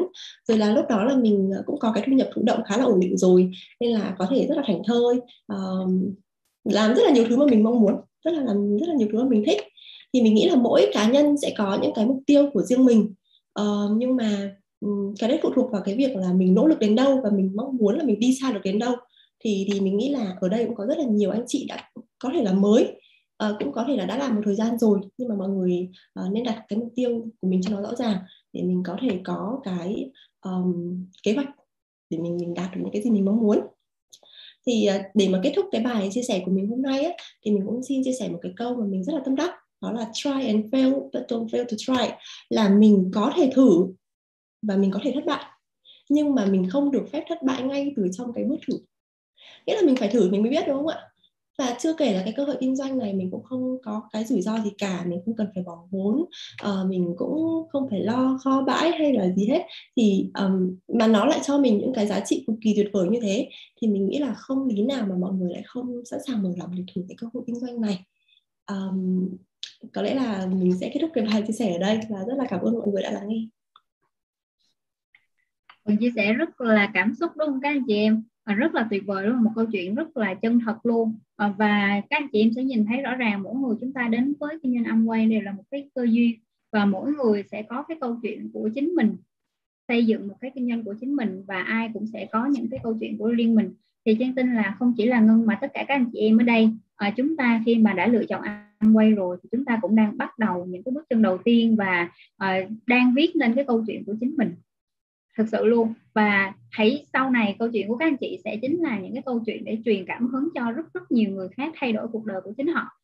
Rồi 0.49 0.59
là 0.59 0.73
lúc 0.73 0.85
đó 0.89 1.05
là 1.05 1.17
mình 1.17 1.51
cũng 1.67 1.79
có 1.79 1.93
cái 1.95 2.05
thu 2.07 2.13
nhập 2.13 2.29
thụ 2.35 2.43
động 2.45 2.63
khá 2.67 2.77
là 2.77 2.85
ổn 2.85 3.01
định 3.01 3.17
rồi 3.17 3.51
nên 3.81 3.91
là 3.93 4.15
có 4.19 4.27
thể 4.31 4.47
rất 4.47 4.57
là 4.57 4.63
thảnh 4.67 4.83
thơi 4.87 5.21
um, 5.47 6.15
làm 6.65 6.95
rất 6.95 7.03
là 7.05 7.11
nhiều 7.11 7.25
thứ 7.29 7.37
mà 7.37 7.47
mình 7.47 7.63
mong 7.63 7.81
muốn 7.81 7.95
rất 8.25 8.31
là 8.35 8.43
làm 8.43 8.79
rất 8.79 8.89
là 8.89 8.95
nhiều 8.95 9.09
thứ 9.13 9.23
mà 9.23 9.29
mình 9.29 9.43
thích. 9.47 9.61
Thì 10.15 10.23
mình 10.23 10.35
nghĩ 10.35 10.49
là 10.49 10.57
mỗi 10.57 10.91
cá 10.93 11.11
nhân 11.11 11.37
sẽ 11.43 11.55
có 11.59 11.79
những 11.83 11.93
cái 11.95 12.07
mục 12.07 12.19
tiêu 12.27 12.51
của 12.53 12.63
riêng 12.63 12.85
mình. 12.85 13.15
Uh, 13.61 13.91
nhưng 13.97 14.17
mà 14.17 14.51
cái 15.19 15.29
đấy 15.29 15.39
phụ 15.43 15.51
thuộc 15.55 15.73
vào 15.73 15.83
cái 15.85 15.97
việc 15.97 16.17
là 16.17 16.33
mình 16.33 16.55
nỗ 16.55 16.67
lực 16.67 16.79
đến 16.79 16.97
đâu 16.97 17.21
và 17.25 17.31
mình 17.31 17.53
mong 17.55 17.77
muốn 17.77 17.99
là 17.99 18.05
mình 18.05 18.21
đi 18.21 18.39
xa 18.41 18.53
được 18.53 18.61
đến 18.65 18.79
đâu. 18.79 18.95
Thì 19.45 19.67
thì 19.73 19.81
mình 19.81 19.97
nghĩ 19.97 20.09
là 20.09 20.37
ở 20.41 20.49
đây 20.49 20.65
cũng 20.65 20.75
có 20.75 20.87
rất 20.87 20.99
là 20.99 21.05
nhiều 21.05 21.31
anh 21.31 21.45
chị 21.47 21.67
đã 21.69 21.91
có 22.19 22.31
thể 22.35 22.43
là 22.43 22.53
mới 22.53 23.01
uh, 23.45 23.57
cũng 23.59 23.73
có 23.73 23.85
thể 23.89 23.97
là 23.97 24.07
đã 24.07 24.19
làm 24.19 24.35
một 24.35 24.41
thời 24.45 24.55
gian 24.55 24.79
rồi 24.79 25.01
nhưng 25.19 25.29
mà 25.29 25.35
mọi 25.35 25.49
người 25.49 25.89
uh, 26.21 26.33
nên 26.33 26.45
đặt 26.45 26.65
cái 26.69 26.79
mục 26.79 26.93
tiêu 26.95 27.27
của 27.41 27.49
mình 27.49 27.61
cho 27.63 27.75
nó 27.75 27.83
rõ 27.83 27.95
ràng 27.95 28.19
để 28.53 28.63
mình 28.63 28.83
có 28.87 28.97
thể 29.01 29.21
có 29.25 29.61
cái 29.65 30.11
um, 30.45 31.05
kế 31.23 31.35
hoạch 31.35 31.49
để 32.11 32.19
mình 32.19 32.37
mình 32.37 32.55
đạt 32.55 32.75
được 32.75 32.81
những 32.83 32.93
cái 32.93 33.03
gì 33.03 33.11
mình 33.11 33.25
mong 33.25 33.41
muốn. 33.41 33.61
Thì 34.67 34.89
uh, 34.97 35.03
để 35.15 35.29
mà 35.29 35.41
kết 35.43 35.53
thúc 35.57 35.67
cái 35.73 35.81
bài 35.81 36.09
chia 36.13 36.23
sẻ 36.23 36.43
của 36.45 36.53
mình 36.53 36.71
hôm 36.71 36.83
nay 36.83 37.05
ấy, 37.05 37.17
thì 37.45 37.51
mình 37.51 37.63
cũng 37.67 37.83
xin 37.83 38.05
chia 38.05 38.13
sẻ 38.21 38.29
một 38.29 38.39
cái 38.43 38.53
câu 38.57 38.75
mà 38.77 38.85
mình 38.87 39.05
rất 39.05 39.13
là 39.15 39.21
tâm 39.25 39.37
đắc 39.37 39.55
đó 39.81 39.93
là 39.93 40.11
try 40.13 40.47
and 40.47 40.75
fail 40.75 40.93
but 40.93 41.23
don't 41.29 41.47
fail 41.47 41.65
to 41.65 41.77
try 41.79 42.15
là 42.49 42.69
mình 42.69 43.11
có 43.15 43.33
thể 43.37 43.51
thử 43.55 43.87
và 44.63 44.77
mình 44.77 44.91
có 44.91 45.01
thể 45.03 45.13
thất 45.15 45.27
bại. 45.27 45.45
Nhưng 46.09 46.35
mà 46.35 46.47
mình 46.47 46.69
không 46.71 46.91
được 46.91 47.05
phép 47.13 47.25
thất 47.29 47.43
bại 47.43 47.63
ngay 47.63 47.93
từ 47.97 48.09
trong 48.13 48.33
cái 48.33 48.45
bước 48.45 48.57
thử. 48.69 48.79
Nghĩa 49.67 49.77
là 49.77 49.83
mình 49.87 49.97
phải 49.97 50.09
thử 50.09 50.31
mình 50.31 50.43
mới 50.43 50.51
biết 50.51 50.65
đúng 50.67 50.77
không 50.77 50.87
ạ? 50.87 51.01
Và 51.59 51.77
chưa 51.81 51.93
kể 51.93 52.13
là 52.13 52.23
cái 52.25 52.35
cơ 52.37 52.45
hội 52.45 52.57
kinh 52.61 52.77
doanh 52.77 52.99
này 52.99 53.15
mình 53.15 53.31
cũng 53.31 53.43
không 53.43 53.77
có 53.85 54.03
cái 54.13 54.25
rủi 54.25 54.43
ro 54.43 54.59
gì 54.59 54.71
cả 54.79 55.05
mình 55.07 55.21
không 55.25 55.37
cần 55.37 55.47
phải 55.55 55.65
bỏ 55.65 55.85
vốn 55.91 56.25
uh, 56.65 56.87
mình 56.87 57.15
cũng 57.17 57.65
không 57.69 57.89
phải 57.91 58.01
lo 58.01 58.39
kho 58.45 58.63
bãi 58.63 58.91
hay 58.91 59.13
là 59.13 59.33
gì 59.33 59.47
hết. 59.47 59.63
Thì 59.97 60.31
um, 60.35 60.77
mà 60.99 61.07
nó 61.07 61.27
lại 61.27 61.41
cho 61.43 61.59
mình 61.59 61.79
những 61.79 61.93
cái 61.95 62.07
giá 62.07 62.21
trị 62.21 62.45
cực 62.47 62.57
kỳ 62.63 62.75
tuyệt 62.77 62.89
vời 62.93 63.09
như 63.09 63.19
thế 63.23 63.49
thì 63.83 63.89
mình 63.89 64.07
nghĩ 64.07 64.19
là 64.19 64.35
không 64.35 64.69
lý 64.69 64.83
nào 64.83 65.07
mà 65.07 65.17
mọi 65.17 65.33
người 65.33 65.53
lại 65.53 65.63
không 65.67 66.05
sẵn 66.05 66.21
sàng 66.27 66.43
mở 66.43 66.51
lòng 66.57 66.71
để 66.77 66.85
thử 66.95 67.05
cái 67.09 67.17
cơ 67.21 67.27
hội 67.35 67.43
kinh 67.47 67.61
doanh 67.61 67.81
này. 67.81 68.05
Um, 68.71 69.29
có 69.93 70.03
lẽ 70.03 70.15
là 70.15 70.47
mình 70.47 70.79
sẽ 70.81 70.91
kết 70.95 71.01
thúc 71.01 71.11
cái 71.15 71.25
bài 71.25 71.43
chia 71.47 71.53
sẻ 71.53 71.73
ở 71.73 71.79
đây 71.79 71.99
và 72.11 72.19
rất 72.25 72.35
là 72.39 72.47
cảm 72.49 72.61
ơn 72.61 72.79
mọi 72.79 72.89
người 72.89 73.03
đã 73.03 73.11
lắng 73.11 73.29
nghe 73.29 73.47
mình 75.91 75.99
chia 75.99 76.11
sẻ 76.17 76.33
rất 76.33 76.61
là 76.61 76.91
cảm 76.95 77.15
xúc 77.15 77.33
đúng 77.37 77.49
không 77.49 77.61
các 77.61 77.69
anh 77.69 77.83
chị 77.87 77.95
em? 77.95 78.23
Và 78.47 78.55
rất 78.55 78.75
là 78.75 78.87
tuyệt 78.91 79.03
vời 79.07 79.27
luôn 79.27 79.43
một 79.43 79.51
câu 79.55 79.67
chuyện 79.73 79.95
rất 79.95 80.17
là 80.17 80.35
chân 80.35 80.61
thật 80.67 80.87
luôn. 80.87 81.15
Ờ, 81.37 81.53
và 81.59 82.01
các 82.11 82.17
anh 82.21 82.29
chị 82.33 82.41
em 82.41 82.53
sẽ 82.57 82.65
nhìn 82.65 82.87
thấy 82.87 83.03
rõ 83.03 83.15
ràng 83.15 83.43
mỗi 83.43 83.55
người 83.55 83.77
chúng 83.81 83.93
ta 83.93 84.09
đến 84.09 84.35
với 84.41 84.59
kinh 84.63 84.75
doanh 84.75 84.85
âm 84.85 85.07
quay 85.07 85.27
đều 85.27 85.41
là 85.41 85.53
một 85.53 85.63
cái 85.71 85.91
cơ 85.95 86.07
duyên. 86.11 86.35
Và 86.73 86.85
mỗi 86.85 87.13
người 87.13 87.45
sẽ 87.51 87.63
có 87.63 87.83
cái 87.83 87.97
câu 88.01 88.19
chuyện 88.23 88.51
của 88.53 88.71
chính 88.75 88.89
mình 88.89 89.17
xây 89.89 90.07
dựng 90.07 90.29
một 90.29 90.35
cái 90.41 90.51
kinh 90.55 90.69
doanh 90.69 90.85
của 90.85 90.95
chính 91.01 91.17
mình 91.17 91.43
và 91.47 91.63
ai 91.63 91.91
cũng 91.95 92.07
sẽ 92.07 92.27
có 92.33 92.47
những 92.47 92.69
cái 92.71 92.81
câu 92.83 92.97
chuyện 93.01 93.19
của 93.19 93.31
riêng 93.31 93.55
mình. 93.55 93.71
Thì 94.07 94.17
Trang 94.21 94.35
tin 94.35 94.55
là 94.55 94.77
không 94.79 94.95
chỉ 94.97 95.07
là 95.07 95.21
Ngân 95.21 95.47
mà 95.47 95.59
tất 95.61 95.71
cả 95.75 95.85
các 95.89 95.95
anh 95.95 96.11
chị 96.13 96.19
em 96.19 96.39
ở 96.39 96.45
đây 96.45 96.71
à, 96.97 97.11
chúng 97.17 97.37
ta 97.37 97.63
khi 97.67 97.75
mà 97.75 97.93
đã 97.93 98.07
lựa 98.07 98.25
chọn 98.25 98.43
Amway 98.81 99.17
rồi 99.17 99.37
thì 99.43 99.49
chúng 99.53 99.65
ta 99.65 99.79
cũng 99.83 99.97
đang 99.97 100.19
bắt 100.19 100.39
đầu 100.39 100.67
những 100.67 100.83
cái 100.83 100.93
bước 100.93 101.05
chân 101.11 101.23
đầu 101.23 101.39
tiên 101.45 101.77
và 101.77 102.11
à, 102.37 102.57
đang 102.87 103.15
viết 103.15 103.37
lên 103.37 103.55
cái 103.55 103.65
câu 103.65 103.85
chuyện 103.87 104.05
của 104.05 104.15
chính 104.21 104.35
mình 104.37 104.55
thực 105.39 105.49
sự 105.49 105.67
luôn 105.67 105.95
và 106.15 106.53
hãy 106.71 107.07
sau 107.13 107.31
này 107.31 107.57
câu 107.59 107.69
chuyện 107.73 107.89
của 107.89 107.97
các 107.97 108.07
anh 108.07 108.17
chị 108.17 108.39
sẽ 108.45 108.57
chính 108.63 108.83
là 108.83 108.99
những 108.99 109.15
cái 109.15 109.23
câu 109.27 109.43
chuyện 109.47 109.65
để 109.65 109.79
truyền 109.85 110.05
cảm 110.07 110.27
hứng 110.27 110.49
cho 110.55 110.71
rất 110.71 110.93
rất 110.95 111.13
nhiều 111.13 111.31
người 111.31 111.49
khác 111.57 111.73
thay 111.77 111.93
đổi 111.93 112.09
cuộc 112.13 112.25
đời 112.25 112.41
của 112.45 112.53
chính 112.57 112.67
họ 112.67 113.01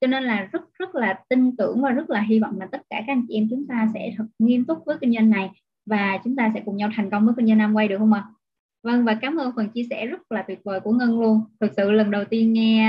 cho 0.00 0.06
nên 0.06 0.24
là 0.24 0.48
rất 0.52 0.62
rất 0.78 0.94
là 0.94 1.20
tin 1.28 1.56
tưởng 1.56 1.82
và 1.82 1.90
rất 1.90 2.10
là 2.10 2.20
hy 2.20 2.38
vọng 2.38 2.60
là 2.60 2.66
tất 2.72 2.82
cả 2.90 2.96
các 3.06 3.12
anh 3.12 3.24
chị 3.28 3.34
em 3.34 3.46
chúng 3.50 3.66
ta 3.66 3.88
sẽ 3.94 4.12
thật 4.16 4.26
nghiêm 4.38 4.64
túc 4.64 4.78
với 4.86 4.96
kinh 5.00 5.14
doanh 5.14 5.30
này 5.30 5.50
và 5.86 6.18
chúng 6.24 6.36
ta 6.36 6.50
sẽ 6.54 6.62
cùng 6.64 6.76
nhau 6.76 6.90
thành 6.96 7.10
công 7.10 7.26
với 7.26 7.34
kinh 7.36 7.46
doanh 7.46 7.58
Nam 7.58 7.74
quay 7.74 7.88
được 7.88 7.98
không 7.98 8.12
ạ? 8.12 8.24
Vâng 8.82 9.04
và 9.04 9.14
cảm 9.14 9.36
ơn 9.36 9.52
phần 9.56 9.68
chia 9.68 9.82
sẻ 9.90 10.06
rất 10.06 10.32
là 10.32 10.42
tuyệt 10.42 10.60
vời 10.64 10.80
của 10.80 10.92
Ngân 10.92 11.20
luôn. 11.20 11.40
Thực 11.60 11.72
sự 11.76 11.90
lần 11.90 12.10
đầu 12.10 12.24
tiên 12.24 12.52
nghe 12.52 12.84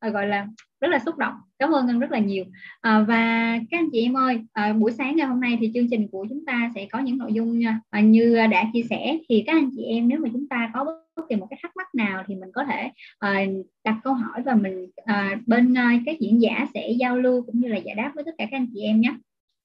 à, 0.00 0.08
gọi 0.08 0.26
là 0.26 0.46
rất 0.84 0.90
là 0.90 0.98
xúc 0.98 1.18
động. 1.18 1.34
Cảm 1.58 1.70
ơn 1.70 1.86
ngân 1.86 1.98
rất 1.98 2.10
là 2.10 2.18
nhiều. 2.18 2.44
À, 2.80 3.04
và 3.08 3.58
các 3.70 3.78
anh 3.78 3.88
chị 3.92 4.02
em 4.02 4.16
ơi 4.16 4.40
à, 4.52 4.72
buổi 4.72 4.92
sáng 4.92 5.16
ngày 5.16 5.26
hôm 5.26 5.40
nay 5.40 5.56
thì 5.60 5.70
chương 5.74 5.90
trình 5.90 6.08
của 6.12 6.26
chúng 6.28 6.44
ta 6.44 6.70
sẽ 6.74 6.86
có 6.92 6.98
những 6.98 7.18
nội 7.18 7.32
dung 7.32 7.66
à, 7.66 7.80
à, 7.90 8.00
như 8.00 8.36
đã 8.50 8.64
chia 8.72 8.82
sẻ. 8.90 9.18
Thì 9.28 9.42
các 9.46 9.52
anh 9.52 9.70
chị 9.76 9.82
em 9.82 10.08
nếu 10.08 10.18
mà 10.20 10.28
chúng 10.32 10.48
ta 10.48 10.70
có 10.74 10.84
bất 11.16 11.22
kỳ 11.28 11.36
một 11.36 11.46
cái 11.50 11.58
thắc 11.62 11.76
mắc 11.76 11.94
nào 11.94 12.24
thì 12.26 12.34
mình 12.34 12.52
có 12.54 12.64
thể 12.64 12.90
à, 13.18 13.44
đặt 13.84 13.96
câu 14.04 14.14
hỏi 14.14 14.42
và 14.44 14.54
mình 14.54 14.86
à, 15.04 15.40
bên 15.46 15.74
à, 15.74 16.00
các 16.06 16.20
diễn 16.20 16.42
giả 16.42 16.66
sẽ 16.74 16.90
giao 16.90 17.16
lưu 17.16 17.42
cũng 17.42 17.60
như 17.60 17.68
là 17.68 17.76
giải 17.76 17.94
đáp 17.94 18.12
với 18.14 18.24
tất 18.24 18.32
cả 18.38 18.46
các 18.50 18.56
anh 18.56 18.66
chị 18.74 18.80
em 18.80 19.00
nhé. 19.00 19.14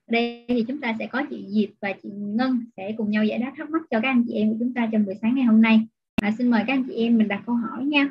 Đây 0.10 0.46
thì 0.48 0.64
chúng 0.68 0.82
ta 0.82 0.96
sẽ 1.00 1.08
có 1.08 1.24
chị 1.30 1.46
Diệp 1.48 1.70
và 1.82 1.94
chị 2.04 2.10
Ngân 2.14 2.66
sẽ 2.78 2.92
cùng 2.98 3.12
nhau 3.12 3.24
giải 3.24 3.40
đáp 3.40 3.54
thắc 3.58 3.70
mắc 3.70 3.82
cho 3.92 4.00
các 4.00 4.10
anh 4.10 4.24
chị 4.28 4.34
em 4.34 4.50
của 4.50 4.56
chúng 4.60 4.74
ta 4.74 4.90
trong 4.92 5.06
buổi 5.06 5.16
sáng 5.22 5.36
ngày 5.36 5.46
hôm 5.46 5.62
nay. 5.62 5.80
À, 6.22 6.32
xin 6.38 6.50
mời 6.50 6.64
các 6.68 6.74
anh 6.74 6.84
chị 6.84 6.94
em 6.94 7.18
mình 7.18 7.28
đặt 7.28 7.42
câu 7.46 7.56
hỏi 7.56 7.86
nha 7.86 8.10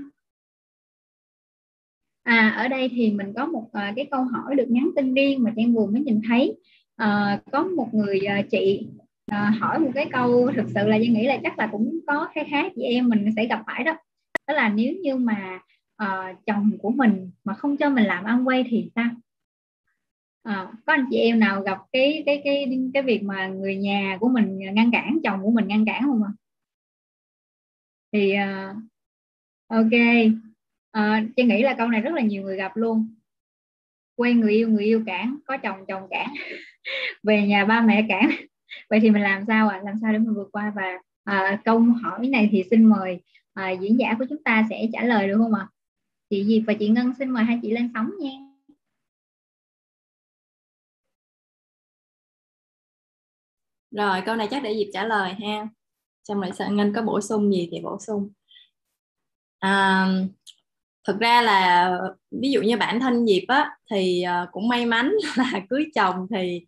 à 2.29 2.55
ở 2.57 2.69
đây 2.69 2.88
thì 2.88 3.11
mình 3.11 3.33
có 3.37 3.47
một 3.47 3.69
à, 3.73 3.93
cái 3.97 4.09
câu 4.11 4.25
hỏi 4.25 4.55
được 4.55 4.67
nhắn 4.71 4.91
tin 4.97 5.14
riêng 5.14 5.43
mà 5.43 5.53
trang 5.57 5.75
vừa 5.75 5.87
mới 5.87 6.01
nhìn 6.03 6.21
thấy. 6.29 6.57
À, 6.97 7.41
có 7.53 7.64
một 7.64 7.95
người 7.95 8.21
à, 8.21 8.43
chị 8.51 8.87
à, 9.27 9.53
hỏi 9.61 9.79
một 9.79 9.91
cái 9.95 10.09
câu 10.12 10.53
thực 10.57 10.67
sự 10.75 10.88
là 10.88 10.99
trang 11.03 11.12
nghĩ 11.12 11.27
là 11.27 11.38
chắc 11.43 11.59
là 11.59 11.69
cũng 11.73 11.99
có 12.07 12.29
khá 12.35 12.41
khá 12.51 12.69
chị 12.77 12.83
em 12.83 13.09
mình 13.09 13.31
sẽ 13.37 13.47
gặp 13.47 13.62
phải 13.67 13.85
đó. 13.85 13.97
Đó 14.49 14.55
là 14.55 14.69
nếu 14.69 14.95
như 15.03 15.17
mà 15.17 15.61
à, 15.97 16.35
chồng 16.47 16.71
của 16.83 16.91
mình 16.91 17.31
mà 17.45 17.55
không 17.55 17.77
cho 17.77 17.91
mình 17.91 18.05
làm 18.05 18.25
ăn 18.25 18.49
quay 18.49 18.64
thì 18.71 18.91
sao? 18.95 19.11
À, 20.43 20.73
có 20.87 20.93
anh 20.93 21.07
chị 21.11 21.17
em 21.17 21.41
nào 21.41 21.62
gặp 21.62 21.79
cái 21.93 22.23
cái 22.27 22.41
cái 22.45 22.79
cái 22.95 23.03
việc 23.03 23.23
mà 23.23 23.47
người 23.47 23.77
nhà 23.77 24.17
của 24.21 24.29
mình 24.29 24.59
ngăn 24.75 24.91
cản 24.91 25.19
chồng 25.25 25.43
của 25.43 25.51
mình 25.51 25.69
ngăn 25.69 25.85
cản 25.85 26.03
không 26.03 26.23
ạ? 26.23 26.33
Thì 28.12 28.35
uh, 28.35 28.77
ok. 29.69 29.93
Ờ, 30.99 31.05
à, 31.05 31.25
chị 31.37 31.43
nghĩ 31.45 31.63
là 31.63 31.75
câu 31.79 31.89
này 31.89 32.01
rất 32.01 32.15
là 32.15 32.23
nhiều 32.23 32.43
người 32.43 32.57
gặp 32.57 32.77
luôn. 32.77 33.15
Quen 34.17 34.41
người 34.41 34.53
yêu 34.53 34.69
người 34.69 34.85
yêu 34.85 35.03
cản 35.07 35.37
có 35.47 35.57
chồng 35.57 35.87
chồng 35.89 36.03
cản. 36.11 36.35
Về 37.23 37.47
nhà 37.47 37.65
ba 37.65 37.81
mẹ 37.81 38.07
cản. 38.09 38.31
Vậy 38.91 39.01
thì 39.01 39.11
mình 39.11 39.23
làm 39.23 39.45
sao 39.47 39.69
ạ? 39.69 39.77
À? 39.77 39.83
làm 39.85 39.95
sao 40.03 40.13
để 40.13 40.19
mình 40.19 40.35
vượt 40.35 40.49
qua? 40.53 40.73
Và 40.77 40.99
à, 41.25 41.61
câu 41.65 41.81
hỏi 41.81 42.29
này 42.29 42.49
thì 42.53 42.65
xin 42.71 42.85
mời 42.85 43.21
à, 43.55 43.71
diễn 43.71 43.99
giả 43.99 44.15
của 44.19 44.25
chúng 44.29 44.43
ta 44.45 44.67
sẽ 44.71 44.87
trả 44.93 45.05
lời 45.05 45.29
được 45.29 45.37
không 45.39 45.55
ạ? 45.55 45.61
À? 45.61 45.73
chị 46.31 46.45
Diệp 46.45 46.63
và 46.67 46.75
chị 46.75 46.89
Ngân 46.89 47.15
xin 47.19 47.31
mời 47.31 47.45
hai 47.45 47.59
chị 47.63 47.71
lên 47.73 47.91
sóng 47.95 48.11
nha. 48.21 48.31
Rồi 53.91 54.21
câu 54.27 54.37
này 54.37 54.49
chắc 54.51 54.63
để 54.63 54.75
Diệp 54.75 54.89
trả 54.93 55.05
lời 55.05 55.33
ha. 55.33 55.69
Xong 56.25 56.41
rồi 56.41 56.51
sợ 56.59 56.69
Ngân 56.71 56.93
có 56.95 57.03
bổ 57.03 57.21
sung 57.21 57.53
gì 57.53 57.69
thì 57.73 57.81
bổ 57.83 57.99
sung. 58.01 58.31
À, 59.59 60.07
thực 61.09 61.21
ra 61.21 61.42
là 61.42 61.92
ví 62.31 62.51
dụ 62.51 62.62
như 62.62 62.77
bản 62.77 63.01
thân 63.01 63.27
Diệp 63.27 63.42
á 63.49 63.71
thì 63.90 64.25
uh, 64.42 64.49
cũng 64.53 64.68
may 64.68 64.87
mắn 64.87 65.12
là 65.37 65.61
cưới 65.71 65.85
chồng 65.94 66.27
thì 66.35 66.61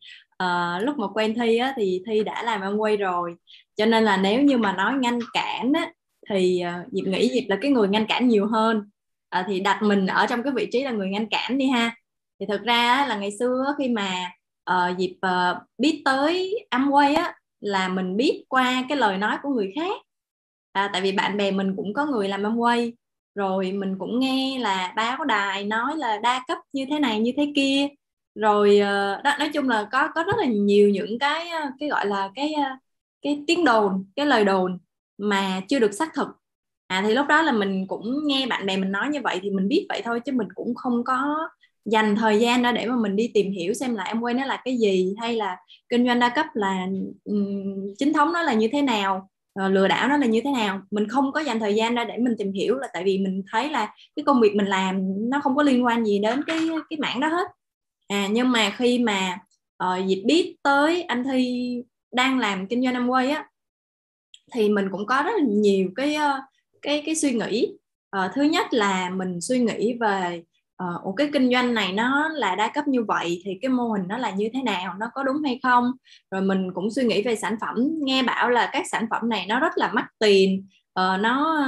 uh, 0.42 0.82
lúc 0.82 0.98
mà 0.98 1.06
quen 1.14 1.34
Thi 1.34 1.56
á 1.56 1.72
thì 1.76 2.02
Thi 2.06 2.24
đã 2.24 2.42
làm 2.42 2.60
ăn 2.60 2.80
quay 2.80 2.96
rồi. 2.96 3.34
Cho 3.76 3.86
nên 3.86 4.04
là 4.04 4.16
nếu 4.16 4.42
như 4.42 4.58
mà 4.58 4.72
nói 4.72 4.94
ngăn 4.94 5.18
cản 5.32 5.72
á 5.72 5.92
thì 6.30 6.62
uh, 6.66 6.92
Diệp 6.92 7.06
nghĩ 7.06 7.30
Diệp 7.32 7.44
là 7.48 7.58
cái 7.62 7.70
người 7.70 7.88
ngăn 7.88 8.06
cản 8.06 8.28
nhiều 8.28 8.46
hơn. 8.46 8.90
Uh, 9.38 9.46
thì 9.48 9.60
đặt 9.60 9.82
mình 9.82 10.06
ở 10.06 10.26
trong 10.26 10.42
cái 10.42 10.52
vị 10.52 10.68
trí 10.72 10.82
là 10.82 10.90
người 10.90 11.08
ngăn 11.08 11.26
cản 11.28 11.58
đi 11.58 11.66
ha. 11.66 11.96
Thì 12.40 12.46
thực 12.46 12.62
ra 12.62 13.06
là 13.08 13.16
ngày 13.16 13.30
xưa 13.38 13.74
khi 13.78 13.88
mà 13.88 14.30
uh, 14.70 14.98
Diệp 14.98 15.10
uh, 15.10 15.56
biết 15.78 16.02
tới 16.04 16.66
Amway 16.70 17.16
á 17.16 17.34
là 17.60 17.88
mình 17.88 18.16
biết 18.16 18.44
qua 18.48 18.84
cái 18.88 18.98
lời 18.98 19.18
nói 19.18 19.36
của 19.42 19.48
người 19.48 19.72
khác. 19.74 19.96
À, 20.72 20.90
tại 20.92 21.02
vì 21.02 21.12
bạn 21.12 21.36
bè 21.36 21.50
mình 21.50 21.76
cũng 21.76 21.94
có 21.94 22.06
người 22.06 22.28
làm 22.28 22.42
Amway 22.42 22.92
rồi 23.34 23.72
mình 23.72 23.96
cũng 23.98 24.20
nghe 24.20 24.58
là 24.58 24.92
báo 24.96 25.24
đài 25.24 25.64
nói 25.64 25.96
là 25.96 26.18
đa 26.22 26.44
cấp 26.48 26.58
như 26.72 26.86
thế 26.90 26.98
này 26.98 27.20
như 27.20 27.32
thế 27.36 27.52
kia. 27.56 27.88
Rồi 28.34 28.78
ờ, 28.78 29.20
đó 29.24 29.34
nói 29.38 29.50
chung 29.54 29.68
là 29.68 29.88
có 29.92 30.08
có 30.14 30.22
rất 30.24 30.36
là 30.38 30.44
nhiều 30.46 30.88
những 30.90 31.18
cái 31.18 31.48
ờ, 31.48 31.60
cái 31.80 31.88
gọi 31.88 32.06
là 32.06 32.30
cái 32.34 32.52
ờ, 32.52 32.62
cái 33.22 33.44
tiếng 33.46 33.64
đồn 33.64 34.04
cái 34.16 34.26
lời 34.26 34.44
đồn 34.44 34.78
mà 35.18 35.60
chưa 35.68 35.78
được 35.78 35.92
xác 35.94 36.14
thực. 36.14 36.28
À 36.86 37.02
thì 37.06 37.14
lúc 37.14 37.26
đó 37.26 37.42
là 37.42 37.52
mình 37.52 37.86
cũng 37.88 38.26
nghe 38.26 38.46
bạn 38.46 38.66
bè 38.66 38.76
mình 38.76 38.92
nói 38.92 39.08
như 39.08 39.20
vậy 39.24 39.38
thì 39.42 39.50
mình 39.50 39.68
biết 39.68 39.86
vậy 39.88 40.02
thôi 40.04 40.20
chứ 40.24 40.32
mình 40.32 40.48
cũng 40.54 40.74
không 40.74 41.04
có 41.04 41.48
dành 41.84 42.16
thời 42.16 42.40
gian 42.40 42.62
ra 42.62 42.72
để 42.72 42.86
mà 42.86 42.96
mình 42.96 43.16
đi 43.16 43.30
tìm 43.34 43.52
hiểu 43.52 43.74
xem 43.74 43.94
là 43.94 44.04
em 44.04 44.20
quay 44.20 44.34
nó 44.34 44.44
là 44.46 44.62
cái 44.64 44.78
gì 44.78 45.14
hay 45.20 45.34
là 45.36 45.56
kinh 45.88 46.06
doanh 46.06 46.20
đa 46.20 46.28
cấp 46.28 46.46
là 46.54 46.86
um, 47.24 47.94
chính 47.98 48.12
thống 48.12 48.32
nó 48.32 48.42
là 48.42 48.54
như 48.54 48.68
thế 48.72 48.82
nào 48.82 49.30
uh, 49.64 49.72
lừa 49.72 49.88
đảo 49.88 50.08
nó 50.08 50.16
là 50.16 50.26
như 50.26 50.40
thế 50.44 50.50
nào? 50.50 50.82
Mình 50.90 51.08
không 51.08 51.32
có 51.32 51.40
dành 51.40 51.60
thời 51.60 51.74
gian 51.74 51.94
ra 51.94 52.04
để 52.04 52.18
mình 52.18 52.34
tìm 52.38 52.52
hiểu 52.52 52.76
là 52.76 52.88
tại 52.92 53.04
vì 53.04 53.18
mình 53.18 53.42
thấy 53.52 53.70
là 53.70 53.94
cái 54.16 54.24
công 54.24 54.40
việc 54.40 54.54
mình 54.54 54.66
làm 54.66 55.00
nó 55.30 55.40
không 55.40 55.56
có 55.56 55.62
liên 55.62 55.84
quan 55.84 56.04
gì 56.04 56.18
đến 56.18 56.44
cái 56.46 56.58
cái 56.90 56.98
mảng 56.98 57.20
đó 57.20 57.28
hết. 57.28 57.48
À 58.08 58.28
nhưng 58.30 58.52
mà 58.52 58.70
khi 58.76 58.98
mà 58.98 59.38
ờ, 59.76 59.98
uh, 60.00 60.08
Diệp 60.08 60.18
biết 60.24 60.56
tới 60.62 61.02
anh 61.02 61.24
Thi 61.24 61.74
đang 62.12 62.38
làm 62.38 62.66
kinh 62.66 62.82
doanh 62.84 62.94
Amway 62.94 63.34
á 63.34 63.46
thì 64.52 64.68
mình 64.68 64.88
cũng 64.92 65.06
có 65.06 65.22
rất 65.22 65.32
là 65.38 65.44
nhiều 65.48 65.88
cái 65.96 66.16
uh, 66.16 66.44
cái 66.82 67.02
cái 67.06 67.14
suy 67.14 67.32
nghĩ. 67.32 67.72
Uh, 68.16 68.32
thứ 68.34 68.42
nhất 68.42 68.66
là 68.70 69.10
mình 69.10 69.40
suy 69.40 69.58
nghĩ 69.58 69.96
về 70.00 70.42
uh, 71.08 71.16
cái 71.16 71.30
kinh 71.32 71.50
doanh 71.52 71.74
này 71.74 71.92
nó 71.92 72.28
là 72.28 72.54
đa 72.54 72.68
cấp 72.68 72.88
như 72.88 73.04
vậy 73.04 73.42
thì 73.44 73.58
cái 73.62 73.68
mô 73.68 73.88
hình 73.88 74.08
nó 74.08 74.18
là 74.18 74.30
như 74.30 74.48
thế 74.52 74.62
nào? 74.62 74.94
Nó 74.98 75.06
có 75.14 75.22
đúng 75.24 75.42
hay 75.42 75.60
không? 75.62 75.92
Rồi 76.30 76.40
mình 76.40 76.72
cũng 76.74 76.90
suy 76.90 77.04
nghĩ 77.04 77.22
về 77.22 77.36
sản 77.36 77.56
phẩm 77.60 77.76
nghe 78.02 78.22
bảo 78.22 78.50
là 78.50 78.70
các 78.72 78.86
sản 78.90 79.06
phẩm 79.10 79.28
này 79.28 79.46
nó 79.48 79.60
rất 79.60 79.72
là 79.76 79.92
mắc 79.92 80.06
tiền 80.18 80.66
uh, 81.00 81.20
nó 81.20 81.64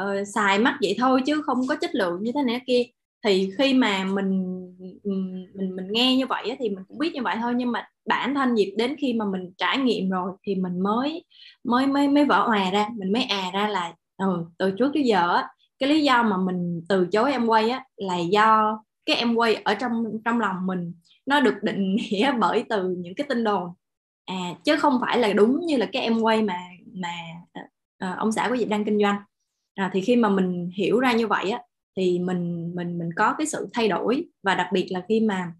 uh, 0.00 0.28
xài 0.34 0.58
mắc 0.58 0.76
vậy 0.82 0.96
thôi 0.98 1.22
chứ 1.26 1.42
không 1.42 1.66
có 1.68 1.76
chất 1.76 1.94
lượng 1.94 2.22
như 2.22 2.32
thế 2.34 2.42
này 2.42 2.60
kia. 2.66 2.82
Thì 3.24 3.50
khi 3.58 3.74
mà 3.74 4.04
mình 4.04 4.58
ừ, 5.02 5.10
mình 5.54 5.76
mình 5.76 5.92
nghe 5.92 6.16
như 6.16 6.26
vậy 6.26 6.56
thì 6.58 6.68
mình 6.68 6.84
cũng 6.88 6.98
biết 6.98 7.14
như 7.14 7.22
vậy 7.22 7.36
thôi 7.40 7.52
nhưng 7.56 7.72
mà 7.72 7.88
bản 8.06 8.34
thân 8.34 8.54
dịp 8.54 8.74
đến 8.78 8.96
khi 8.98 9.12
mà 9.12 9.24
mình 9.24 9.52
trải 9.58 9.78
nghiệm 9.78 10.10
rồi 10.10 10.32
thì 10.46 10.54
mình 10.54 10.80
mới 10.80 11.24
mới 11.64 11.86
mới 11.86 12.08
mới 12.08 12.24
vỡ 12.24 12.46
hòa 12.46 12.70
ra 12.70 12.88
mình 12.96 13.12
mới 13.12 13.22
à 13.22 13.50
ra 13.52 13.68
là 13.68 13.92
ừ, 14.16 14.44
từ 14.58 14.70
trước 14.70 14.90
tới 14.94 15.02
giờ 15.02 15.42
cái 15.78 15.88
lý 15.88 16.02
do 16.02 16.22
mà 16.22 16.36
mình 16.36 16.82
từ 16.88 17.06
chối 17.12 17.32
em 17.32 17.46
quay 17.46 17.70
á 17.70 17.84
là 17.96 18.18
do 18.18 18.78
cái 19.06 19.16
em 19.16 19.34
quay 19.34 19.54
ở 19.54 19.74
trong 19.74 20.04
trong 20.24 20.40
lòng 20.40 20.66
mình 20.66 20.94
nó 21.26 21.40
được 21.40 21.54
định 21.62 21.96
nghĩa 22.10 22.32
bởi 22.40 22.64
từ 22.68 22.94
những 22.98 23.14
cái 23.14 23.26
tin 23.28 23.44
đồn. 23.44 23.70
À 24.26 24.54
chứ 24.64 24.76
không 24.76 24.98
phải 25.00 25.18
là 25.18 25.32
đúng 25.32 25.60
như 25.66 25.76
là 25.76 25.86
cái 25.92 26.02
em 26.02 26.20
quay 26.20 26.42
mà 26.42 26.58
mà 26.94 27.14
à, 27.98 28.14
ông 28.18 28.32
xã 28.32 28.48
của 28.48 28.56
chị 28.56 28.64
đang 28.64 28.84
kinh 28.84 28.98
doanh. 29.02 29.16
À, 29.74 29.90
thì 29.92 30.00
khi 30.00 30.16
mà 30.16 30.28
mình 30.28 30.70
hiểu 30.76 31.00
ra 31.00 31.12
như 31.12 31.26
vậy 31.26 31.50
á 31.50 31.62
thì 31.96 32.18
mình 32.18 32.72
mình 32.74 32.98
mình 32.98 33.10
có 33.16 33.34
cái 33.38 33.46
sự 33.46 33.68
thay 33.72 33.88
đổi. 33.88 34.24
Và 34.42 34.54
đặc 34.54 34.68
biệt 34.72 34.88
là 34.90 35.04
khi 35.08 35.20
mà 35.20 35.52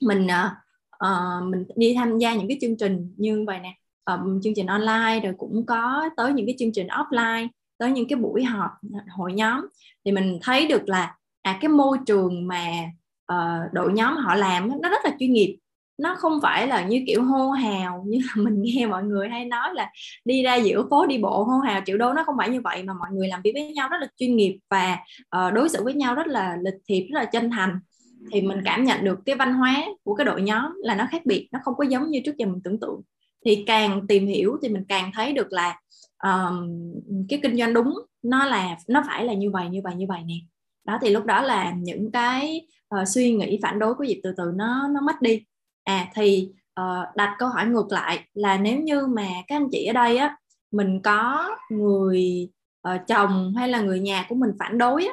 mình 0.00 0.26
uh, 0.26 1.48
mình 1.48 1.64
đi 1.76 1.94
tham 1.94 2.18
gia 2.18 2.34
những 2.34 2.48
cái 2.48 2.58
chương 2.60 2.76
trình 2.76 3.14
như 3.16 3.44
vậy 3.46 3.58
nè 3.58 3.74
um, 4.04 4.40
chương 4.40 4.54
trình 4.56 4.66
online 4.66 5.20
rồi 5.24 5.34
cũng 5.38 5.66
có 5.66 6.10
tới 6.16 6.32
những 6.32 6.46
cái 6.46 6.54
chương 6.58 6.72
trình 6.72 6.86
offline 6.86 7.48
tới 7.82 7.92
những 7.92 8.08
cái 8.08 8.16
buổi 8.18 8.44
họp 8.44 8.70
hội 9.16 9.32
nhóm 9.32 9.66
thì 10.04 10.12
mình 10.12 10.38
thấy 10.42 10.66
được 10.66 10.88
là 10.88 11.14
à 11.42 11.58
cái 11.60 11.68
môi 11.68 11.98
trường 12.06 12.46
mà 12.46 12.66
uh, 13.32 13.72
đội 13.72 13.92
nhóm 13.92 14.16
họ 14.16 14.34
làm 14.34 14.82
nó 14.82 14.88
rất 14.88 15.04
là 15.04 15.16
chuyên 15.18 15.32
nghiệp. 15.32 15.58
Nó 15.98 16.14
không 16.14 16.40
phải 16.42 16.66
là 16.66 16.84
như 16.84 17.04
kiểu 17.06 17.22
hô 17.22 17.50
hào 17.50 18.04
như 18.06 18.18
là 18.18 18.42
mình 18.42 18.62
nghe 18.62 18.86
mọi 18.86 19.04
người 19.04 19.28
hay 19.28 19.44
nói 19.44 19.68
là 19.74 19.90
đi 20.24 20.42
ra 20.42 20.54
giữa 20.54 20.86
phố 20.90 21.06
đi 21.06 21.18
bộ 21.18 21.44
hô 21.44 21.58
hào 21.58 21.80
triệu 21.86 21.98
đô 21.98 22.12
nó 22.12 22.24
không 22.24 22.34
phải 22.38 22.50
như 22.50 22.60
vậy 22.60 22.82
mà 22.82 22.94
mọi 22.94 23.08
người 23.12 23.28
làm 23.28 23.40
việc 23.44 23.50
với 23.54 23.72
nhau 23.72 23.88
rất 23.88 23.98
là 24.00 24.06
chuyên 24.16 24.36
nghiệp 24.36 24.58
và 24.70 24.98
uh, 25.36 25.52
đối 25.54 25.68
xử 25.68 25.84
với 25.84 25.94
nhau 25.94 26.14
rất 26.14 26.26
là 26.26 26.56
lịch 26.62 26.80
thiệp 26.88 27.06
rất 27.12 27.20
là 27.20 27.24
chân 27.24 27.50
thành. 27.50 27.78
Thì 28.32 28.42
mình 28.42 28.60
cảm 28.64 28.84
nhận 28.84 29.04
được 29.04 29.18
cái 29.26 29.36
văn 29.36 29.54
hóa 29.54 29.84
của 30.04 30.14
cái 30.14 30.24
đội 30.24 30.42
nhóm 30.42 30.72
là 30.82 30.94
nó 30.94 31.06
khác 31.10 31.26
biệt 31.26 31.48
nó 31.52 31.58
không 31.64 31.74
có 31.76 31.84
giống 31.84 32.10
như 32.10 32.20
trước 32.24 32.36
giờ 32.38 32.46
mình 32.46 32.60
tưởng 32.64 32.80
tượng. 32.80 33.00
Thì 33.44 33.64
càng 33.66 34.06
tìm 34.06 34.26
hiểu 34.26 34.56
thì 34.62 34.68
mình 34.68 34.84
càng 34.88 35.10
thấy 35.14 35.32
được 35.32 35.52
là 35.52 35.80
um, 36.26 36.68
cái 37.28 37.40
kinh 37.42 37.56
doanh 37.56 37.74
đúng 37.74 37.94
nó 38.22 38.44
là 38.46 38.76
nó 38.88 39.02
phải 39.06 39.24
là 39.24 39.34
như 39.34 39.50
vậy 39.50 39.68
như 39.68 39.80
vậy 39.84 39.94
như 39.94 40.06
vậy 40.08 40.22
nè. 40.26 40.34
Đó 40.84 40.98
thì 41.02 41.10
lúc 41.10 41.24
đó 41.24 41.42
là 41.42 41.72
những 41.78 42.12
cái 42.12 42.66
uh, 43.00 43.08
suy 43.08 43.34
nghĩ 43.34 43.58
phản 43.62 43.78
đối 43.78 43.94
của 43.94 44.06
diệp 44.06 44.16
từ 44.22 44.34
từ 44.36 44.52
nó 44.54 44.88
nó 44.88 45.00
mất 45.00 45.22
đi. 45.22 45.44
À 45.84 46.06
thì 46.14 46.48
uh, 46.80 47.16
đặt 47.16 47.36
câu 47.38 47.48
hỏi 47.48 47.66
ngược 47.66 47.92
lại 47.92 48.20
là 48.34 48.56
nếu 48.56 48.80
như 48.80 49.06
mà 49.06 49.28
các 49.46 49.56
anh 49.56 49.68
chị 49.72 49.86
ở 49.86 49.92
đây 49.92 50.16
á 50.16 50.36
mình 50.72 51.00
có 51.02 51.48
người 51.70 52.50
uh, 52.88 53.00
chồng 53.08 53.54
hay 53.56 53.68
là 53.68 53.80
người 53.80 54.00
nhà 54.00 54.26
của 54.28 54.34
mình 54.34 54.50
phản 54.58 54.78
đối 54.78 55.06
á 55.06 55.12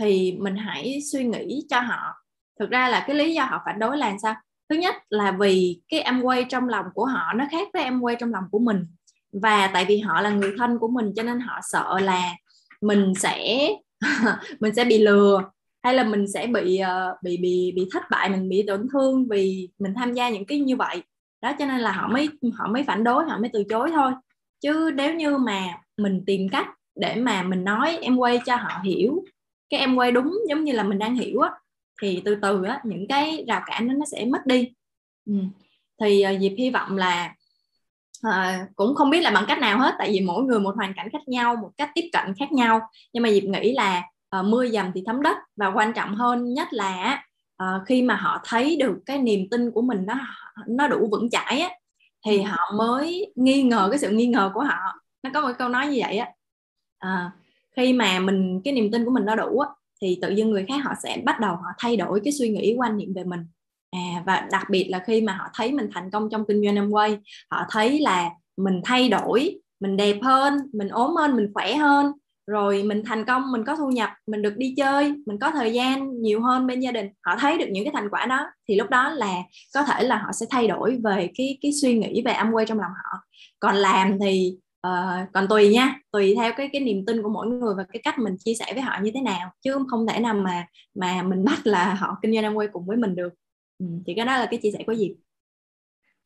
thì 0.00 0.36
mình 0.40 0.56
hãy 0.56 0.98
suy 1.12 1.24
nghĩ 1.24 1.66
cho 1.68 1.80
họ. 1.80 2.14
Thực 2.58 2.70
ra 2.70 2.88
là 2.88 3.04
cái 3.06 3.16
lý 3.16 3.34
do 3.34 3.44
họ 3.44 3.62
phản 3.66 3.78
đối 3.78 3.98
là 3.98 4.16
sao? 4.22 4.34
Thứ 4.68 4.76
nhất 4.76 4.94
là 5.10 5.32
vì 5.32 5.80
cái 5.88 6.00
em 6.00 6.22
quay 6.22 6.44
trong 6.48 6.68
lòng 6.68 6.86
của 6.94 7.04
họ 7.04 7.32
nó 7.32 7.44
khác 7.50 7.68
với 7.72 7.82
em 7.82 8.00
quay 8.00 8.16
trong 8.16 8.32
lòng 8.32 8.44
của 8.50 8.58
mình 8.58 8.86
và 9.32 9.70
tại 9.72 9.84
vì 9.88 9.98
họ 9.98 10.20
là 10.20 10.30
người 10.30 10.52
thân 10.58 10.78
của 10.78 10.88
mình 10.88 11.12
cho 11.16 11.22
nên 11.22 11.40
họ 11.40 11.60
sợ 11.62 11.98
là 12.00 12.32
mình 12.80 13.12
sẽ 13.18 13.68
mình 14.60 14.74
sẽ 14.74 14.84
bị 14.84 14.98
lừa 14.98 15.42
hay 15.86 15.94
là 15.94 16.04
mình 16.04 16.28
sẽ 16.28 16.46
bị 16.46 16.78
ờ, 16.78 17.16
bị 17.22 17.36
bị 17.36 17.72
bị 17.76 17.88
thất 17.92 18.02
bại, 18.10 18.30
mình 18.30 18.48
bị 18.48 18.64
tổn 18.66 18.86
thương 18.92 19.28
vì 19.28 19.68
mình 19.78 19.94
tham 19.94 20.12
gia 20.12 20.28
những 20.28 20.44
cái 20.44 20.58
như 20.60 20.76
vậy. 20.76 21.02
Đó, 21.42 21.52
cho 21.58 21.66
nên 21.66 21.80
là 21.80 21.92
họ 21.92 22.08
mới 22.08 22.28
họ 22.54 22.68
mới 22.68 22.84
phản 22.84 23.04
đối, 23.04 23.24
họ 23.24 23.38
mới 23.38 23.50
từ 23.52 23.64
chối 23.64 23.90
thôi. 23.94 24.12
Chứ 24.60 24.90
nếu 24.94 25.14
như 25.14 25.36
mà 25.38 25.62
mình 25.96 26.22
tìm 26.26 26.48
cách 26.48 26.66
để 26.96 27.14
mà 27.16 27.42
mình 27.42 27.64
nói 27.64 27.98
em 28.02 28.16
quay 28.16 28.40
cho 28.46 28.56
họ 28.56 28.80
hiểu, 28.84 29.24
cái 29.70 29.80
em 29.80 29.96
quay 29.96 30.12
đúng 30.12 30.38
giống 30.48 30.64
như 30.64 30.72
là 30.72 30.82
mình 30.82 30.98
đang 30.98 31.14
hiểu 31.14 31.40
á, 31.40 31.50
thì 32.02 32.22
từ 32.24 32.34
từ 32.42 32.64
á, 32.64 32.80
những 32.84 33.06
cái 33.08 33.44
rào 33.48 33.62
cản 33.66 33.88
đó 33.88 33.94
nó 33.98 34.04
sẽ 34.12 34.24
mất 34.24 34.46
đi. 34.46 34.72
Ừ. 35.26 35.34
thì 36.00 36.20
ờ, 36.22 36.30
dịp 36.30 36.54
hy 36.58 36.70
vọng 36.70 36.96
là 36.96 37.34
uh, 38.28 38.68
cũng 38.76 38.94
không 38.94 39.10
biết 39.10 39.20
là 39.20 39.30
bằng 39.30 39.44
cách 39.48 39.58
nào 39.58 39.78
hết 39.78 39.94
tại 39.98 40.10
vì 40.12 40.20
mỗi 40.20 40.42
người 40.42 40.60
một 40.60 40.76
hoàn 40.76 40.94
cảnh 40.94 41.08
khác 41.12 41.28
nhau 41.28 41.56
một 41.56 41.70
cách 41.76 41.90
tiếp 41.94 42.08
cận 42.12 42.34
khác 42.38 42.52
nhau. 42.52 42.80
Nhưng 43.12 43.22
mà 43.22 43.30
diệp 43.30 43.44
nghĩ 43.44 43.72
là 43.72 44.02
uh, 44.40 44.46
mưa 44.46 44.68
dầm 44.68 44.90
thì 44.94 45.02
thấm 45.06 45.22
đất 45.22 45.36
và 45.56 45.66
quan 45.66 45.92
trọng 45.92 46.14
hơn 46.14 46.54
nhất 46.54 46.68
là 46.70 47.22
uh, 47.62 47.86
khi 47.86 48.02
mà 48.02 48.16
họ 48.16 48.40
thấy 48.44 48.76
được 48.76 48.98
cái 49.06 49.18
niềm 49.18 49.48
tin 49.50 49.70
của 49.70 49.82
mình 49.82 50.06
nó 50.06 50.14
nó 50.68 50.88
đủ 50.88 51.08
vững 51.10 51.30
chãi 51.30 51.60
á 51.60 51.70
thì 52.26 52.38
ừ. 52.38 52.44
họ 52.46 52.72
mới 52.76 53.32
nghi 53.36 53.62
ngờ 53.62 53.88
cái 53.90 53.98
sự 53.98 54.10
nghi 54.10 54.26
ngờ 54.26 54.50
của 54.54 54.62
họ. 54.62 54.78
Nó 55.22 55.30
có 55.34 55.40
một 55.40 55.52
câu 55.58 55.68
nói 55.68 55.86
như 55.86 55.98
vậy 56.00 56.18
á 56.18 56.28
à, 56.98 57.30
khi 57.76 57.92
mà 57.92 58.20
mình 58.20 58.60
cái 58.64 58.74
niềm 58.74 58.90
tin 58.92 59.04
của 59.04 59.10
mình 59.10 59.24
nó 59.24 59.34
đủ 59.34 59.58
á 59.58 59.68
thì 60.02 60.18
tự 60.22 60.30
nhiên 60.30 60.50
người 60.50 60.64
khác 60.68 60.84
họ 60.84 60.92
sẽ 61.02 61.22
bắt 61.24 61.40
đầu 61.40 61.56
họ 61.56 61.68
thay 61.78 61.96
đổi 61.96 62.20
cái 62.24 62.32
suy 62.32 62.48
nghĩ 62.48 62.74
quan 62.78 62.96
niệm 62.96 63.12
về 63.14 63.24
mình 63.24 63.40
à 63.96 64.22
và 64.26 64.48
đặc 64.50 64.66
biệt 64.70 64.88
là 64.90 64.98
khi 65.06 65.20
mà 65.20 65.32
họ 65.32 65.44
thấy 65.54 65.72
mình 65.72 65.88
thành 65.94 66.10
công 66.10 66.28
trong 66.30 66.44
kinh 66.48 66.64
doanh 66.64 66.76
Amway 66.76 67.18
họ 67.50 67.62
thấy 67.70 67.98
là 68.00 68.30
mình 68.56 68.80
thay 68.84 69.08
đổi 69.08 69.58
mình 69.80 69.96
đẹp 69.96 70.16
hơn 70.22 70.58
mình 70.72 70.88
ốm 70.88 71.16
hơn 71.16 71.36
mình 71.36 71.50
khỏe 71.54 71.74
hơn. 71.74 72.12
Rồi 72.46 72.82
mình 72.82 73.02
thành 73.06 73.24
công 73.24 73.52
mình 73.52 73.64
có 73.64 73.76
thu 73.76 73.90
nhập 73.90 74.10
mình 74.26 74.42
được 74.42 74.56
đi 74.56 74.74
chơi 74.76 75.14
mình 75.26 75.38
có 75.38 75.50
thời 75.50 75.72
gian 75.72 76.20
nhiều 76.22 76.40
hơn 76.40 76.66
bên 76.66 76.80
gia 76.80 76.92
đình. 76.92 77.08
Họ 77.26 77.36
thấy 77.40 77.58
được 77.58 77.66
những 77.70 77.84
cái 77.84 77.92
thành 77.94 78.10
quả 78.10 78.26
đó. 78.26 78.46
Thì 78.68 78.76
lúc 78.76 78.90
đó 78.90 79.10
là 79.10 79.34
có 79.74 79.82
thể 79.82 80.04
là 80.04 80.16
họ 80.16 80.32
sẽ 80.32 80.46
thay 80.50 80.68
đổi 80.68 80.98
về 81.04 81.30
cái 81.38 81.58
cái 81.62 81.72
suy 81.82 81.98
nghĩ 81.98 82.22
về 82.24 82.32
Amway 82.32 82.64
trong 82.64 82.78
lòng 82.78 82.90
họ. 83.04 83.18
Còn 83.60 83.74
làm 83.74 84.18
thì 84.18 84.56
uh, 84.86 85.32
còn 85.32 85.48
tùy 85.48 85.68
nha 85.68 86.00
tùy 86.12 86.34
theo 86.36 86.52
cái 86.56 86.68
cái 86.72 86.80
niềm 86.80 87.06
tin 87.06 87.22
của 87.22 87.28
mỗi 87.28 87.46
người 87.46 87.74
và 87.76 87.84
cái 87.92 88.00
cách 88.04 88.18
mình 88.18 88.36
chia 88.38 88.54
sẻ 88.54 88.66
với 88.72 88.82
họ 88.82 88.98
như 89.02 89.10
thế 89.14 89.20
nào. 89.20 89.50
Chứ 89.62 89.78
không 89.88 90.06
thể 90.06 90.20
nào 90.20 90.34
mà 90.34 90.66
mà 90.94 91.22
mình 91.22 91.44
bắt 91.44 91.66
là 91.66 91.94
họ 91.94 92.16
kinh 92.22 92.42
doanh 92.42 92.58
quay 92.58 92.68
cùng 92.72 92.86
với 92.86 92.96
mình 92.96 93.14
được 93.14 93.32
ừ, 93.78 93.86
thì 94.06 94.12
cái 94.16 94.26
đó 94.26 94.38
là 94.38 94.46
cái 94.50 94.60
chia 94.62 94.70
sẻ 94.72 94.84
của 94.86 94.94
Diệp 94.94 95.10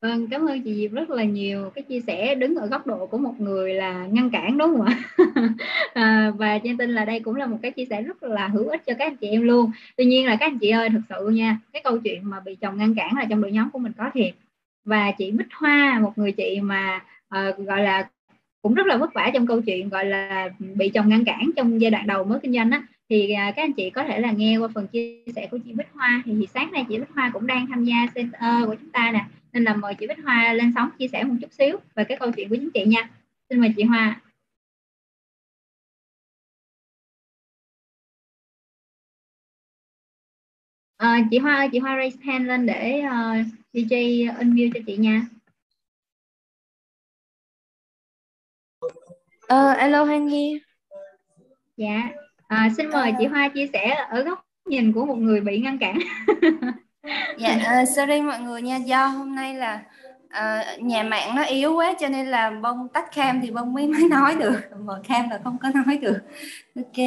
Vâng, 0.03 0.27
cảm 0.31 0.47
ơn 0.49 0.63
chị 0.63 0.75
Diệp 0.75 0.93
rất 0.93 1.11
là 1.11 1.25
nhiều 1.25 1.71
cái 1.75 1.83
chia 1.83 2.01
sẻ 2.01 2.35
đứng 2.35 2.55
ở 2.55 2.67
góc 2.67 2.87
độ 2.87 3.07
của 3.07 3.19
một 3.19 3.35
người 3.41 3.75
là 3.75 4.07
ngăn 4.07 4.31
cản 4.31 4.59
đúng 4.59 4.77
không 4.77 4.87
ạ? 4.87 5.03
à, 5.95 6.33
và 6.39 6.59
Trang 6.59 6.77
tin 6.77 6.91
là 6.91 7.05
đây 7.05 7.21
cũng 7.21 7.35
là 7.35 7.47
một 7.47 7.59
cái 7.63 7.71
chia 7.71 7.85
sẻ 7.91 8.03
rất 8.03 8.23
là 8.23 8.49
hữu 8.49 8.69
ích 8.69 8.83
cho 8.87 8.95
các 8.99 9.05
anh 9.05 9.17
chị 9.17 9.29
em 9.29 9.43
luôn. 9.43 9.71
Tuy 9.97 10.05
nhiên 10.05 10.27
là 10.27 10.37
các 10.41 10.47
anh 10.47 10.59
chị 10.59 10.71
ơi, 10.71 10.89
thực 10.91 11.01
sự 11.09 11.29
nha, 11.29 11.59
cái 11.73 11.83
câu 11.85 11.99
chuyện 11.99 12.31
mà 12.31 12.41
bị 12.41 12.55
chồng 12.61 12.77
ngăn 12.77 12.95
cản 12.95 13.17
là 13.17 13.27
trong 13.31 13.43
đội 13.43 13.53
nhóm 13.53 13.71
của 13.71 13.79
mình 13.79 13.93
có 13.99 14.11
thiệt. 14.15 14.35
Và 14.85 15.13
chị 15.19 15.31
Bích 15.31 15.49
Hoa, 15.53 15.99
một 16.03 16.13
người 16.17 16.33
chị 16.33 16.61
mà 16.61 17.01
uh, 17.37 17.59
gọi 17.67 17.83
là 17.83 18.09
cũng 18.63 18.75
rất 18.75 18.87
là 18.87 18.97
vất 18.97 19.15
vả 19.15 19.31
trong 19.35 19.47
câu 19.47 19.61
chuyện 19.63 19.89
gọi 19.89 20.05
là 20.05 20.51
bị 20.59 20.89
chồng 20.89 21.09
ngăn 21.09 21.25
cản 21.25 21.51
trong 21.57 21.81
giai 21.81 21.91
đoạn 21.91 22.07
đầu 22.07 22.25
mới 22.25 22.41
kinh 22.43 22.53
doanh 22.53 22.71
á 22.71 22.83
thì 23.11 23.31
à, 23.33 23.53
các 23.57 23.63
anh 23.63 23.73
chị 23.73 23.91
có 23.91 24.05
thể 24.05 24.21
là 24.21 24.33
nghe 24.33 24.57
qua 24.59 24.69
phần 24.75 24.87
chia 24.87 25.23
sẻ 25.37 25.49
của 25.51 25.59
chị 25.65 25.73
Bích 25.73 25.89
Hoa. 25.95 26.23
Thì 26.27 26.47
sáng 26.55 26.73
nay 26.73 26.85
chị 26.89 26.99
Bích 26.99 27.09
Hoa 27.15 27.31
cũng 27.33 27.47
đang 27.47 27.67
tham 27.67 27.85
gia 27.85 27.95
center 28.15 28.67
của 28.67 28.75
chúng 28.81 28.91
ta 28.91 29.11
nè. 29.13 29.25
Nên 29.53 29.65
là 29.65 29.75
mời 29.77 29.95
chị 29.95 30.07
Bích 30.07 30.19
Hoa 30.25 30.53
lên 30.53 30.73
sóng 30.75 30.91
chia 30.99 31.09
sẻ 31.09 31.25
một 31.25 31.35
chút 31.41 31.53
xíu 31.53 31.77
về 31.95 32.05
cái 32.05 32.19
câu 32.21 32.33
chuyện 32.33 32.49
của 32.49 32.57
chính 32.57 32.71
chị 32.75 32.85
nha. 32.85 33.11
Xin 33.51 33.61
mời 33.61 33.75
chị 33.77 33.83
Hoa. 33.83 34.21
À, 40.97 41.27
chị 41.31 41.39
Hoa 41.39 41.69
chị 41.73 41.79
Hoa 41.79 41.97
raise 41.97 42.17
hand 42.23 42.47
lên 42.47 42.67
để 42.67 43.03
uh, 43.07 43.47
DJ 43.73 44.27
unmute 44.39 44.71
cho 44.75 44.81
chị 44.87 44.97
nha. 44.97 45.23
Alo 49.49 50.05
Hoan 50.05 50.27
Nhi. 50.27 50.61
Dạ, 51.77 52.11
à, 52.51 52.69
xin 52.77 52.91
mời 52.91 53.15
chị 53.19 53.27
Hoa 53.27 53.49
chia 53.49 53.67
sẻ 53.73 54.07
ở 54.11 54.23
góc 54.23 54.45
nhìn 54.69 54.93
của 54.93 55.07
một 55.07 55.19
người 55.19 55.41
bị 55.41 55.61
ngăn 55.61 55.79
cản. 55.79 55.99
Dạ, 57.39 57.81
uh, 57.83 57.89
sorry 57.89 58.21
mọi 58.21 58.41
người 58.41 58.63
nha, 58.63 58.77
do 58.77 59.07
hôm 59.07 59.35
nay 59.35 59.55
là 59.55 59.81
uh, 60.27 60.83
nhà 60.83 61.03
mạng 61.03 61.37
nó 61.37 61.43
yếu 61.43 61.75
quá 61.75 61.95
cho 62.01 62.09
nên 62.09 62.27
là 62.27 62.51
bông 62.51 62.89
tắt 62.89 63.15
cam 63.15 63.41
thì 63.41 63.51
bông 63.51 63.75
mới 63.75 63.87
mới 63.87 64.09
nói 64.09 64.35
được, 64.35 64.61
mở 64.85 65.03
cam 65.09 65.31
là 65.31 65.41
không 65.45 65.57
có 65.63 65.69
nói 65.75 65.97
được. 65.97 66.19
Ok, 66.77 67.05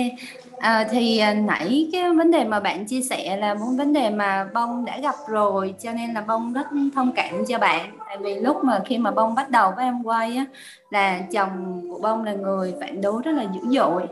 uh, 0.53 0.87
thì 0.91 1.21
uh, 1.31 1.37
nãy 1.45 1.89
cái 1.91 2.13
vấn 2.13 2.31
đề 2.31 2.43
mà 2.43 2.59
bạn 2.59 2.85
chia 2.85 3.01
sẻ 3.01 3.37
là 3.37 3.53
một 3.53 3.67
vấn 3.77 3.93
đề 3.93 4.09
mà 4.09 4.47
bông 4.53 4.85
đã 4.85 4.99
gặp 4.99 5.15
rồi, 5.29 5.73
cho 5.83 5.93
nên 5.93 6.13
là 6.13 6.21
bông 6.21 6.53
rất 6.53 6.67
thông 6.95 7.11
cảm 7.15 7.45
cho 7.47 7.59
bạn. 7.59 7.97
Tại 8.07 8.17
vì 8.17 8.35
lúc 8.39 8.63
mà 8.63 8.81
khi 8.85 8.97
mà 8.97 9.11
bông 9.11 9.35
bắt 9.35 9.49
đầu 9.49 9.73
với 9.75 9.85
em 9.85 10.03
quay 10.03 10.37
á, 10.37 10.45
là 10.89 11.19
chồng 11.31 11.81
của 11.89 11.99
bông 11.99 12.23
là 12.23 12.33
người 12.33 12.73
phản 12.79 13.01
đối 13.01 13.21
rất 13.21 13.31
là 13.31 13.43
dữ 13.43 13.61
dội 13.69 14.03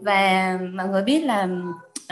và 0.00 0.58
mọi 0.74 0.88
người 0.88 1.02
biết 1.02 1.24
là 1.24 1.48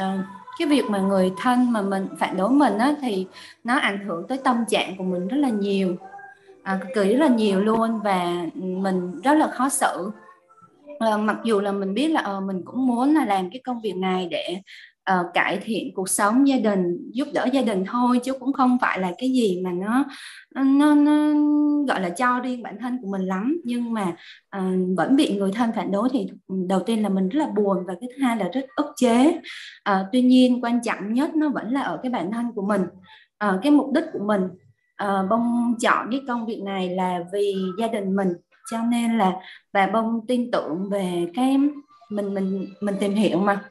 uh, 0.01 0.21
cái 0.59 0.69
việc 0.69 0.85
mà 0.91 0.99
người 0.99 1.33
thân 1.39 1.73
mà 1.73 1.83
mình 1.83 2.07
phản 2.19 2.37
đối 2.37 2.51
mình 2.51 2.79
á, 2.79 2.95
thì 3.01 3.27
nó 3.65 3.79
ảnh 3.79 4.07
hưởng 4.07 4.27
tới 4.29 4.39
tâm 4.45 4.65
trạng 4.69 4.97
của 4.97 5.05
mình 5.05 5.29
rất 5.29 5.37
là 5.37 5.49
nhiều. 5.49 5.97
À, 6.63 6.79
cực 6.83 6.89
kỳ 6.95 7.13
rất 7.13 7.21
là 7.21 7.35
nhiều 7.35 7.61
luôn 7.61 8.01
và 8.05 8.47
mình 8.55 9.21
rất 9.21 9.35
là 9.35 9.49
khó 9.49 9.69
xử. 9.69 10.11
À, 10.99 11.17
mặc 11.17 11.37
dù 11.45 11.61
là 11.61 11.73
mình 11.73 11.95
biết 11.95 12.09
là 12.09 12.21
à, 12.21 12.41
mình 12.41 12.63
cũng 12.65 12.87
muốn 12.87 13.15
là 13.15 13.25
làm 13.25 13.51
cái 13.51 13.61
công 13.65 13.81
việc 13.81 13.97
này 13.97 14.29
để 14.31 14.61
uh, 15.13 15.27
cải 15.35 15.59
thiện 15.65 15.95
cuộc 15.95 16.09
sống 16.09 16.49
gia 16.49 16.57
đình 16.59 17.11
giúp 17.13 17.29
đỡ 17.35 17.47
gia 17.53 17.63
đình 17.63 17.85
thôi 17.85 18.21
chứ 18.25 18.33
cũng 18.33 18.53
không 18.53 18.79
phải 18.81 19.01
là 19.01 19.13
cái 19.19 19.33
gì 19.33 19.61
mà 19.65 19.71
nó 19.73 20.05
nó, 20.55 20.95
nó 20.95 21.31
gọi 21.89 22.01
là 22.01 22.09
cho 22.09 22.41
riêng 22.41 22.63
bản 22.63 22.79
thân 22.81 22.99
của 23.03 23.09
mình 23.11 23.23
lắm. 23.23 23.61
Nhưng 23.65 23.93
mà 23.93 24.17
uh, 24.57 24.63
vẫn 24.97 25.17
bị 25.17 25.37
người 25.37 25.53
thân 25.53 25.71
phản 25.77 25.93
đối 25.93 26.09
thì 26.13 26.27
đầu 26.49 26.81
tiên 26.81 27.03
là 27.03 27.09
mình 27.09 27.29
rất 27.29 27.41
là 27.41 27.47
buồn 27.57 27.85
và 27.87 27.95
cái 28.01 28.09
thứ 28.17 28.25
hai 28.25 28.37
là 28.37 28.49
rất 28.53 28.67
ức 28.77 28.87
chế. 28.97 29.41
Uh, 29.91 30.07
tuy 30.13 30.23
nhiên 30.23 30.65
quan 30.65 30.81
trọng 30.83 31.13
nhất 31.15 31.37
nó 31.37 31.49
vẫn 31.49 31.73
là 31.73 31.81
ở 31.81 32.01
cái 32.03 32.13
bản 32.13 32.33
thân 32.33 32.53
của 32.55 32.63
mình 32.63 32.83
uh, 33.45 33.63
cái 33.63 33.73
mục 33.73 33.93
đích 33.95 34.05
của 34.13 34.25
mình. 34.25 34.43
Uh, 35.05 35.31
bông 35.31 35.75
chọn 35.81 36.09
cái 36.11 36.21
công 36.29 36.47
việc 36.47 36.63
này 36.63 36.89
là 36.89 37.21
vì 37.33 37.55
gia 37.79 37.89
đình 37.89 38.17
mình 38.17 38.29
cho 38.71 38.83
nên 38.83 39.19
là 39.19 39.33
và 39.73 39.87
bông 39.87 40.27
tin 40.29 40.51
tưởng 40.51 40.89
về 40.91 41.31
cái 41.35 41.57
mình 42.11 42.35
mình 42.35 42.67
mình 42.81 42.95
tìm 43.01 43.13
hiểu 43.13 43.39
mà 43.39 43.65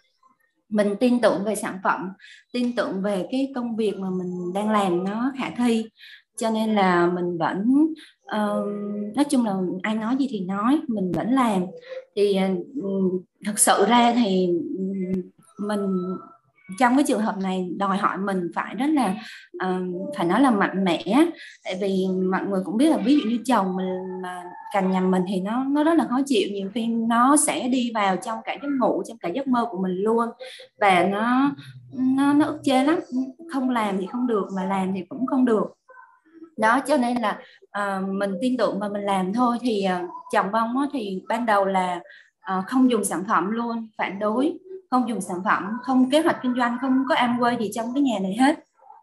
mình 0.75 0.95
tin 0.99 1.21
tưởng 1.21 1.43
về 1.45 1.55
sản 1.55 1.77
phẩm 1.83 2.09
tin 2.53 2.75
tưởng 2.75 3.01
về 3.01 3.27
cái 3.31 3.51
công 3.55 3.75
việc 3.75 3.93
mà 3.99 4.09
mình 4.09 4.53
đang 4.53 4.69
làm 4.69 5.03
nó 5.03 5.31
khả 5.37 5.49
thi. 5.57 5.85
Cho 6.37 6.49
nên 6.49 6.75
là 6.75 7.07
mình 7.07 7.37
vẫn 7.37 7.63
uh, 8.25 9.15
nói 9.15 9.25
chung 9.29 9.45
là 9.45 9.53
ai 9.81 9.95
nói 9.95 10.15
gì 10.19 10.27
thì 10.29 10.39
nói 10.39 10.79
mình 10.87 11.11
vẫn 11.11 11.31
làm. 11.31 11.65
Thì 12.15 12.39
uh, 12.79 13.21
thật 13.45 13.59
sự 13.59 13.85
ra 13.87 14.13
thì 14.13 14.47
mình 15.59 15.87
trong 16.79 16.95
cái 16.95 17.03
trường 17.07 17.21
hợp 17.21 17.35
này 17.37 17.69
đòi 17.77 17.97
hỏi 17.97 18.17
mình 18.17 18.51
phải 18.55 18.75
rất 18.75 18.87
là 18.87 19.13
uh, 19.55 20.11
phải 20.17 20.25
nói 20.25 20.41
là 20.41 20.51
mạnh 20.51 20.83
mẽ. 20.83 21.03
Tại 21.63 21.77
vì 21.81 22.05
mọi 22.31 22.45
người 22.45 22.61
cũng 22.65 22.77
biết 22.77 22.89
là 22.89 22.97
ví 22.97 23.13
dụ 23.13 23.29
như 23.29 23.39
chồng 23.45 23.75
mình 23.75 24.21
mà 24.21 24.43
cành 24.73 24.91
nhầm 24.91 25.11
mình 25.11 25.23
thì 25.27 25.41
nó 25.41 25.63
nó 25.63 25.83
rất 25.83 25.93
là 25.93 26.05
khó 26.09 26.19
chịu. 26.25 26.49
Nhiều 26.51 26.69
khi 26.73 26.87
nó 26.87 27.35
sẽ 27.37 27.67
đi 27.67 27.91
vào 27.95 28.15
trong 28.15 28.39
cả 28.45 28.57
giấc 28.61 28.69
ngủ 28.79 29.03
trong 29.07 29.17
cả 29.17 29.29
giấc 29.29 29.47
mơ 29.47 29.65
của 29.71 29.77
mình 29.81 29.95
luôn. 29.95 30.29
Và 30.79 31.03
nó 31.03 31.51
nó 31.93 32.33
nó 32.33 32.45
ức 32.45 32.59
chế 32.63 32.83
lắm. 32.83 32.99
Không 33.53 33.69
làm 33.69 33.97
thì 33.97 34.05
không 34.05 34.27
được 34.27 34.47
mà 34.55 34.65
làm 34.65 34.93
thì 34.95 35.01
cũng 35.09 35.25
không 35.25 35.45
được. 35.45 35.65
Đó 36.57 36.79
cho 36.87 36.97
nên 36.97 37.17
là 37.17 37.39
uh, 37.77 38.09
mình 38.09 38.31
tin 38.41 38.57
tưởng 38.57 38.79
và 38.79 38.89
mình 38.89 39.01
làm 39.01 39.33
thôi 39.33 39.57
thì 39.61 39.85
uh, 40.03 40.09
chồng 40.33 40.51
bông 40.51 40.75
thì 40.93 41.21
ban 41.27 41.45
đầu 41.45 41.65
là 41.65 41.99
uh, 42.57 42.65
không 42.67 42.91
dùng 42.91 43.03
sản 43.03 43.23
phẩm 43.27 43.51
luôn 43.51 43.87
phản 43.97 44.19
đối 44.19 44.57
không 44.91 45.09
dùng 45.09 45.21
sản 45.21 45.37
phẩm 45.45 45.77
không 45.81 46.09
kế 46.09 46.21
hoạch 46.21 46.37
kinh 46.41 46.55
doanh 46.57 46.77
không 46.81 47.03
có 47.09 47.15
Amway 47.15 47.59
gì 47.59 47.71
trong 47.73 47.93
cái 47.93 48.03
nhà 48.03 48.19
này 48.21 48.37
hết. 48.39 48.59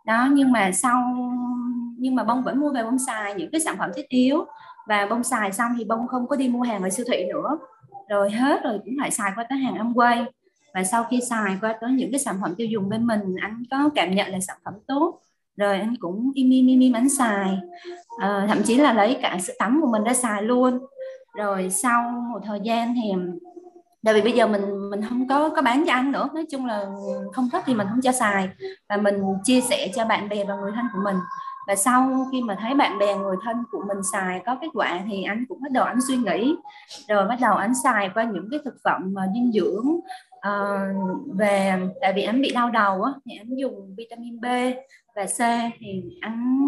Đó 0.06 0.28
nhưng 0.32 0.52
mà 0.52 0.72
sau 0.72 1.16
nhưng 1.98 2.14
mà 2.14 2.24
bông 2.24 2.42
vẫn 2.42 2.60
mua 2.60 2.72
về 2.72 2.82
bông 2.82 2.98
xài 2.98 3.34
những 3.34 3.50
cái 3.50 3.60
sản 3.60 3.76
phẩm 3.78 3.90
thiết 3.96 4.08
yếu. 4.08 4.44
Và 4.86 5.06
bông 5.10 5.24
xài 5.24 5.52
xong 5.52 5.72
thì 5.78 5.84
bông 5.84 6.08
không 6.08 6.26
có 6.26 6.36
đi 6.36 6.48
mua 6.48 6.62
hàng 6.62 6.82
ở 6.82 6.90
siêu 6.90 7.06
thị 7.08 7.24
nữa. 7.32 7.58
Rồi 8.08 8.30
hết 8.30 8.62
rồi 8.64 8.80
cũng 8.84 8.98
lại 8.98 9.10
xài 9.10 9.32
qua 9.36 9.44
tới 9.48 9.58
hàng 9.58 9.74
Amway 9.74 10.24
và 10.74 10.84
sau 10.84 11.04
khi 11.10 11.20
xài 11.20 11.56
qua 11.60 11.74
tới 11.80 11.92
những 11.92 12.10
cái 12.12 12.18
sản 12.18 12.36
phẩm 12.42 12.54
tiêu 12.54 12.66
dùng 12.66 12.88
bên 12.88 13.06
mình 13.06 13.36
anh 13.40 13.62
có 13.70 13.90
cảm 13.94 14.14
nhận 14.14 14.28
là 14.28 14.40
sản 14.40 14.56
phẩm 14.64 14.74
tốt. 14.86 15.20
Rồi 15.56 15.78
anh 15.78 15.94
cũng 16.00 16.30
im 16.34 16.50
im 16.50 16.66
im 16.66 16.80
im 16.80 16.92
anh 16.92 17.08
xài. 17.08 17.58
À, 18.18 18.46
thậm 18.48 18.62
chí 18.64 18.76
là 18.76 18.92
lấy 18.92 19.18
cả 19.22 19.38
sữa 19.42 19.52
tắm 19.58 19.80
của 19.82 19.88
mình 19.92 20.04
ra 20.04 20.14
xài 20.14 20.42
luôn. 20.42 20.78
Rồi 21.34 21.70
sau 21.70 22.10
một 22.10 22.40
thời 22.44 22.60
gian 22.60 22.94
thì 22.94 23.12
tại 24.04 24.14
vì 24.14 24.20
bây 24.20 24.32
giờ 24.32 24.46
mình 24.46 24.90
mình 24.90 25.02
không 25.08 25.28
có 25.28 25.48
có 25.48 25.62
bán 25.62 25.84
cho 25.86 25.92
anh 25.92 26.12
nữa. 26.12 26.28
Nói 26.34 26.44
chung 26.50 26.66
là 26.66 26.86
không 27.32 27.48
thích 27.52 27.62
thì 27.66 27.74
mình 27.74 27.86
không 27.90 28.00
cho 28.00 28.12
xài. 28.12 28.48
Và 28.88 28.96
mình 28.96 29.22
chia 29.44 29.60
sẻ 29.60 29.88
cho 29.94 30.04
bạn 30.04 30.28
bè 30.28 30.44
và 30.44 30.56
người 30.56 30.72
thân 30.74 30.84
của 30.92 31.00
mình. 31.04 31.16
Và 31.66 31.74
sau 31.74 32.26
khi 32.32 32.42
mà 32.42 32.56
thấy 32.60 32.74
bạn 32.74 32.98
bè 32.98 33.16
người 33.16 33.36
thân 33.44 33.56
của 33.70 33.82
mình 33.88 33.98
xài 34.12 34.42
có 34.46 34.56
kết 34.60 34.68
quả 34.74 35.00
thì 35.10 35.22
anh 35.22 35.44
cũng 35.48 35.58
bắt 35.62 35.72
đầu 35.72 35.84
anh 35.84 35.98
suy 36.08 36.16
nghĩ. 36.16 36.54
Rồi 37.08 37.26
bắt 37.28 37.38
đầu 37.40 37.54
anh 37.54 37.72
xài 37.84 38.10
qua 38.14 38.24
những 38.24 38.48
cái 38.50 38.60
thực 38.64 38.74
phẩm 38.84 39.12
mà 39.14 39.22
dinh 39.34 39.52
dưỡng 39.52 39.86
uh, 40.36 41.36
về 41.38 41.80
tại 42.00 42.12
vì 42.16 42.22
anh 42.22 42.40
bị 42.40 42.52
đau 42.52 42.70
đầu 42.70 43.02
á 43.02 43.12
thì 43.24 43.36
anh 43.36 43.56
dùng 43.56 43.94
vitamin 43.96 44.40
B 44.40 44.46
và 45.16 45.24
C 45.24 45.38
thì 45.78 46.02
anh 46.20 46.58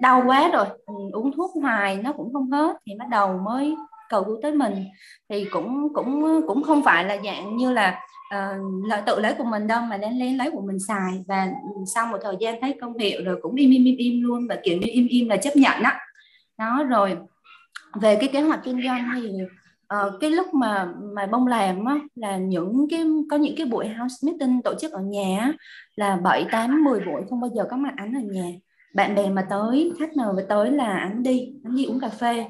đau 0.00 0.22
quá 0.26 0.50
rồi. 0.52 0.66
Uống 1.12 1.32
thuốc 1.36 1.50
hoài 1.62 1.96
nó 1.96 2.12
cũng 2.12 2.32
không 2.32 2.50
hết 2.50 2.76
thì 2.86 2.92
bắt 2.98 3.08
đầu 3.08 3.38
mới 3.38 3.76
cầu 4.08 4.24
cứu 4.24 4.38
tới 4.42 4.52
mình 4.52 4.84
thì 5.28 5.44
cũng 5.44 5.94
cũng 5.94 6.40
cũng 6.46 6.62
không 6.62 6.82
phải 6.84 7.04
là 7.04 7.16
dạng 7.24 7.56
như 7.56 7.72
là 7.72 8.00
uh, 8.36 8.86
là 8.88 9.00
tự 9.00 9.20
lấy 9.20 9.34
của 9.38 9.44
mình 9.44 9.66
đâu 9.66 9.82
mà 9.82 9.96
lên 9.96 10.18
lấy 10.18 10.32
lấy 10.32 10.50
của 10.50 10.62
mình 10.66 10.78
xài. 10.78 11.24
Và 11.28 11.48
sau 11.94 12.06
một 12.06 12.18
thời 12.22 12.36
gian 12.40 12.60
thấy 12.60 12.78
công 12.80 12.98
hiệu 12.98 13.24
rồi 13.24 13.38
cũng 13.42 13.54
im 13.54 13.70
im 13.70 13.84
im 13.84 13.96
im 13.96 14.22
luôn 14.22 14.46
và 14.48 14.56
kiểu 14.64 14.78
như 14.78 14.86
im 14.92 15.06
im 15.06 15.28
là 15.28 15.36
chấp 15.36 15.56
nhận 15.56 15.82
đó. 15.82 15.90
đó 16.58 16.84
rồi 16.84 17.16
về 18.00 18.16
cái 18.20 18.28
kế 18.32 18.40
hoạch 18.40 18.60
kinh 18.64 18.82
doanh 18.84 19.10
thì 19.14 19.30
uh, 19.94 20.20
cái 20.20 20.30
lúc 20.30 20.54
mà 20.54 20.88
mà 21.14 21.26
bông 21.26 21.46
làm 21.46 21.84
á, 21.84 21.94
là 22.14 22.36
những 22.36 22.86
cái 22.90 23.04
có 23.30 23.36
những 23.36 23.54
cái 23.56 23.66
buổi 23.66 23.88
house 23.88 24.16
meeting 24.22 24.62
tổ 24.62 24.74
chức 24.74 24.92
ở 24.92 25.00
nhà 25.00 25.38
á, 25.40 25.52
là 25.96 26.16
7, 26.16 26.46
8, 26.52 26.84
10 26.84 27.00
buổi 27.00 27.22
không 27.30 27.40
bao 27.40 27.50
giờ 27.54 27.64
có 27.70 27.76
mặt 27.76 27.92
ảnh 27.96 28.14
ở 28.14 28.20
nhà. 28.20 28.50
Bạn 28.94 29.14
bè 29.14 29.30
mà 29.30 29.46
tới 29.50 29.92
khách 29.98 30.16
nào 30.16 30.32
mà 30.36 30.42
tới 30.48 30.70
là 30.70 30.98
ảnh 30.98 31.22
đi 31.22 31.52
ảnh 31.64 31.76
đi 31.76 31.84
uống 31.84 32.00
cà 32.00 32.08
phê 32.08 32.46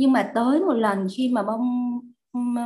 nhưng 0.00 0.12
mà 0.12 0.30
tới 0.34 0.60
một 0.60 0.72
lần 0.72 1.06
khi 1.16 1.30
mà 1.34 1.42
bông 1.42 1.90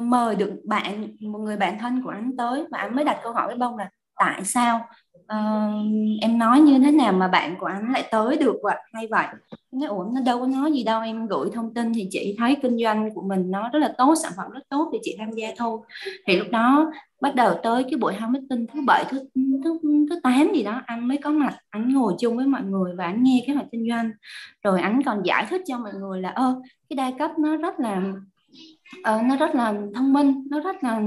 mời 0.03 0.35
được 0.37 0.51
bạn 0.65 1.17
một 1.21 1.39
người 1.39 1.57
bạn 1.57 1.79
thân 1.81 2.03
của 2.03 2.11
anh 2.11 2.37
tới 2.37 2.65
và 2.71 2.79
anh 2.79 2.97
mới 2.97 3.05
đặt 3.05 3.19
câu 3.23 3.33
hỏi 3.33 3.47
với 3.47 3.57
bông 3.57 3.77
là 3.77 3.91
tại 4.17 4.45
sao? 4.45 4.89
Uh, 5.17 6.21
em 6.21 6.39
nói 6.39 6.61
như 6.61 6.79
thế 6.79 6.91
nào 6.93 7.13
mà 7.13 7.29
bạn 7.29 7.57
của 7.59 7.67
anh 7.67 7.93
lại 7.93 8.09
tới 8.11 8.37
được 8.37 8.57
vậy 8.63 8.77
hay 8.93 9.07
vậy? 9.11 9.27
Nó 9.75 9.89
ủa 9.89 10.05
nó 10.15 10.21
đâu 10.21 10.41
có 10.41 10.47
nói 10.47 10.73
gì 10.73 10.85
đâu 10.85 11.01
em 11.03 11.27
gửi 11.27 11.49
thông 11.55 11.75
tin 11.75 11.93
thì 11.95 12.09
chị 12.11 12.35
thấy 12.39 12.57
kinh 12.63 12.79
doanh 12.79 13.11
của 13.15 13.23
mình 13.23 13.51
nó 13.51 13.69
rất 13.69 13.79
là 13.79 13.95
tốt 13.99 14.15
sản 14.23 14.33
phẩm 14.37 14.51
rất 14.51 14.61
tốt 14.69 14.91
thì 14.93 14.99
chị 15.03 15.17
tham 15.19 15.31
gia 15.31 15.49
thôi. 15.57 15.79
Thì 16.27 16.37
lúc 16.37 16.47
đó 16.51 16.93
bắt 17.21 17.35
đầu 17.35 17.55
tới 17.63 17.85
cái 17.85 17.99
buổi 18.01 18.15
hao 18.15 18.29
meeting 18.29 18.67
thứ 18.73 18.81
bảy 18.87 19.05
thứ 19.09 19.19
thứ 19.65 19.79
thứ 20.11 20.21
tám 20.23 20.53
gì 20.55 20.63
đó 20.63 20.83
anh 20.87 21.09
mới 21.09 21.17
có 21.17 21.31
mặt 21.31 21.57
anh 21.71 21.93
ngồi 21.93 22.15
chung 22.19 22.37
với 22.37 22.47
mọi 22.47 22.63
người 22.63 22.95
và 22.97 23.05
anh 23.05 23.23
nghe 23.23 23.45
kế 23.47 23.53
hoạch 23.53 23.67
kinh 23.73 23.89
doanh. 23.89 24.11
Rồi 24.65 24.81
anh 24.81 25.03
còn 25.03 25.23
giải 25.25 25.47
thích 25.51 25.63
cho 25.67 25.79
mọi 25.79 25.93
người 26.01 26.21
là 26.21 26.29
ơ 26.29 26.63
cái 26.89 26.97
đa 26.97 27.11
cấp 27.19 27.31
nó 27.39 27.57
rất 27.57 27.81
là 27.81 28.03
Ờ, 29.03 29.23
nó 29.23 29.37
rất 29.37 29.55
là 29.55 29.75
thông 29.95 30.13
minh 30.13 30.49
nó 30.51 30.61
rất 30.61 30.85
là 30.85 31.01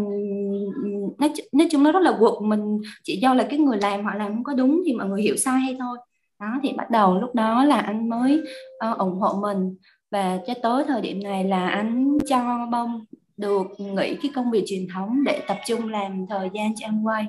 nói, 1.18 1.34
nói 1.51 1.68
chung 1.72 1.84
nó 1.84 1.91
rất 1.91 1.99
là 1.99 2.15
quật 2.20 2.34
mình. 2.41 2.78
Chỉ 3.03 3.20
do 3.22 3.34
là 3.34 3.47
cái 3.49 3.59
người 3.59 3.78
làm 3.78 4.05
họ 4.05 4.13
làm 4.13 4.34
không 4.34 4.43
có 4.43 4.53
đúng 4.53 4.82
thì 4.86 4.93
mọi 4.93 5.07
người 5.09 5.22
hiểu 5.22 5.36
sai 5.38 5.59
hay 5.59 5.76
thôi 5.80 5.97
đó 6.40 6.60
thì 6.64 6.74
bắt 6.78 6.90
đầu 6.90 7.20
lúc 7.20 7.36
đó 7.36 7.64
là 7.64 7.80
anh 7.80 8.10
mới 8.10 8.42
uh, 8.92 8.98
ủng 8.98 9.20
hộ 9.20 9.34
mình. 9.42 9.76
Và 10.12 10.40
cho 10.48 10.54
tới 10.64 10.84
thời 10.88 11.02
điểm 11.02 11.24
này 11.24 11.44
là 11.44 11.70
anh 11.70 12.18
cho 12.30 12.68
bông 12.72 13.06
được 13.38 13.68
nghỉ 13.78 14.16
cái 14.22 14.32
công 14.36 14.52
việc 14.52 14.64
truyền 14.68 14.88
thống 14.94 15.24
để 15.26 15.42
tập 15.48 15.58
trung 15.66 15.90
làm 15.90 16.26
thời 16.30 16.50
gian 16.54 16.76
cho 16.76 16.88
anh 16.88 17.08
quay. 17.08 17.26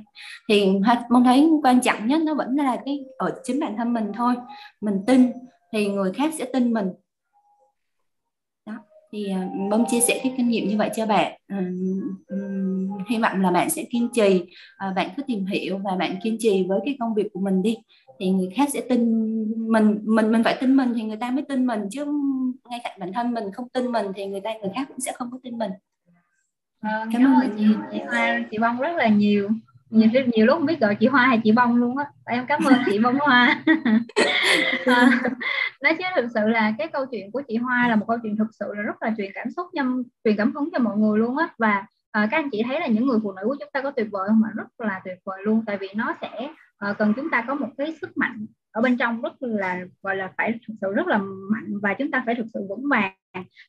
Thì 0.49 0.67
mong 1.11 1.25
thấy 1.25 1.51
quan 1.63 1.81
trọng 1.81 2.07
nhất 2.07 2.23
nó 2.23 2.35
vẫn 2.35 2.57
là 2.57 2.77
cái 2.85 3.01
ở 3.19 3.41
chính 3.45 3.61
bản 3.61 3.77
thân 3.77 3.93
mình 3.93 4.13
thôi 4.15 4.35
mình 4.81 4.95
tin 5.07 5.33
thì 5.73 5.89
người 5.89 6.13
khác 6.13 6.35
sẽ 6.39 6.45
tin 6.53 6.73
mình. 6.73 6.89
Thì 9.13 9.29
ờ, 9.31 9.41
bông 9.71 9.85
chia 9.91 10.01
sẻ 10.01 10.21
cái 10.23 10.35
kinh 10.37 10.49
nghiệm 10.49 10.69
như 10.69 10.77
vậy 10.77 10.91
cho 10.97 11.07
bạn. 11.07 11.41
Ừ, 11.49 11.57
hy 13.09 13.19
vọng 13.19 13.41
là 13.41 13.51
bạn 13.51 13.71
sẽ 13.71 13.85
kiên 13.91 14.09
trì 14.13 14.43
ờ, 14.77 14.93
bạn 14.97 15.11
cứ 15.17 15.23
tìm 15.27 15.47
hiểu 15.47 15.79
và 15.85 15.97
bạn 15.97 16.15
kiên 16.23 16.37
trì 16.39 16.65
với 16.69 16.81
cái 16.85 16.97
công 17.01 17.15
việc 17.15 17.27
của 17.33 17.41
mình 17.41 17.63
đi 17.63 17.77
thì 18.19 18.31
người 18.31 18.49
khác 18.57 18.69
sẽ 18.73 18.81
tin 18.89 19.01
mình 19.73 20.01
mình 20.05 20.33
mình 20.33 20.45
phải 20.45 20.57
tin 20.61 20.77
mình 20.77 20.93
thì 20.95 21.03
người 21.03 21.17
ta 21.17 21.31
mới 21.31 21.45
tin 21.49 21.67
mình 21.67 21.81
chứ 21.91 22.05
ngay 22.71 22.81
cạnh 22.85 23.01
bản 23.01 23.13
thân 23.13 23.35
mình 23.35 23.45
không 23.53 23.69
tin 23.69 23.93
mình 23.93 24.07
thì 24.15 24.27
người 24.27 24.41
ta 24.41 24.51
người 24.63 24.71
khác 24.75 24.85
cũng 24.89 25.01
sẽ 25.01 25.13
không 25.13 25.31
có 25.31 25.39
tin 25.43 25.59
mình. 25.59 25.71
À, 26.81 27.07
cảm 27.13 27.25
ơn 27.25 27.57
chị 27.59 27.65
chị 27.93 28.01
Hoa 28.09 28.41
chị 28.51 28.59
Bông 28.59 28.79
rất 28.79 28.97
là 28.97 29.09
nhiều. 29.09 29.49
Nhiều 29.91 30.09
nhiều 30.35 30.47
lúc 30.47 30.59
không 30.59 30.67
biết 30.67 30.81
gọi 30.81 30.95
chị 30.95 31.07
Hoa 31.07 31.27
hay 31.27 31.41
chị 31.45 31.53
Bông 31.53 31.77
luôn 31.77 31.99
á. 31.99 32.05
Em 32.25 32.47
cảm 32.47 32.65
ơn 32.65 32.75
chị 32.87 32.99
Bông 32.99 33.19
Hoa 33.19 33.65
à, 34.87 35.11
nói 35.83 35.95
chứ 35.99 36.05
thực 36.17 36.27
sự 36.35 36.41
là 36.41 36.75
cái 36.79 36.89
câu 36.89 37.07
chuyện 37.07 37.31
của 37.33 37.43
chị 37.49 37.57
Hoa 37.57 37.89
là 37.89 37.97
một 37.97 38.05
câu 38.09 38.19
chuyện 38.23 38.37
thực 38.37 38.49
sự 38.53 38.73
là 38.77 38.83
rất 38.83 39.03
là 39.03 39.15
truyền 39.17 39.31
cảm 39.35 39.51
xúc 39.51 39.67
nhân 39.73 40.03
truyền 40.25 40.37
cảm 40.37 40.55
hứng 40.55 40.69
cho 40.73 40.79
mọi 40.79 40.97
người 40.97 41.19
luôn 41.19 41.37
á. 41.37 41.49
Và 41.59 41.87
à, 42.11 42.29
các 42.31 42.37
anh 42.37 42.51
chị 42.53 42.63
thấy 42.67 42.81
là 42.81 42.87
những 42.87 43.07
người 43.07 43.19
phụ 43.23 43.33
nữ 43.33 43.43
của 43.45 43.57
chúng 43.61 43.69
ta 43.73 43.81
có 43.81 43.91
tuyệt 43.91 44.07
vời 44.11 44.29
không 44.29 44.41
mà 44.41 44.49
rất 44.55 44.81
là 44.87 45.01
tuyệt 45.05 45.19
vời 45.25 45.39
luôn 45.45 45.63
tại 45.67 45.77
vì 45.77 45.89
nó 45.95 46.15
sẽ 46.21 46.49
à, 46.79 46.95
cần 46.99 47.13
chúng 47.17 47.31
ta 47.31 47.45
có 47.49 47.55
một 47.55 47.69
cái 47.79 47.95
sức 48.01 48.17
mạnh 48.17 48.47
ở 48.73 48.81
bên 48.81 48.97
trong 48.97 49.23
rất 49.23 49.43
là 49.43 49.85
gọi 50.03 50.17
là 50.17 50.33
phải 50.37 50.59
thực 50.69 50.75
sự 50.81 50.93
rất 50.95 51.07
là 51.07 51.19
mạnh 51.51 51.79
và 51.83 51.95
chúng 51.95 52.11
ta 52.11 52.23
phải 52.27 52.35
thực 52.35 52.47
sự 52.55 52.67
vững 52.69 52.89
vàng 52.89 53.15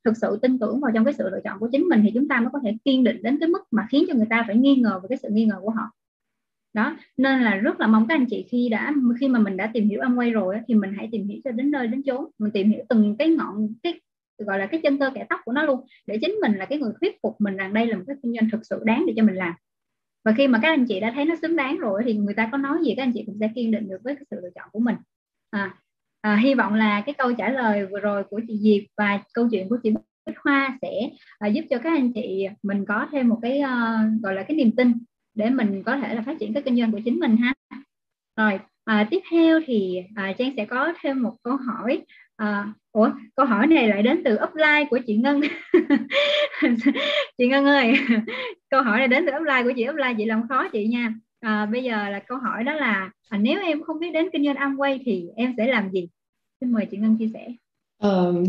thực 0.05 0.17
sự 0.17 0.39
tin 0.41 0.59
tưởng 0.59 0.81
vào 0.81 0.91
trong 0.93 1.05
cái 1.05 1.13
sự 1.13 1.29
lựa 1.29 1.39
chọn 1.43 1.59
của 1.59 1.69
chính 1.71 1.83
mình 1.83 2.01
thì 2.03 2.11
chúng 2.13 2.27
ta 2.27 2.39
mới 2.39 2.49
có 2.53 2.59
thể 2.63 2.77
kiên 2.85 3.03
định 3.03 3.23
đến 3.23 3.37
cái 3.39 3.49
mức 3.49 3.61
mà 3.71 3.87
khiến 3.91 4.05
cho 4.07 4.13
người 4.13 4.27
ta 4.29 4.43
phải 4.47 4.55
nghi 4.55 4.75
ngờ 4.75 4.99
về 5.03 5.07
cái 5.09 5.17
sự 5.17 5.29
nghi 5.31 5.45
ngờ 5.45 5.55
của 5.61 5.69
họ. 5.69 5.91
Đó 6.73 6.97
nên 7.17 7.41
là 7.41 7.55
rất 7.55 7.79
là 7.79 7.87
mong 7.87 8.07
các 8.07 8.15
anh 8.15 8.25
chị 8.29 8.45
khi 8.49 8.69
đã 8.69 8.93
khi 9.19 9.27
mà 9.27 9.39
mình 9.39 9.57
đã 9.57 9.71
tìm 9.73 9.89
hiểu 9.89 10.01
Amway 10.01 10.33
rồi 10.33 10.59
thì 10.67 10.75
mình 10.75 10.93
hãy 10.97 11.09
tìm 11.11 11.27
hiểu 11.27 11.39
cho 11.43 11.51
đến 11.51 11.71
nơi 11.71 11.87
đến 11.87 12.03
chốn. 12.03 12.25
Mình 12.39 12.51
tìm 12.51 12.69
hiểu 12.69 12.83
từng 12.89 13.15
cái 13.19 13.29
ngọn 13.29 13.73
cái 13.83 14.01
gọi 14.37 14.59
là 14.59 14.65
cái 14.65 14.79
chân 14.83 14.97
tơ 14.97 15.09
kẻ 15.15 15.25
tóc 15.29 15.39
của 15.45 15.51
nó 15.51 15.63
luôn 15.63 15.85
để 16.07 16.17
chính 16.21 16.31
mình 16.41 16.53
là 16.53 16.65
cái 16.65 16.79
người 16.79 16.91
thuyết 17.01 17.17
phục 17.23 17.35
mình 17.41 17.57
rằng 17.57 17.73
đây 17.73 17.87
là 17.87 17.97
một 17.97 18.03
cái 18.07 18.15
kinh 18.23 18.33
doanh 18.33 18.49
thực 18.51 18.61
sự 18.63 18.81
đáng 18.85 19.05
để 19.07 19.13
cho 19.17 19.23
mình 19.23 19.35
làm 19.35 19.53
và 20.25 20.33
khi 20.37 20.47
mà 20.47 20.59
các 20.61 20.69
anh 20.69 20.85
chị 20.85 20.99
đã 20.99 21.11
thấy 21.15 21.25
nó 21.25 21.35
xứng 21.41 21.55
đáng 21.55 21.77
rồi 21.77 22.01
thì 22.05 22.13
người 22.13 22.33
ta 22.33 22.49
có 22.51 22.57
nói 22.57 22.77
gì 22.83 22.93
các 22.97 23.03
anh 23.03 23.11
chị 23.13 23.23
cũng 23.25 23.37
sẽ 23.39 23.49
kiên 23.55 23.71
định 23.71 23.89
được 23.89 23.97
với 24.03 24.15
cái 24.15 24.25
sự 24.31 24.39
lựa 24.41 24.49
chọn 24.55 24.69
của 24.71 24.79
mình. 24.79 24.95
À, 25.49 25.75
à, 26.21 26.35
hy 26.35 26.53
vọng 26.53 26.73
là 26.73 27.01
cái 27.01 27.13
câu 27.17 27.33
trả 27.33 27.49
lời 27.49 27.85
vừa 27.85 27.99
rồi 27.99 28.23
của 28.23 28.41
chị 28.47 28.59
Diệp 28.61 28.83
và 28.97 29.19
câu 29.33 29.47
chuyện 29.51 29.69
của 29.69 29.77
chị 29.83 29.93
Bích 30.25 30.37
Hoa 30.43 30.77
sẽ 30.81 31.09
à, 31.39 31.47
giúp 31.47 31.65
cho 31.69 31.77
các 31.77 31.93
anh 31.93 32.13
chị 32.13 32.47
mình 32.63 32.85
có 32.85 33.07
thêm 33.11 33.27
một 33.27 33.39
cái 33.41 33.61
uh, 33.61 34.23
gọi 34.23 34.35
là 34.35 34.43
cái 34.43 34.57
niềm 34.57 34.71
tin 34.75 34.93
để 35.35 35.49
mình 35.49 35.83
có 35.83 35.97
thể 35.97 36.15
là 36.15 36.21
phát 36.21 36.37
triển 36.39 36.53
cái 36.53 36.63
kinh 36.63 36.77
doanh 36.77 36.91
của 36.91 36.99
chính 37.05 37.19
mình 37.19 37.37
ha. 37.37 37.53
Rồi 38.37 38.59
à, 38.85 39.07
tiếp 39.11 39.19
theo 39.31 39.59
thì 39.65 40.01
à, 40.15 40.33
Trang 40.37 40.53
sẽ 40.57 40.65
có 40.65 40.93
thêm 41.01 41.23
một 41.23 41.35
câu 41.43 41.57
hỏi 41.57 42.01
à, 42.39 42.73
ủa 42.91 43.09
câu 43.35 43.45
hỏi 43.45 43.67
này 43.67 43.87
lại 43.87 44.03
đến 44.03 44.21
từ 44.25 44.37
upline 44.43 44.85
của 44.89 44.99
chị 45.07 45.17
Ngân. 45.17 45.41
Chị 47.37 47.47
Ngân 47.47 47.65
ơi 47.65 47.93
câu 48.69 48.81
hỏi 48.83 48.97
này 48.97 49.07
đến 49.07 49.25
từ 49.25 49.31
upline 49.37 49.63
của 49.63 49.71
chị. 49.75 49.89
Upline 49.89 50.13
chị 50.17 50.25
làm 50.25 50.47
khó 50.47 50.67
chị 50.69 50.87
nha. 50.87 51.13
À, 51.39 51.65
bây 51.65 51.83
giờ 51.83 52.09
là 52.09 52.19
câu 52.19 52.37
hỏi 52.37 52.63
đó 52.63 52.73
là 52.73 53.09
à, 53.29 53.37
nếu 53.37 53.61
em 53.61 53.83
không 53.83 53.99
biết 53.99 54.11
đến 54.13 54.29
kinh 54.33 54.45
doanh 54.45 54.55
Amway 54.55 54.99
thì 55.05 55.25
em 55.35 55.53
sẽ 55.57 55.67
làm 55.67 55.91
gì? 55.91 56.09
Xin 56.61 56.71
mời 56.71 56.85
chị 56.91 56.97
Ngân 56.97 57.17
chia 57.17 57.29
sẻ. 57.33 57.47
Um, 58.03 58.43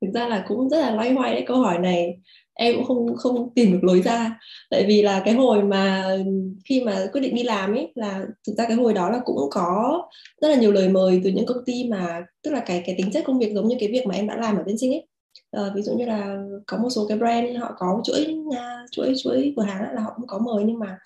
thực 0.00 0.10
ra 0.14 0.28
là 0.28 0.44
cũng 0.48 0.68
rất 0.68 0.80
là 0.80 0.90
loay 0.90 1.12
hoay 1.12 1.34
đấy 1.34 1.44
câu 1.46 1.60
hỏi 1.60 1.78
này 1.78 2.18
em 2.56 2.74
cũng 2.76 2.84
không 2.84 3.16
không 3.16 3.54
tìm 3.54 3.72
được 3.72 3.84
lối 3.84 4.02
ra. 4.02 4.40
Tại 4.70 4.84
vì 4.88 5.02
là 5.02 5.22
cái 5.24 5.34
hồi 5.34 5.62
mà 5.62 6.16
khi 6.64 6.80
mà 6.84 7.06
quyết 7.12 7.20
định 7.20 7.34
đi 7.34 7.42
làm 7.42 7.74
ấy 7.74 7.92
là 7.94 8.26
thực 8.46 8.54
ra 8.58 8.64
cái 8.68 8.76
hồi 8.76 8.94
đó 8.94 9.10
là 9.10 9.20
cũng 9.24 9.36
có 9.50 10.02
rất 10.40 10.48
là 10.48 10.54
nhiều 10.56 10.72
lời 10.72 10.88
mời 10.88 11.20
từ 11.24 11.30
những 11.30 11.46
công 11.46 11.64
ty 11.66 11.84
mà 11.90 12.24
tức 12.42 12.50
là 12.50 12.60
cái 12.60 12.82
cái 12.86 12.94
tính 12.98 13.10
chất 13.12 13.24
công 13.26 13.38
việc 13.38 13.52
giống 13.54 13.68
như 13.68 13.76
cái 13.80 13.88
việc 13.88 14.06
mà 14.06 14.14
em 14.14 14.26
đã 14.26 14.36
làm 14.36 14.56
ở 14.56 14.62
bên 14.62 14.78
sinh 14.78 14.92
ấy 14.92 15.06
à, 15.50 15.62
ờ, 15.62 15.72
ví 15.74 15.82
dụ 15.82 15.92
như 15.92 16.04
là 16.06 16.44
có 16.66 16.78
một 16.78 16.90
số 16.90 17.06
cái 17.08 17.18
brand 17.18 17.58
họ 17.58 17.74
có 17.78 18.00
chuỗi 18.04 18.36
chuỗi 18.90 19.14
chuỗi 19.24 19.54
cửa 19.56 19.62
hàng 19.62 19.94
là 19.94 20.02
họ 20.02 20.12
cũng 20.16 20.26
có 20.26 20.38
mời 20.38 20.64
nhưng 20.66 20.78
mà 20.78 20.98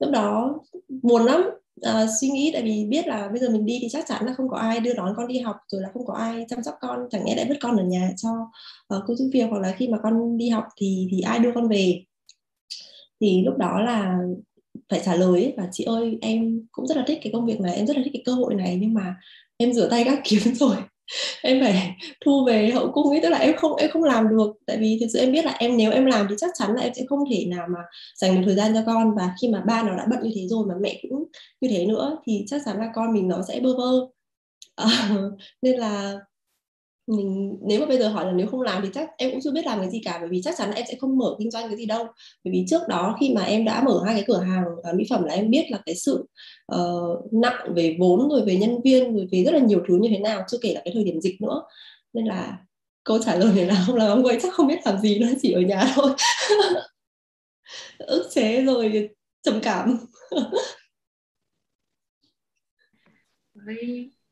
lúc 0.00 0.10
đó 0.10 0.54
buồn 1.02 1.24
lắm 1.24 1.50
uh, 1.80 2.10
suy 2.20 2.28
nghĩ 2.28 2.50
tại 2.52 2.62
vì 2.62 2.84
biết 2.88 3.06
là 3.06 3.28
bây 3.28 3.38
giờ 3.40 3.48
mình 3.48 3.66
đi 3.66 3.78
thì 3.82 3.88
chắc 3.90 4.04
chắn 4.08 4.26
là 4.26 4.34
không 4.34 4.48
có 4.48 4.56
ai 4.56 4.80
đưa 4.80 4.94
đón 4.94 5.14
con 5.16 5.28
đi 5.28 5.38
học 5.38 5.56
rồi 5.68 5.82
là 5.82 5.88
không 5.92 6.06
có 6.06 6.14
ai 6.14 6.44
chăm 6.48 6.62
sóc 6.62 6.74
con 6.80 7.06
chẳng 7.10 7.24
nhẽ 7.24 7.34
lại 7.36 7.46
vứt 7.48 7.56
con 7.60 7.76
ở 7.76 7.84
nhà 7.84 8.10
cho 8.16 8.30
uh, 8.96 9.02
cô 9.06 9.14
giúp 9.14 9.30
việc 9.32 9.46
hoặc 9.50 9.58
là 9.58 9.72
khi 9.78 9.88
mà 9.88 9.98
con 10.02 10.38
đi 10.38 10.48
học 10.48 10.64
thì 10.76 11.08
thì 11.10 11.20
ai 11.20 11.38
đưa 11.38 11.52
con 11.54 11.68
về? 11.68 12.04
Thì 13.20 13.42
lúc 13.44 13.56
đó 13.58 13.80
là 13.80 14.18
phải 14.88 15.00
trả 15.04 15.14
lời 15.16 15.44
ấy, 15.44 15.54
và 15.56 15.68
chị 15.72 15.84
ơi 15.84 16.18
em 16.20 16.66
cũng 16.72 16.86
rất 16.86 16.96
là 16.96 17.04
thích 17.06 17.18
cái 17.22 17.32
công 17.32 17.46
việc 17.46 17.60
này 17.60 17.76
em 17.76 17.86
rất 17.86 17.96
là 17.96 18.02
thích 18.04 18.12
cái 18.12 18.22
cơ 18.26 18.32
hội 18.32 18.54
này 18.54 18.78
nhưng 18.80 18.94
mà 18.94 19.16
em 19.56 19.72
rửa 19.72 19.88
tay 19.90 20.04
các 20.04 20.20
kiếm 20.24 20.54
rồi 20.54 20.76
em 21.42 21.60
phải 21.60 21.96
thu 22.24 22.44
về 22.46 22.70
hậu 22.70 22.92
cung 22.92 23.10
ấy 23.10 23.20
tức 23.22 23.28
là 23.28 23.38
em 23.38 23.56
không 23.56 23.76
em 23.76 23.90
không 23.90 24.04
làm 24.04 24.28
được. 24.28 24.52
Tại 24.66 24.76
vì 24.76 24.98
thực 25.00 25.06
sự 25.12 25.18
em 25.18 25.32
biết 25.32 25.44
là 25.44 25.52
em 25.58 25.76
nếu 25.76 25.92
em 25.92 26.06
làm 26.06 26.26
thì 26.30 26.34
chắc 26.38 26.50
chắn 26.58 26.74
là 26.74 26.82
em 26.82 26.94
sẽ 26.94 27.02
không 27.08 27.24
thể 27.30 27.44
nào 27.48 27.66
mà 27.70 27.80
dành 28.16 28.34
được 28.36 28.42
thời 28.44 28.54
gian 28.54 28.74
cho 28.74 28.82
con. 28.86 29.14
Và 29.16 29.34
khi 29.40 29.48
mà 29.48 29.60
ba 29.66 29.82
nó 29.82 29.96
đã 29.96 30.06
bận 30.10 30.20
như 30.22 30.30
thế 30.34 30.46
rồi 30.48 30.66
mà 30.66 30.74
mẹ 30.80 31.00
cũng 31.10 31.24
như 31.60 31.68
thế 31.68 31.86
nữa 31.86 32.18
thì 32.26 32.44
chắc 32.46 32.62
chắn 32.64 32.78
là 32.78 32.90
con 32.94 33.12
mình 33.12 33.28
nó 33.28 33.42
sẽ 33.48 33.60
bơ 33.60 33.76
vơ. 33.76 34.08
À, 34.76 35.10
nên 35.62 35.76
là 35.76 36.14
mình 37.06 37.58
nếu 37.62 37.80
mà 37.80 37.86
bây 37.86 37.98
giờ 37.98 38.08
hỏi 38.08 38.26
là 38.26 38.32
nếu 38.32 38.46
không 38.46 38.62
làm 38.62 38.82
thì 38.82 38.88
chắc 38.94 39.10
em 39.18 39.30
cũng 39.30 39.40
chưa 39.40 39.52
biết 39.52 39.66
làm 39.66 39.80
cái 39.80 39.90
gì 39.90 40.00
cả 40.04 40.18
bởi 40.20 40.28
vì 40.28 40.42
chắc 40.42 40.54
chắn 40.58 40.70
là 40.70 40.76
em 40.76 40.84
sẽ 40.88 40.96
không 41.00 41.18
mở 41.18 41.36
kinh 41.38 41.50
doanh 41.50 41.68
cái 41.68 41.76
gì 41.76 41.86
đâu. 41.86 42.06
Bởi 42.44 42.52
vì 42.52 42.64
trước 42.68 42.82
đó 42.88 43.16
khi 43.20 43.34
mà 43.34 43.42
em 43.42 43.64
đã 43.64 43.82
mở 43.82 44.02
hai 44.04 44.14
cái 44.14 44.24
cửa 44.26 44.40
hàng 44.40 44.64
uh, 44.90 44.94
mỹ 44.94 45.04
phẩm 45.10 45.24
là 45.24 45.34
em 45.34 45.50
biết 45.50 45.64
là 45.70 45.78
cái 45.86 45.94
sự 45.94 46.26
uh, 46.74 47.32
nặng 47.32 47.74
về 47.74 47.96
vốn 48.00 48.28
rồi 48.28 48.42
về 48.46 48.56
nhân 48.56 48.80
viên 48.84 49.16
rồi 49.16 49.28
về 49.32 49.44
rất 49.44 49.52
là 49.54 49.60
nhiều 49.60 49.82
thứ 49.88 49.98
như 50.00 50.08
thế 50.08 50.18
nào 50.18 50.44
chưa 50.48 50.58
kể 50.62 50.74
là 50.74 50.80
cái 50.84 50.94
thời 50.94 51.04
điểm 51.04 51.20
dịch 51.20 51.40
nữa. 51.40 51.62
Nên 52.12 52.24
là 52.24 52.58
câu 53.04 53.18
trả 53.24 53.34
lời 53.36 53.52
này 53.56 53.66
là 53.66 53.84
không 53.86 53.96
làm 53.96 54.22
quay 54.22 54.38
chắc 54.42 54.54
không 54.54 54.66
biết 54.66 54.78
làm 54.84 54.98
gì 54.98 55.18
nữa 55.18 55.28
chỉ 55.42 55.52
ở 55.52 55.60
nhà 55.60 55.92
thôi. 55.94 56.10
Ức 57.98 58.28
chế 58.34 58.62
rồi 58.62 59.08
trầm 59.42 59.60
cảm. 59.62 59.98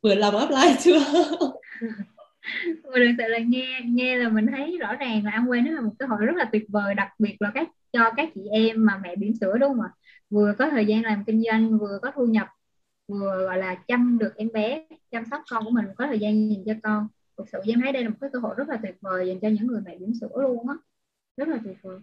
Vừa 0.02 0.14
làm 0.14 0.34
apply 0.34 0.74
chưa 0.84 1.00
và 2.82 2.90
thực 2.94 3.14
sự 3.18 3.24
là 3.28 3.38
nghe 3.38 3.80
nghe 3.84 4.16
là 4.16 4.28
mình 4.28 4.46
thấy 4.46 4.76
rõ 4.80 4.94
ràng 4.94 5.24
là 5.24 5.30
ăn 5.30 5.50
quên 5.50 5.64
nó 5.64 5.70
là 5.72 5.80
một 5.80 5.92
cơ 5.98 6.06
hội 6.06 6.26
rất 6.26 6.36
là 6.36 6.44
tuyệt 6.52 6.64
vời 6.68 6.94
đặc 6.94 7.08
biệt 7.18 7.36
là 7.40 7.50
các 7.54 7.68
cho 7.92 8.10
các 8.16 8.28
chị 8.34 8.40
em 8.52 8.86
mà 8.86 9.00
mẹ 9.02 9.16
bỉm 9.16 9.32
sữa 9.40 9.58
đúng 9.60 9.68
không 9.68 9.80
ạ? 9.80 9.88
Vừa 10.30 10.54
có 10.58 10.70
thời 10.70 10.86
gian 10.86 11.02
làm 11.02 11.24
kinh 11.26 11.42
doanh 11.44 11.78
vừa 11.78 11.98
có 12.02 12.10
thu 12.14 12.26
nhập 12.26 12.48
vừa 13.08 13.44
gọi 13.46 13.58
là 13.58 13.74
chăm 13.74 14.18
được 14.18 14.36
em 14.36 14.48
bé 14.52 14.84
chăm 15.10 15.24
sóc 15.30 15.42
con 15.50 15.64
của 15.64 15.70
mình 15.70 15.84
có 15.96 16.06
thời 16.06 16.18
gian 16.18 16.48
nhìn 16.48 16.62
cho 16.66 16.72
con. 16.82 17.08
Thực 17.38 17.48
sự 17.52 17.58
em 17.66 17.80
thấy 17.82 17.92
đây 17.92 18.04
là 18.04 18.08
một 18.10 18.16
cái 18.20 18.30
cơ 18.32 18.38
hội 18.38 18.54
rất 18.58 18.68
là 18.68 18.76
tuyệt 18.82 18.94
vời 19.00 19.26
dành 19.28 19.40
cho 19.40 19.48
những 19.48 19.66
người 19.66 19.80
mẹ 19.86 19.96
bỉm 19.98 20.12
sữa 20.20 20.42
luôn 20.42 20.68
á. 20.68 20.74
Rất 21.36 21.48
là 21.48 21.58
tuyệt 21.64 21.76
vời. 21.82 21.98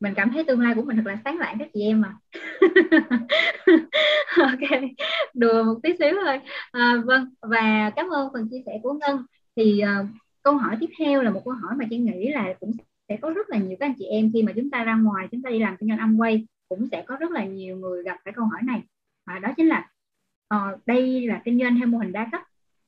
Mình 0.00 0.14
cảm 0.16 0.30
thấy 0.32 0.44
tương 0.44 0.60
lai 0.60 0.74
của 0.74 0.82
mình 0.82 0.96
thật 0.96 1.06
là 1.06 1.16
sáng 1.24 1.38
lạng 1.38 1.56
các 1.58 1.68
chị 1.74 1.80
em 1.82 2.00
mà. 2.00 2.16
Ok 4.38 4.80
đùa 5.34 5.62
một 5.64 5.80
tí 5.82 5.90
xíu 5.98 6.14
thôi. 6.24 6.40
À, 6.72 7.02
vâng 7.06 7.34
và 7.42 7.90
cảm 7.96 8.06
ơn 8.10 8.28
phần 8.32 8.48
chia 8.50 8.62
sẻ 8.66 8.72
của 8.82 8.92
ngân 8.92 9.26
thì 9.56 9.82
uh, 9.82 10.06
câu 10.42 10.56
hỏi 10.56 10.76
tiếp 10.80 10.90
theo 10.98 11.22
là 11.22 11.30
một 11.30 11.42
câu 11.44 11.54
hỏi 11.54 11.74
mà 11.76 11.84
chị 11.90 11.98
nghĩ 11.98 12.28
là 12.28 12.54
cũng 12.60 12.72
sẽ 13.08 13.16
có 13.16 13.30
rất 13.30 13.50
là 13.50 13.58
nhiều 13.58 13.76
các 13.80 13.86
anh 13.86 13.94
chị 13.98 14.04
em 14.04 14.30
khi 14.32 14.42
mà 14.42 14.52
chúng 14.56 14.70
ta 14.70 14.84
ra 14.84 14.96
ngoài 14.96 15.28
chúng 15.30 15.42
ta 15.42 15.50
đi 15.50 15.58
làm 15.58 15.76
kinh 15.76 15.88
doanh 15.88 15.98
Amway 15.98 16.18
quay 16.18 16.46
cũng 16.68 16.86
sẽ 16.90 17.04
có 17.06 17.16
rất 17.16 17.30
là 17.30 17.44
nhiều 17.44 17.76
người 17.76 18.02
gặp 18.02 18.18
phải 18.24 18.32
câu 18.32 18.44
hỏi 18.44 18.60
này. 18.64 18.82
Và 19.26 19.38
đó 19.38 19.48
chính 19.56 19.66
là 19.68 19.90
uh, 20.54 20.86
đây 20.86 21.26
là 21.26 21.42
kinh 21.44 21.60
doanh 21.60 21.76
theo 21.78 21.86
mô 21.86 21.98
hình 21.98 22.12
đa 22.12 22.28
cấp. 22.32 22.40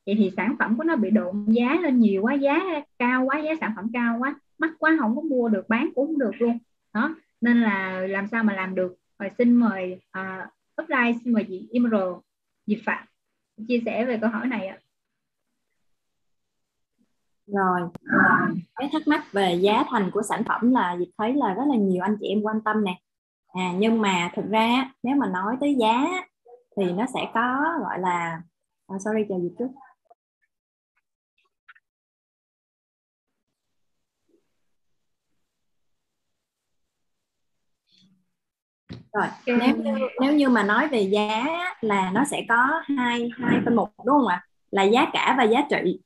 Vậy 0.07 0.15
thì 0.19 0.31
sản 0.37 0.57
phẩm 0.59 0.77
của 0.77 0.85
nó 0.85 0.97
bị 0.97 1.11
độn 1.11 1.47
giá 1.49 1.81
lên 1.81 1.99
nhiều 1.99 2.23
quá 2.23 2.35
giá 2.35 2.61
cao 2.99 3.25
quá 3.25 3.39
giá 3.39 3.51
sản 3.61 3.73
phẩm 3.77 3.91
cao 3.93 4.17
quá 4.19 4.41
mắc 4.59 4.71
quá 4.79 4.97
không 5.01 5.17
có 5.17 5.23
mua 5.23 5.49
được 5.49 5.69
bán 5.69 5.91
cũng 5.95 6.07
không 6.07 6.19
được 6.19 6.33
luôn. 6.39 6.59
Đó 6.95 7.17
nên 7.41 7.63
là 7.63 8.01
làm 8.01 8.27
sao 8.27 8.45
mà 8.45 8.55
làm 8.55 8.75
được? 8.75 8.95
Rồi 9.19 9.31
xin 9.39 9.55
mời 9.55 10.01
uh, 10.19 10.49
upline 10.83 11.13
xin 11.25 11.33
mời 11.33 11.45
chị 11.49 11.69
imro 11.71 12.21
Diệp 12.67 12.79
Phạm 12.85 13.07
chia 13.69 13.81
sẻ 13.85 14.05
về 14.05 14.19
câu 14.21 14.31
hỏi 14.31 14.47
này 14.47 14.67
ạ 14.67 14.79
rồi. 17.53 17.81
Cái 18.77 18.89
thắc 18.93 19.09
mắc 19.09 19.33
về 19.33 19.55
giá 19.55 19.85
thành 19.91 20.11
của 20.11 20.23
sản 20.23 20.43
phẩm 20.45 20.73
là 20.73 20.97
Diệp 20.99 21.09
thấy 21.19 21.35
là 21.35 21.55
rất 21.55 21.63
là 21.69 21.77
nhiều 21.77 22.03
anh 22.03 22.17
chị 22.21 22.27
em 22.27 22.43
quan 22.43 22.61
tâm 22.65 22.85
nè. 22.85 23.01
À 23.49 23.73
nhưng 23.79 24.01
mà 24.01 24.31
thực 24.37 24.45
ra 24.51 24.91
nếu 25.03 25.17
mà 25.17 25.27
nói 25.27 25.57
tới 25.61 25.77
giá 25.81 26.05
thì 26.77 26.93
nó 26.93 27.07
sẽ 27.15 27.21
có 27.35 27.65
gọi 27.81 27.99
là 27.99 28.43
à, 28.87 28.97
sorry 29.05 29.25
chờ 29.29 29.35
Diệp 29.43 29.53
trước? 29.59 29.69
Rồi 39.13 39.27
nếu 39.47 39.77
như 39.77 40.09
nếu 40.21 40.33
như 40.33 40.49
mà 40.49 40.63
nói 40.63 40.89
về 40.89 41.01
giá 41.01 41.45
là 41.81 42.11
nó 42.11 42.25
sẽ 42.25 42.43
có 42.49 42.83
hai 42.99 43.31
hai 43.37 43.61
phân 43.65 43.77
mục 43.77 43.89
đúng 43.99 44.17
không 44.19 44.27
ạ? 44.27 44.47
Là 44.71 44.83
giá 44.83 45.07
cả 45.13 45.35
và 45.39 45.45
giá 45.45 45.67
trị. 45.71 46.01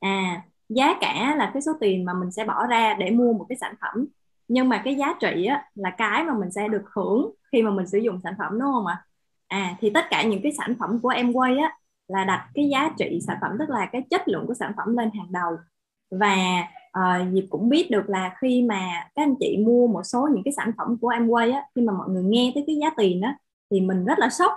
À 0.00 0.42
giá 0.68 0.94
cả 1.00 1.34
là 1.38 1.50
cái 1.54 1.62
số 1.62 1.72
tiền 1.80 2.04
mà 2.04 2.12
mình 2.14 2.30
sẽ 2.30 2.44
bỏ 2.44 2.66
ra 2.66 2.94
để 2.94 3.10
mua 3.10 3.32
một 3.32 3.46
cái 3.48 3.56
sản 3.60 3.74
phẩm. 3.80 4.06
Nhưng 4.48 4.68
mà 4.68 4.82
cái 4.84 4.94
giá 4.94 5.14
trị 5.20 5.44
á, 5.46 5.64
là 5.74 5.90
cái 5.90 6.24
mà 6.24 6.34
mình 6.40 6.50
sẽ 6.52 6.68
được 6.68 6.82
hưởng 6.94 7.30
khi 7.52 7.62
mà 7.62 7.70
mình 7.70 7.86
sử 7.86 7.98
dụng 7.98 8.20
sản 8.22 8.34
phẩm 8.38 8.52
đúng 8.52 8.72
không 8.72 8.86
ạ? 8.86 9.04
À 9.48 9.76
thì 9.80 9.90
tất 9.90 10.04
cả 10.10 10.22
những 10.22 10.40
cái 10.42 10.52
sản 10.52 10.74
phẩm 10.80 10.98
của 11.02 11.08
em 11.08 11.32
quay 11.32 11.58
á 11.58 11.72
là 12.08 12.24
đặt 12.24 12.48
cái 12.54 12.68
giá 12.68 12.90
trị 12.98 13.18
sản 13.26 13.36
phẩm 13.40 13.50
tức 13.58 13.70
là 13.70 13.86
cái 13.92 14.02
chất 14.10 14.28
lượng 14.28 14.46
của 14.46 14.54
sản 14.54 14.72
phẩm 14.76 14.96
lên 14.96 15.10
hàng 15.14 15.32
đầu. 15.32 15.56
Và 16.10 16.36
uh, 16.98 17.32
Diệp 17.32 17.44
cũng 17.50 17.68
biết 17.68 17.90
được 17.90 18.08
là 18.08 18.34
khi 18.40 18.62
mà 18.62 19.08
các 19.14 19.22
anh 19.22 19.34
chị 19.40 19.56
mua 19.66 19.86
một 19.86 20.02
số 20.02 20.28
những 20.32 20.42
cái 20.44 20.52
sản 20.52 20.72
phẩm 20.78 20.96
của 21.00 21.08
em 21.08 21.28
quay 21.28 21.50
á 21.50 21.62
khi 21.74 21.82
mà 21.82 21.92
mọi 21.92 22.08
người 22.08 22.24
nghe 22.24 22.52
tới 22.54 22.64
cái 22.66 22.76
giá 22.76 22.90
tiền 22.96 23.20
á 23.22 23.36
thì 23.70 23.80
mình 23.80 24.04
rất 24.04 24.18
là 24.18 24.28
sốc. 24.30 24.52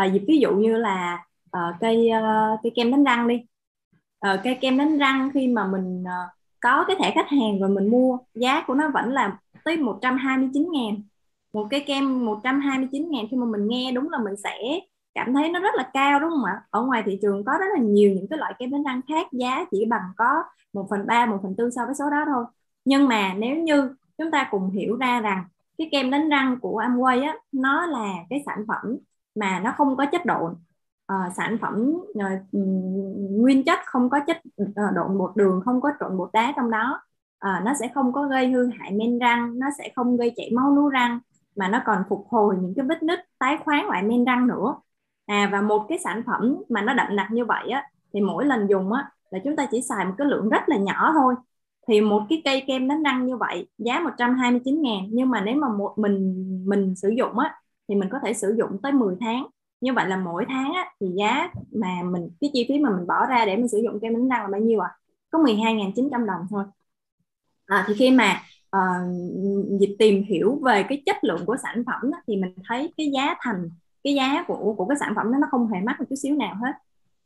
Uh, 0.00 0.12
Diệp 0.12 0.22
ví 0.28 0.38
dụ 0.38 0.54
như 0.54 0.76
là 0.76 1.24
uh, 1.56 1.74
cây 1.80 2.10
uh, 2.18 2.60
cây 2.62 2.72
kem 2.74 2.90
đánh 2.90 3.04
răng 3.04 3.28
đi 3.28 3.42
uh, 4.26 4.40
cây 4.44 4.58
kem 4.60 4.78
đánh 4.78 4.98
răng 4.98 5.30
khi 5.34 5.48
mà 5.48 5.66
mình 5.66 6.02
uh, 6.02 6.30
có 6.60 6.84
cái 6.84 6.96
thẻ 7.00 7.12
khách 7.14 7.28
hàng 7.28 7.60
rồi 7.60 7.70
mình 7.70 7.90
mua 7.90 8.18
giá 8.34 8.64
của 8.66 8.74
nó 8.74 8.90
vẫn 8.94 9.12
là 9.12 9.38
tới 9.64 9.76
129 9.76 10.68
ngàn. 10.72 11.02
Một 11.52 11.66
cái 11.70 11.80
kem 11.86 12.24
129 12.26 13.10
ngàn 13.10 13.24
khi 13.30 13.36
mà 13.36 13.46
mình 13.46 13.68
nghe 13.68 13.92
đúng 13.92 14.10
là 14.10 14.18
mình 14.18 14.36
sẽ 14.44 14.80
cảm 15.14 15.34
thấy 15.34 15.48
nó 15.48 15.60
rất 15.60 15.74
là 15.74 15.90
cao 15.92 16.20
đúng 16.20 16.30
không 16.30 16.44
ạ? 16.44 16.62
Ở 16.70 16.82
ngoài 16.82 17.02
thị 17.06 17.18
trường 17.22 17.44
có 17.44 17.52
rất 17.60 17.66
là 17.74 17.80
nhiều 17.82 18.12
những 18.14 18.26
cái 18.30 18.38
loại 18.38 18.54
kem 18.58 18.70
đánh 18.70 18.82
răng 18.82 19.00
khác 19.08 19.26
giá 19.32 19.64
chỉ 19.70 19.84
bằng 19.84 20.02
có 20.16 20.42
một 20.72 20.86
phần 20.90 21.06
ba 21.06 21.26
một 21.26 21.38
phần 21.42 21.54
tư 21.58 21.70
so 21.76 21.86
với 21.86 21.94
số 21.94 22.10
đó 22.10 22.24
thôi. 22.26 22.44
Nhưng 22.84 23.08
mà 23.08 23.34
nếu 23.34 23.56
như 23.56 23.94
chúng 24.18 24.30
ta 24.30 24.48
cùng 24.50 24.70
hiểu 24.70 24.96
ra 24.96 25.20
rằng 25.20 25.44
cái 25.78 25.88
kem 25.92 26.10
đánh 26.10 26.28
răng 26.28 26.60
của 26.60 26.82
Amway 26.82 27.26
á 27.26 27.34
nó 27.52 27.86
là 27.86 28.14
cái 28.30 28.42
sản 28.46 28.64
phẩm 28.68 28.98
mà 29.34 29.60
nó 29.60 29.72
không 29.76 29.96
có 29.96 30.06
chất 30.06 30.26
độn 30.26 30.54
uh, 31.10 31.32
sản 31.36 31.56
phẩm 31.60 31.92
uh, 32.18 32.54
nguyên 33.40 33.64
chất 33.64 33.78
không 33.86 34.10
có 34.10 34.20
chất 34.26 34.36
uh, 34.62 34.94
độn 34.94 35.18
bột 35.18 35.36
đường 35.36 35.60
không 35.64 35.80
có 35.80 35.90
trộn 36.00 36.18
bột 36.18 36.30
đá 36.32 36.52
trong 36.56 36.70
đó. 36.70 37.00
Uh, 37.46 37.64
nó 37.64 37.74
sẽ 37.80 37.90
không 37.94 38.12
có 38.12 38.26
gây 38.26 38.52
hư 38.52 38.66
hại 38.66 38.92
men 38.92 39.18
răng 39.18 39.58
nó 39.58 39.66
sẽ 39.78 39.92
không 39.96 40.16
gây 40.16 40.32
chảy 40.36 40.50
máu 40.54 40.76
nú 40.76 40.88
răng 40.88 41.18
mà 41.56 41.68
nó 41.68 41.82
còn 41.86 42.02
phục 42.08 42.26
hồi 42.28 42.56
những 42.60 42.74
cái 42.76 42.86
vết 42.88 43.02
nứt 43.02 43.20
tái 43.38 43.58
khoáng 43.64 43.88
lại 43.88 44.02
men 44.02 44.24
răng 44.24 44.46
nữa. 44.46 44.76
À 45.26 45.48
và 45.52 45.60
một 45.60 45.86
cái 45.88 45.98
sản 46.04 46.22
phẩm 46.26 46.56
mà 46.68 46.82
nó 46.82 46.94
đậm 46.94 47.16
đặc 47.16 47.28
như 47.32 47.44
vậy 47.44 47.70
á 47.70 47.88
thì 48.12 48.20
mỗi 48.20 48.44
lần 48.46 48.66
dùng 48.68 48.92
á 48.92 49.10
là 49.30 49.38
chúng 49.44 49.56
ta 49.56 49.66
chỉ 49.70 49.82
xài 49.82 50.04
một 50.04 50.14
cái 50.18 50.26
lượng 50.26 50.48
rất 50.48 50.68
là 50.68 50.76
nhỏ 50.76 51.12
thôi. 51.14 51.34
Thì 51.88 52.00
một 52.00 52.22
cái 52.28 52.42
cây 52.44 52.64
kem 52.66 52.88
đánh 52.88 53.02
răng 53.02 53.26
như 53.26 53.36
vậy 53.36 53.68
giá 53.78 54.00
129 54.00 54.82
ngàn 54.82 55.00
nhưng 55.10 55.30
mà 55.30 55.40
nếu 55.40 55.54
mà 55.56 55.68
một 55.68 55.94
mình 55.96 56.44
mình 56.68 56.94
sử 56.96 57.08
dụng 57.08 57.38
á 57.38 57.54
thì 57.88 57.94
mình 57.94 58.08
có 58.12 58.18
thể 58.24 58.32
sử 58.34 58.54
dụng 58.58 58.82
tới 58.82 58.92
10 58.92 59.16
tháng 59.20 59.46
như 59.80 59.92
vậy 59.92 60.08
là 60.08 60.16
mỗi 60.16 60.44
tháng 60.48 60.72
á, 60.72 60.86
thì 61.00 61.06
giá 61.18 61.48
mà 61.72 62.02
mình 62.04 62.30
cái 62.40 62.50
chi 62.52 62.66
phí 62.68 62.78
mà 62.78 62.90
mình 62.90 63.06
bỏ 63.06 63.26
ra 63.26 63.44
để 63.44 63.56
mình 63.56 63.68
sử 63.68 63.78
dụng 63.78 64.00
kem 64.00 64.12
đánh 64.12 64.28
răng 64.28 64.42
là 64.42 64.48
bao 64.48 64.60
nhiêu 64.60 64.80
ạ 64.80 64.88
à? 64.88 64.96
có 65.30 65.38
12.900 65.38 66.26
đồng 66.26 66.46
thôi 66.50 66.64
à, 67.66 67.84
thì 67.88 67.94
khi 67.94 68.10
mà 68.10 68.42
ờ, 68.70 68.80
uh, 68.80 69.80
dịch 69.80 69.96
tìm 69.98 70.22
hiểu 70.22 70.60
về 70.64 70.82
cái 70.88 71.02
chất 71.06 71.24
lượng 71.24 71.46
của 71.46 71.56
sản 71.62 71.82
phẩm 71.86 72.10
á, 72.12 72.20
thì 72.26 72.36
mình 72.36 72.54
thấy 72.68 72.92
cái 72.96 73.10
giá 73.14 73.34
thành 73.40 73.70
cái 74.04 74.14
giá 74.14 74.44
của 74.46 74.74
của 74.76 74.86
cái 74.86 74.96
sản 75.00 75.12
phẩm 75.16 75.32
đó 75.32 75.38
nó 75.40 75.46
không 75.50 75.68
hề 75.72 75.80
mắc 75.80 76.00
một 76.00 76.06
chút 76.10 76.16
xíu 76.16 76.36
nào 76.36 76.54
hết 76.54 76.72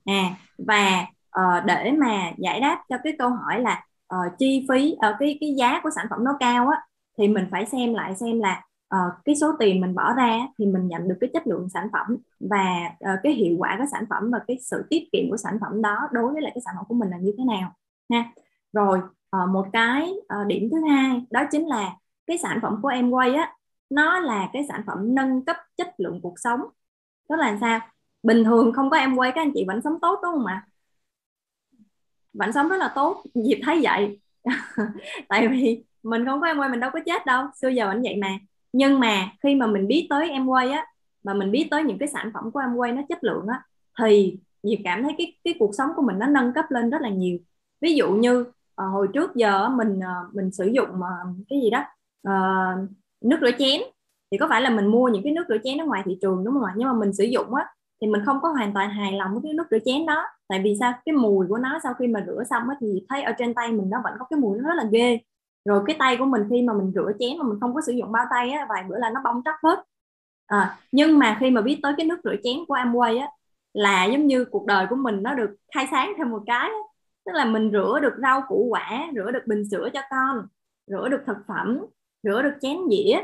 à 0.05 0.37
và 0.59 1.07
uh, 1.41 1.65
để 1.65 1.93
mà 1.93 2.33
giải 2.39 2.61
đáp 2.61 2.83
cho 2.89 2.97
cái 3.05 3.13
câu 3.19 3.29
hỏi 3.29 3.61
là 3.61 3.85
uh, 4.15 4.39
chi 4.39 4.67
phí 4.69 4.97
ở 4.99 5.11
uh, 5.11 5.17
cái 5.21 5.39
cái 5.41 5.55
giá 5.59 5.81
của 5.83 5.91
sản 5.91 6.07
phẩm 6.11 6.25
nó 6.25 6.37
cao 6.41 6.69
á 6.69 6.81
thì 7.19 7.29
mình 7.29 7.47
phải 7.51 7.67
xem 7.67 7.95
lại 7.95 8.17
xem 8.17 8.41
là 8.41 8.63
uh, 8.95 9.13
cái 9.25 9.37
số 9.37 9.53
tiền 9.59 9.81
mình 9.81 9.95
bỏ 9.95 10.15
ra 10.15 10.39
thì 10.59 10.67
mình 10.67 10.89
nhận 10.89 11.09
được 11.09 11.17
cái 11.21 11.31
chất 11.33 11.47
lượng 11.47 11.69
sản 11.69 11.89
phẩm 11.93 12.17
và 12.41 12.91
uh, 13.05 13.19
cái 13.23 13.33
hiệu 13.33 13.57
quả 13.59 13.77
của 13.79 13.85
sản 13.93 14.05
phẩm 14.11 14.31
và 14.31 14.39
cái 14.49 14.59
sự 14.63 14.85
tiết 14.91 15.09
kiệm 15.13 15.31
của 15.31 15.37
sản 15.37 15.59
phẩm 15.61 15.83
đó 15.83 16.09
đối 16.13 16.33
với 16.33 16.43
lại 16.43 16.53
cái 16.55 16.63
sản 16.65 16.75
phẩm 16.77 16.85
của 16.89 16.95
mình 16.95 17.11
là 17.11 17.19
như 17.19 17.33
thế 17.39 17.45
nào 17.45 17.73
ha. 18.11 18.33
Rồi 18.73 18.99
uh, 19.37 19.51
một 19.51 19.67
cái 19.73 20.13
uh, 20.13 20.47
điểm 20.47 20.69
thứ 20.73 20.81
hai 20.89 21.27
đó 21.31 21.43
chính 21.51 21.67
là 21.67 21.97
cái 22.27 22.39
sản 22.39 22.59
phẩm 22.63 22.79
của 22.83 22.89
em 22.89 23.11
quay 23.11 23.35
á 23.35 23.53
nó 23.91 24.21
là 24.21 24.51
cái 24.53 24.67
sản 24.69 24.83
phẩm 24.87 25.15
nâng 25.15 25.45
cấp 25.45 25.57
chất 25.77 25.95
lượng 25.99 26.21
cuộc 26.23 26.35
sống. 26.39 26.61
Đó 27.29 27.37
là 27.37 27.59
sao? 27.61 27.81
Bình 28.23 28.45
thường 28.45 28.73
không 28.73 28.91
có 28.91 28.97
em 28.97 29.17
quay 29.17 29.33
các 29.35 29.41
anh 29.43 29.53
chị 29.55 29.65
vẫn 29.69 29.81
sống 29.83 30.01
tốt 30.03 30.21
đúng 30.23 30.33
không 30.33 30.47
ạ? 30.47 30.67
Vẫn 32.33 32.53
sống 32.53 32.69
rất 32.69 32.77
là 32.77 32.93
tốt 32.95 33.23
dịp 33.35 33.61
thấy 33.65 33.81
vậy. 33.83 34.21
Tại 35.29 35.49
vì 35.49 35.85
mình 36.03 36.25
không 36.27 36.41
có 36.41 36.47
em 36.47 36.59
quay 36.59 36.69
mình 36.71 36.81
đâu 36.81 36.91
có 36.93 37.01
chết 37.07 37.27
đâu 37.27 37.47
xưa 37.61 37.69
giờ 37.69 37.87
vẫn 37.87 38.03
vậy 38.03 38.17
mà 38.17 38.39
nhưng 38.75 39.01
mà 39.01 39.31
khi 39.43 39.55
mà 39.55 39.67
mình 39.67 39.87
biết 39.87 40.07
tới 40.11 40.31
em 40.31 40.47
quay 40.47 40.71
á 40.71 40.87
mà 41.23 41.35
mình 41.35 41.51
biết 41.51 41.69
tới 41.71 41.85
những 41.85 41.99
cái 41.99 42.09
sản 42.09 42.31
phẩm 42.35 42.51
của 42.51 42.61
em 42.61 42.77
quay 42.77 42.93
nó 42.93 43.03
chất 43.09 43.25
lượng 43.25 43.47
á 43.47 43.63
thì 43.99 44.39
Diệp 44.65 44.79
cảm 44.85 45.03
thấy 45.03 45.13
cái 45.19 45.37
cái 45.45 45.55
cuộc 45.59 45.75
sống 45.75 45.91
của 45.97 46.03
mình 46.03 46.19
nó 46.19 46.27
nâng 46.27 46.53
cấp 46.53 46.65
lên 46.69 46.91
rất 46.91 47.01
là 47.03 47.09
nhiều. 47.09 47.39
Ví 47.81 47.95
dụ 47.95 48.11
như 48.13 48.41
uh, 48.41 48.47
hồi 48.77 49.09
trước 49.15 49.35
giờ 49.35 49.69
mình 49.69 49.99
uh, 49.99 50.35
mình 50.35 50.51
sử 50.53 50.67
dụng 50.67 50.89
uh, 50.89 51.37
cái 51.49 51.61
gì 51.63 51.71
đó 51.71 51.85
uh, 52.29 52.91
nước 53.21 53.37
rửa 53.41 53.51
chén. 53.59 53.81
Thì 54.31 54.39
có 54.39 54.47
phải 54.51 54.63
là 54.63 54.71
mình 54.71 54.87
mua 54.87 55.09
những 55.09 55.23
cái 55.23 55.33
nước 55.33 55.45
rửa 55.49 55.59
chén 55.65 55.79
ở 55.79 55.87
ngoài 55.87 56.03
thị 56.05 56.19
trường 56.23 56.45
đúng 56.45 56.55
không 56.55 56.65
ạ? 56.65 56.73
Nhưng 56.77 56.89
mà 56.89 56.95
mình 56.95 57.13
sử 57.13 57.25
dụng 57.25 57.55
á 57.55 57.67
thì 58.01 58.07
mình 58.07 58.23
không 58.25 58.39
có 58.43 58.49
hoàn 58.49 58.75
toàn 58.75 58.91
hài 58.91 59.13
lòng 59.13 59.33
với 59.33 59.41
cái 59.45 59.53
nước 59.53 59.65
rửa 59.71 59.79
chén 59.85 60.07
đó. 60.07 60.25
Tại 60.49 60.61
vì 60.65 60.77
sao? 60.81 60.93
Cái 61.05 61.13
mùi 61.13 61.47
của 61.49 61.59
nó 61.59 61.79
sau 61.83 61.95
khi 61.95 62.07
mà 62.07 62.25
rửa 62.27 62.43
xong 62.51 62.69
á 62.69 62.77
thì 62.81 63.03
thấy 63.09 63.23
ở 63.23 63.33
trên 63.39 63.55
tay 63.55 63.73
mình 63.73 63.91
nó 63.91 64.01
vẫn 64.05 64.13
có 64.19 64.25
cái 64.31 64.41
mùi 64.41 64.59
nó 64.59 64.69
rất 64.69 64.75
là 64.77 64.85
ghê 64.93 65.19
rồi 65.65 65.83
cái 65.87 65.97
tay 65.99 66.17
của 66.17 66.25
mình 66.25 66.43
khi 66.51 66.63
mà 66.63 66.73
mình 66.73 66.93
rửa 66.95 67.13
chén 67.19 67.39
mà 67.39 67.45
mình 67.45 67.59
không 67.61 67.75
có 67.75 67.81
sử 67.87 67.93
dụng 67.93 68.13
bao 68.13 68.25
tay 68.31 68.51
á 68.51 68.67
vài 68.69 68.85
bữa 68.89 68.99
là 68.99 69.11
nó 69.11 69.21
bong 69.25 69.43
tróc 69.45 69.55
hết. 69.63 69.85
À, 70.47 70.79
nhưng 70.93 71.19
mà 71.19 71.37
khi 71.41 71.51
mà 71.51 71.61
biết 71.61 71.81
tới 71.83 71.95
cái 71.97 72.07
nước 72.07 72.17
rửa 72.25 72.35
chén 72.43 72.57
của 72.69 72.75
Amway 72.75 73.21
á 73.21 73.29
là 73.73 74.05
giống 74.05 74.27
như 74.27 74.45
cuộc 74.45 74.67
đời 74.67 74.87
của 74.91 74.97
mình 74.97 75.23
nó 75.23 75.35
được 75.35 75.57
khai 75.75 75.87
sáng 75.91 76.13
thêm 76.19 76.31
một 76.31 76.43
cái 76.47 76.71
tức 77.27 77.33
là 77.35 77.45
mình 77.45 77.71
rửa 77.73 77.99
được 78.03 78.13
rau 78.23 78.43
củ 78.49 78.67
quả 78.71 79.11
rửa 79.15 79.31
được 79.31 79.43
bình 79.47 79.65
sữa 79.71 79.89
cho 79.95 80.01
con 80.11 80.47
rửa 80.87 81.09
được 81.09 81.23
thực 81.27 81.37
phẩm 81.49 81.79
rửa 82.23 82.43
được 82.43 82.55
chén 82.61 82.77
dĩa. 82.91 83.19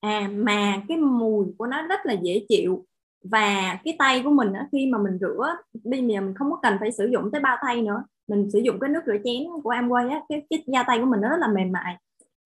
À 0.00 0.28
mà 0.32 0.82
cái 0.88 0.96
mùi 0.98 1.46
của 1.58 1.66
nó 1.66 1.82
rất 1.82 2.00
là 2.06 2.12
dễ 2.22 2.46
chịu. 2.48 2.86
Và 3.30 3.78
cái 3.84 3.96
tay 3.98 4.22
của 4.24 4.30
mình 4.30 4.52
á, 4.52 4.68
khi 4.72 4.86
mà 4.92 4.98
mình 4.98 5.18
rửa 5.20 5.56
bây 5.84 6.00
giờ 6.06 6.20
mình 6.20 6.34
không 6.34 6.50
có 6.50 6.58
cần 6.62 6.76
phải 6.80 6.92
sử 6.92 7.06
dụng 7.06 7.30
tới 7.32 7.40
bao 7.40 7.56
tay 7.62 7.82
nữa 7.82 8.04
mình 8.28 8.50
sử 8.52 8.58
dụng 8.58 8.78
cái 8.80 8.90
nước 8.90 9.00
rửa 9.06 9.16
chén 9.24 9.46
của 9.62 9.70
Amway 9.70 10.10
á 10.10 10.20
cái, 10.28 10.46
cái 10.50 10.64
da 10.66 10.82
tay 10.82 10.98
của 10.98 11.06
mình 11.06 11.20
nó 11.20 11.28
rất 11.28 11.36
là 11.40 11.48
mềm 11.48 11.72
mại. 11.72 11.96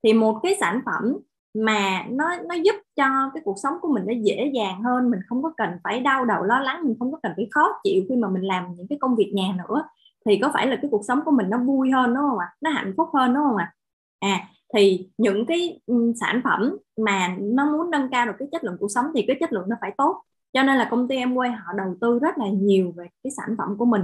Thì 0.02 0.12
một 0.12 0.40
cái 0.42 0.56
sản 0.60 0.80
phẩm 0.86 1.16
mà 1.54 2.04
nó 2.10 2.36
nó 2.48 2.54
giúp 2.54 2.74
cho 2.96 3.30
cái 3.34 3.42
cuộc 3.44 3.56
sống 3.62 3.74
của 3.80 3.88
mình 3.94 4.04
nó 4.06 4.12
dễ 4.22 4.50
dàng 4.54 4.82
hơn 4.82 5.10
mình 5.10 5.20
không 5.28 5.42
có 5.42 5.52
cần 5.56 5.70
phải 5.84 6.00
đau 6.00 6.24
đầu 6.24 6.42
lo 6.42 6.60
lắng 6.60 6.80
mình 6.84 6.96
không 6.98 7.12
có 7.12 7.18
cần 7.22 7.32
phải 7.36 7.48
khó 7.50 7.68
chịu 7.84 8.02
khi 8.08 8.16
mà 8.16 8.28
mình 8.28 8.42
làm 8.42 8.74
những 8.76 8.86
cái 8.88 8.98
công 9.00 9.16
việc 9.16 9.32
nhà 9.34 9.54
nữa 9.58 9.84
thì 10.26 10.38
có 10.42 10.50
phải 10.54 10.66
là 10.66 10.76
cái 10.82 10.88
cuộc 10.90 11.02
sống 11.08 11.20
của 11.24 11.30
mình 11.30 11.50
nó 11.50 11.58
vui 11.58 11.90
hơn 11.90 12.14
đúng 12.14 12.24
không 12.30 12.38
ạ? 12.38 12.48
Nó 12.60 12.70
hạnh 12.70 12.94
phúc 12.96 13.08
hơn 13.14 13.34
đúng 13.34 13.44
không 13.48 13.56
ạ? 13.56 13.74
À 14.20 14.48
thì 14.74 15.08
những 15.18 15.46
cái 15.46 15.80
sản 16.20 16.40
phẩm 16.44 16.76
mà 16.96 17.36
nó 17.40 17.72
muốn 17.72 17.90
nâng 17.90 18.08
cao 18.10 18.26
được 18.26 18.32
cái 18.38 18.48
chất 18.52 18.64
lượng 18.64 18.76
cuộc 18.80 18.88
sống 18.88 19.06
thì 19.14 19.24
cái 19.26 19.36
chất 19.40 19.52
lượng 19.52 19.68
nó 19.68 19.76
phải 19.80 19.94
tốt. 19.98 20.22
Cho 20.52 20.62
nên 20.62 20.76
là 20.76 20.88
công 20.90 21.08
ty 21.08 21.16
em 21.16 21.34
quay 21.34 21.50
họ 21.50 21.72
đầu 21.76 21.94
tư 22.00 22.18
rất 22.18 22.38
là 22.38 22.46
nhiều 22.48 22.92
về 22.96 23.06
cái 23.24 23.30
sản 23.36 23.54
phẩm 23.58 23.76
của 23.78 23.84
mình 23.84 24.02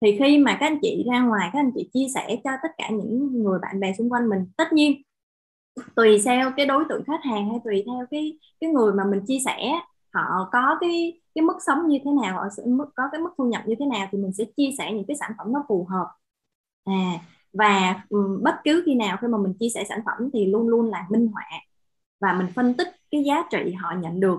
thì 0.00 0.16
khi 0.18 0.38
mà 0.38 0.56
các 0.60 0.66
anh 0.66 0.78
chị 0.82 1.04
ra 1.12 1.20
ngoài 1.20 1.50
các 1.52 1.58
anh 1.58 1.70
chị 1.74 1.90
chia 1.94 2.06
sẻ 2.14 2.36
cho 2.44 2.50
tất 2.62 2.68
cả 2.78 2.90
những 2.90 3.42
người 3.42 3.58
bạn 3.62 3.80
bè 3.80 3.92
xung 3.98 4.10
quanh 4.12 4.28
mình 4.28 4.46
tất 4.56 4.72
nhiên 4.72 5.02
tùy 5.96 6.18
theo 6.24 6.52
cái 6.56 6.66
đối 6.66 6.84
tượng 6.88 7.04
khách 7.06 7.20
hàng 7.24 7.50
hay 7.50 7.58
tùy 7.64 7.84
theo 7.86 8.06
cái 8.10 8.38
cái 8.60 8.70
người 8.70 8.92
mà 8.92 9.04
mình 9.04 9.20
chia 9.26 9.38
sẻ 9.44 9.80
họ 10.14 10.48
có 10.52 10.78
cái 10.80 11.20
cái 11.34 11.42
mức 11.42 11.56
sống 11.66 11.88
như 11.88 11.98
thế 12.04 12.10
nào 12.22 12.34
họ 12.36 12.48
sẽ 12.56 12.62
mức 12.66 12.86
có 12.96 13.02
cái 13.12 13.20
mức 13.20 13.30
thu 13.38 13.44
nhập 13.44 13.62
như 13.66 13.74
thế 13.78 13.86
nào 13.86 14.08
thì 14.12 14.18
mình 14.18 14.32
sẽ 14.32 14.44
chia 14.56 14.70
sẻ 14.78 14.92
những 14.92 15.04
cái 15.08 15.16
sản 15.16 15.32
phẩm 15.38 15.52
nó 15.52 15.64
phù 15.68 15.86
hợp. 15.90 16.06
À 16.84 17.20
và 17.52 18.02
um, 18.08 18.42
bất 18.42 18.54
cứ 18.64 18.82
khi 18.86 18.94
nào 18.94 19.16
khi 19.20 19.28
mà 19.28 19.38
mình 19.38 19.54
chia 19.60 19.68
sẻ 19.74 19.84
sản 19.88 20.00
phẩm 20.06 20.30
thì 20.32 20.46
luôn 20.46 20.68
luôn 20.68 20.90
là 20.90 21.06
minh 21.10 21.28
họa 21.32 21.44
và 22.20 22.32
mình 22.32 22.46
phân 22.54 22.74
tích 22.74 22.88
cái 23.10 23.24
giá 23.24 23.44
trị 23.50 23.72
họ 23.72 23.94
nhận 24.00 24.20
được. 24.20 24.38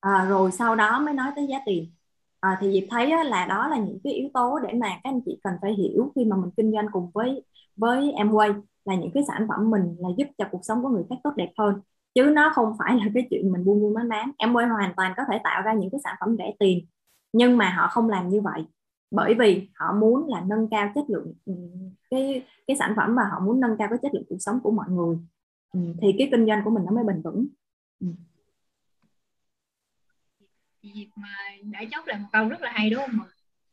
À, 0.00 0.26
rồi 0.28 0.52
sau 0.52 0.74
đó 0.76 1.00
mới 1.00 1.14
nói 1.14 1.32
tới 1.36 1.46
giá 1.50 1.58
tiền 1.66 1.92
à, 2.40 2.58
thì 2.60 2.72
Diệp 2.72 2.88
thấy 2.90 3.10
là 3.24 3.46
đó 3.46 3.68
là 3.68 3.78
những 3.78 3.98
cái 4.04 4.12
yếu 4.12 4.28
tố 4.34 4.58
để 4.68 4.72
mà 4.80 4.88
các 4.90 5.00
anh 5.10 5.20
chị 5.26 5.38
cần 5.42 5.54
phải 5.62 5.74
hiểu 5.74 6.12
khi 6.14 6.24
mà 6.24 6.36
mình 6.36 6.50
kinh 6.56 6.72
doanh 6.72 6.86
cùng 6.92 7.10
với 7.14 7.44
với 7.76 8.12
Amway 8.16 8.60
là 8.84 8.94
những 8.94 9.10
cái 9.14 9.22
sản 9.28 9.46
phẩm 9.48 9.70
mình 9.70 9.96
là 9.98 10.08
giúp 10.18 10.26
cho 10.38 10.44
cuộc 10.50 10.60
sống 10.62 10.82
của 10.82 10.88
người 10.88 11.04
khác 11.10 11.16
tốt 11.24 11.30
đẹp 11.36 11.52
hơn. 11.58 11.80
Chứ 12.14 12.22
nó 12.34 12.52
không 12.54 12.72
phải 12.78 12.96
là 12.96 13.04
cái 13.14 13.26
chuyện 13.30 13.52
mình 13.52 13.64
buôn 13.64 13.80
buôn 13.80 13.94
bán 13.94 14.08
bán. 14.08 14.30
Amway 14.38 14.68
hoàn 14.74 14.92
toàn 14.96 15.12
có 15.16 15.22
thể 15.32 15.38
tạo 15.44 15.62
ra 15.62 15.72
những 15.74 15.90
cái 15.90 16.00
sản 16.04 16.16
phẩm 16.20 16.36
rẻ 16.38 16.52
tiền 16.58 16.86
nhưng 17.32 17.56
mà 17.56 17.70
họ 17.70 17.88
không 17.90 18.08
làm 18.08 18.28
như 18.28 18.40
vậy. 18.40 18.64
Bởi 19.10 19.34
vì 19.38 19.68
họ 19.74 19.92
muốn 20.00 20.28
là 20.28 20.40
nâng 20.40 20.68
cao 20.70 20.92
chất 20.94 21.04
lượng 21.10 21.32
ừ, 21.46 21.52
cái 22.10 22.42
cái 22.66 22.76
sản 22.76 22.92
phẩm 22.96 23.14
mà 23.14 23.22
họ 23.32 23.40
muốn 23.46 23.60
nâng 23.60 23.76
cao 23.78 23.88
cái 23.90 23.98
chất 24.02 24.14
lượng 24.14 24.24
cuộc 24.28 24.36
sống 24.40 24.60
của 24.62 24.70
mọi 24.70 24.86
người. 24.90 25.16
Ừ, 25.72 25.80
thì 26.02 26.08
cái 26.18 26.28
kinh 26.32 26.46
doanh 26.46 26.60
của 26.64 26.70
mình 26.70 26.84
nó 26.84 26.92
mới 26.92 27.04
bền 27.04 27.22
vững. 27.22 27.46
Ừ. 28.00 28.06
Dịp 30.82 31.08
mà 31.16 31.28
đã 31.62 31.80
chốt 31.90 32.06
lại 32.06 32.18
một 32.18 32.28
câu 32.32 32.48
rất 32.48 32.60
là 32.60 32.70
hay, 32.74 32.90
đúng 32.90 33.00
không 33.00 33.20
ạ? 33.20 33.26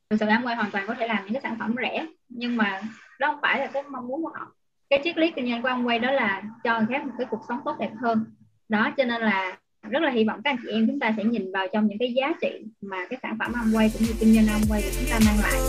Thực 0.10 0.18
sự 0.20 0.26
Amway 0.26 0.56
hoàn 0.56 0.72
toàn 0.72 0.88
có 0.88 0.96
thể 1.00 1.08
làm 1.08 1.24
những 1.24 1.34
cái 1.34 1.42
sản 1.42 1.56
phẩm 1.60 1.76
rẻ, 1.82 2.06
nhưng 2.30 2.58
mà 2.58 2.82
đó 3.20 3.32
không 3.32 3.40
phải 3.42 3.60
là 3.60 3.68
cái 3.68 3.84
mong 3.84 4.08
muốn 4.08 4.24
của 4.24 4.32
họ. 4.36 4.56
Cái 4.90 5.02
triết 5.04 5.18
lý 5.18 5.32
kinh 5.32 5.50
doanh 5.50 5.62
của 5.62 5.70
Amway 5.70 6.02
đó 6.02 6.12
là 6.12 6.44
cho 6.64 6.80
người 6.80 6.88
khác 6.90 7.06
một 7.06 7.14
cái 7.18 7.28
cuộc 7.30 7.42
sống 7.50 7.60
tốt 7.66 7.76
đẹp 7.80 7.92
hơn. 8.02 8.26
Đó, 8.70 8.92
cho 8.98 9.04
nên 9.04 9.22
là 9.22 9.58
rất 9.90 10.02
là 10.04 10.12
hy 10.12 10.24
vọng 10.24 10.42
các 10.44 10.50
anh 10.50 10.58
chị 10.64 10.70
em 10.72 10.88
chúng 10.88 11.00
ta 11.00 11.14
sẽ 11.18 11.24
nhìn 11.24 11.52
vào 11.52 11.68
trong 11.74 11.88
những 11.88 11.98
cái 12.00 12.14
giá 12.14 12.34
trị 12.42 12.66
mà 12.82 12.98
cái 13.10 13.20
sản 13.22 13.38
phẩm 13.40 13.54
Amway 13.54 13.90
cũng 13.94 14.02
như 14.02 14.14
kinh 14.20 14.34
doanh 14.34 14.46
Amway 14.46 14.82
của 14.82 14.92
chúng 14.96 15.10
ta 15.10 15.20
mang 15.26 15.40
lại 15.40 15.60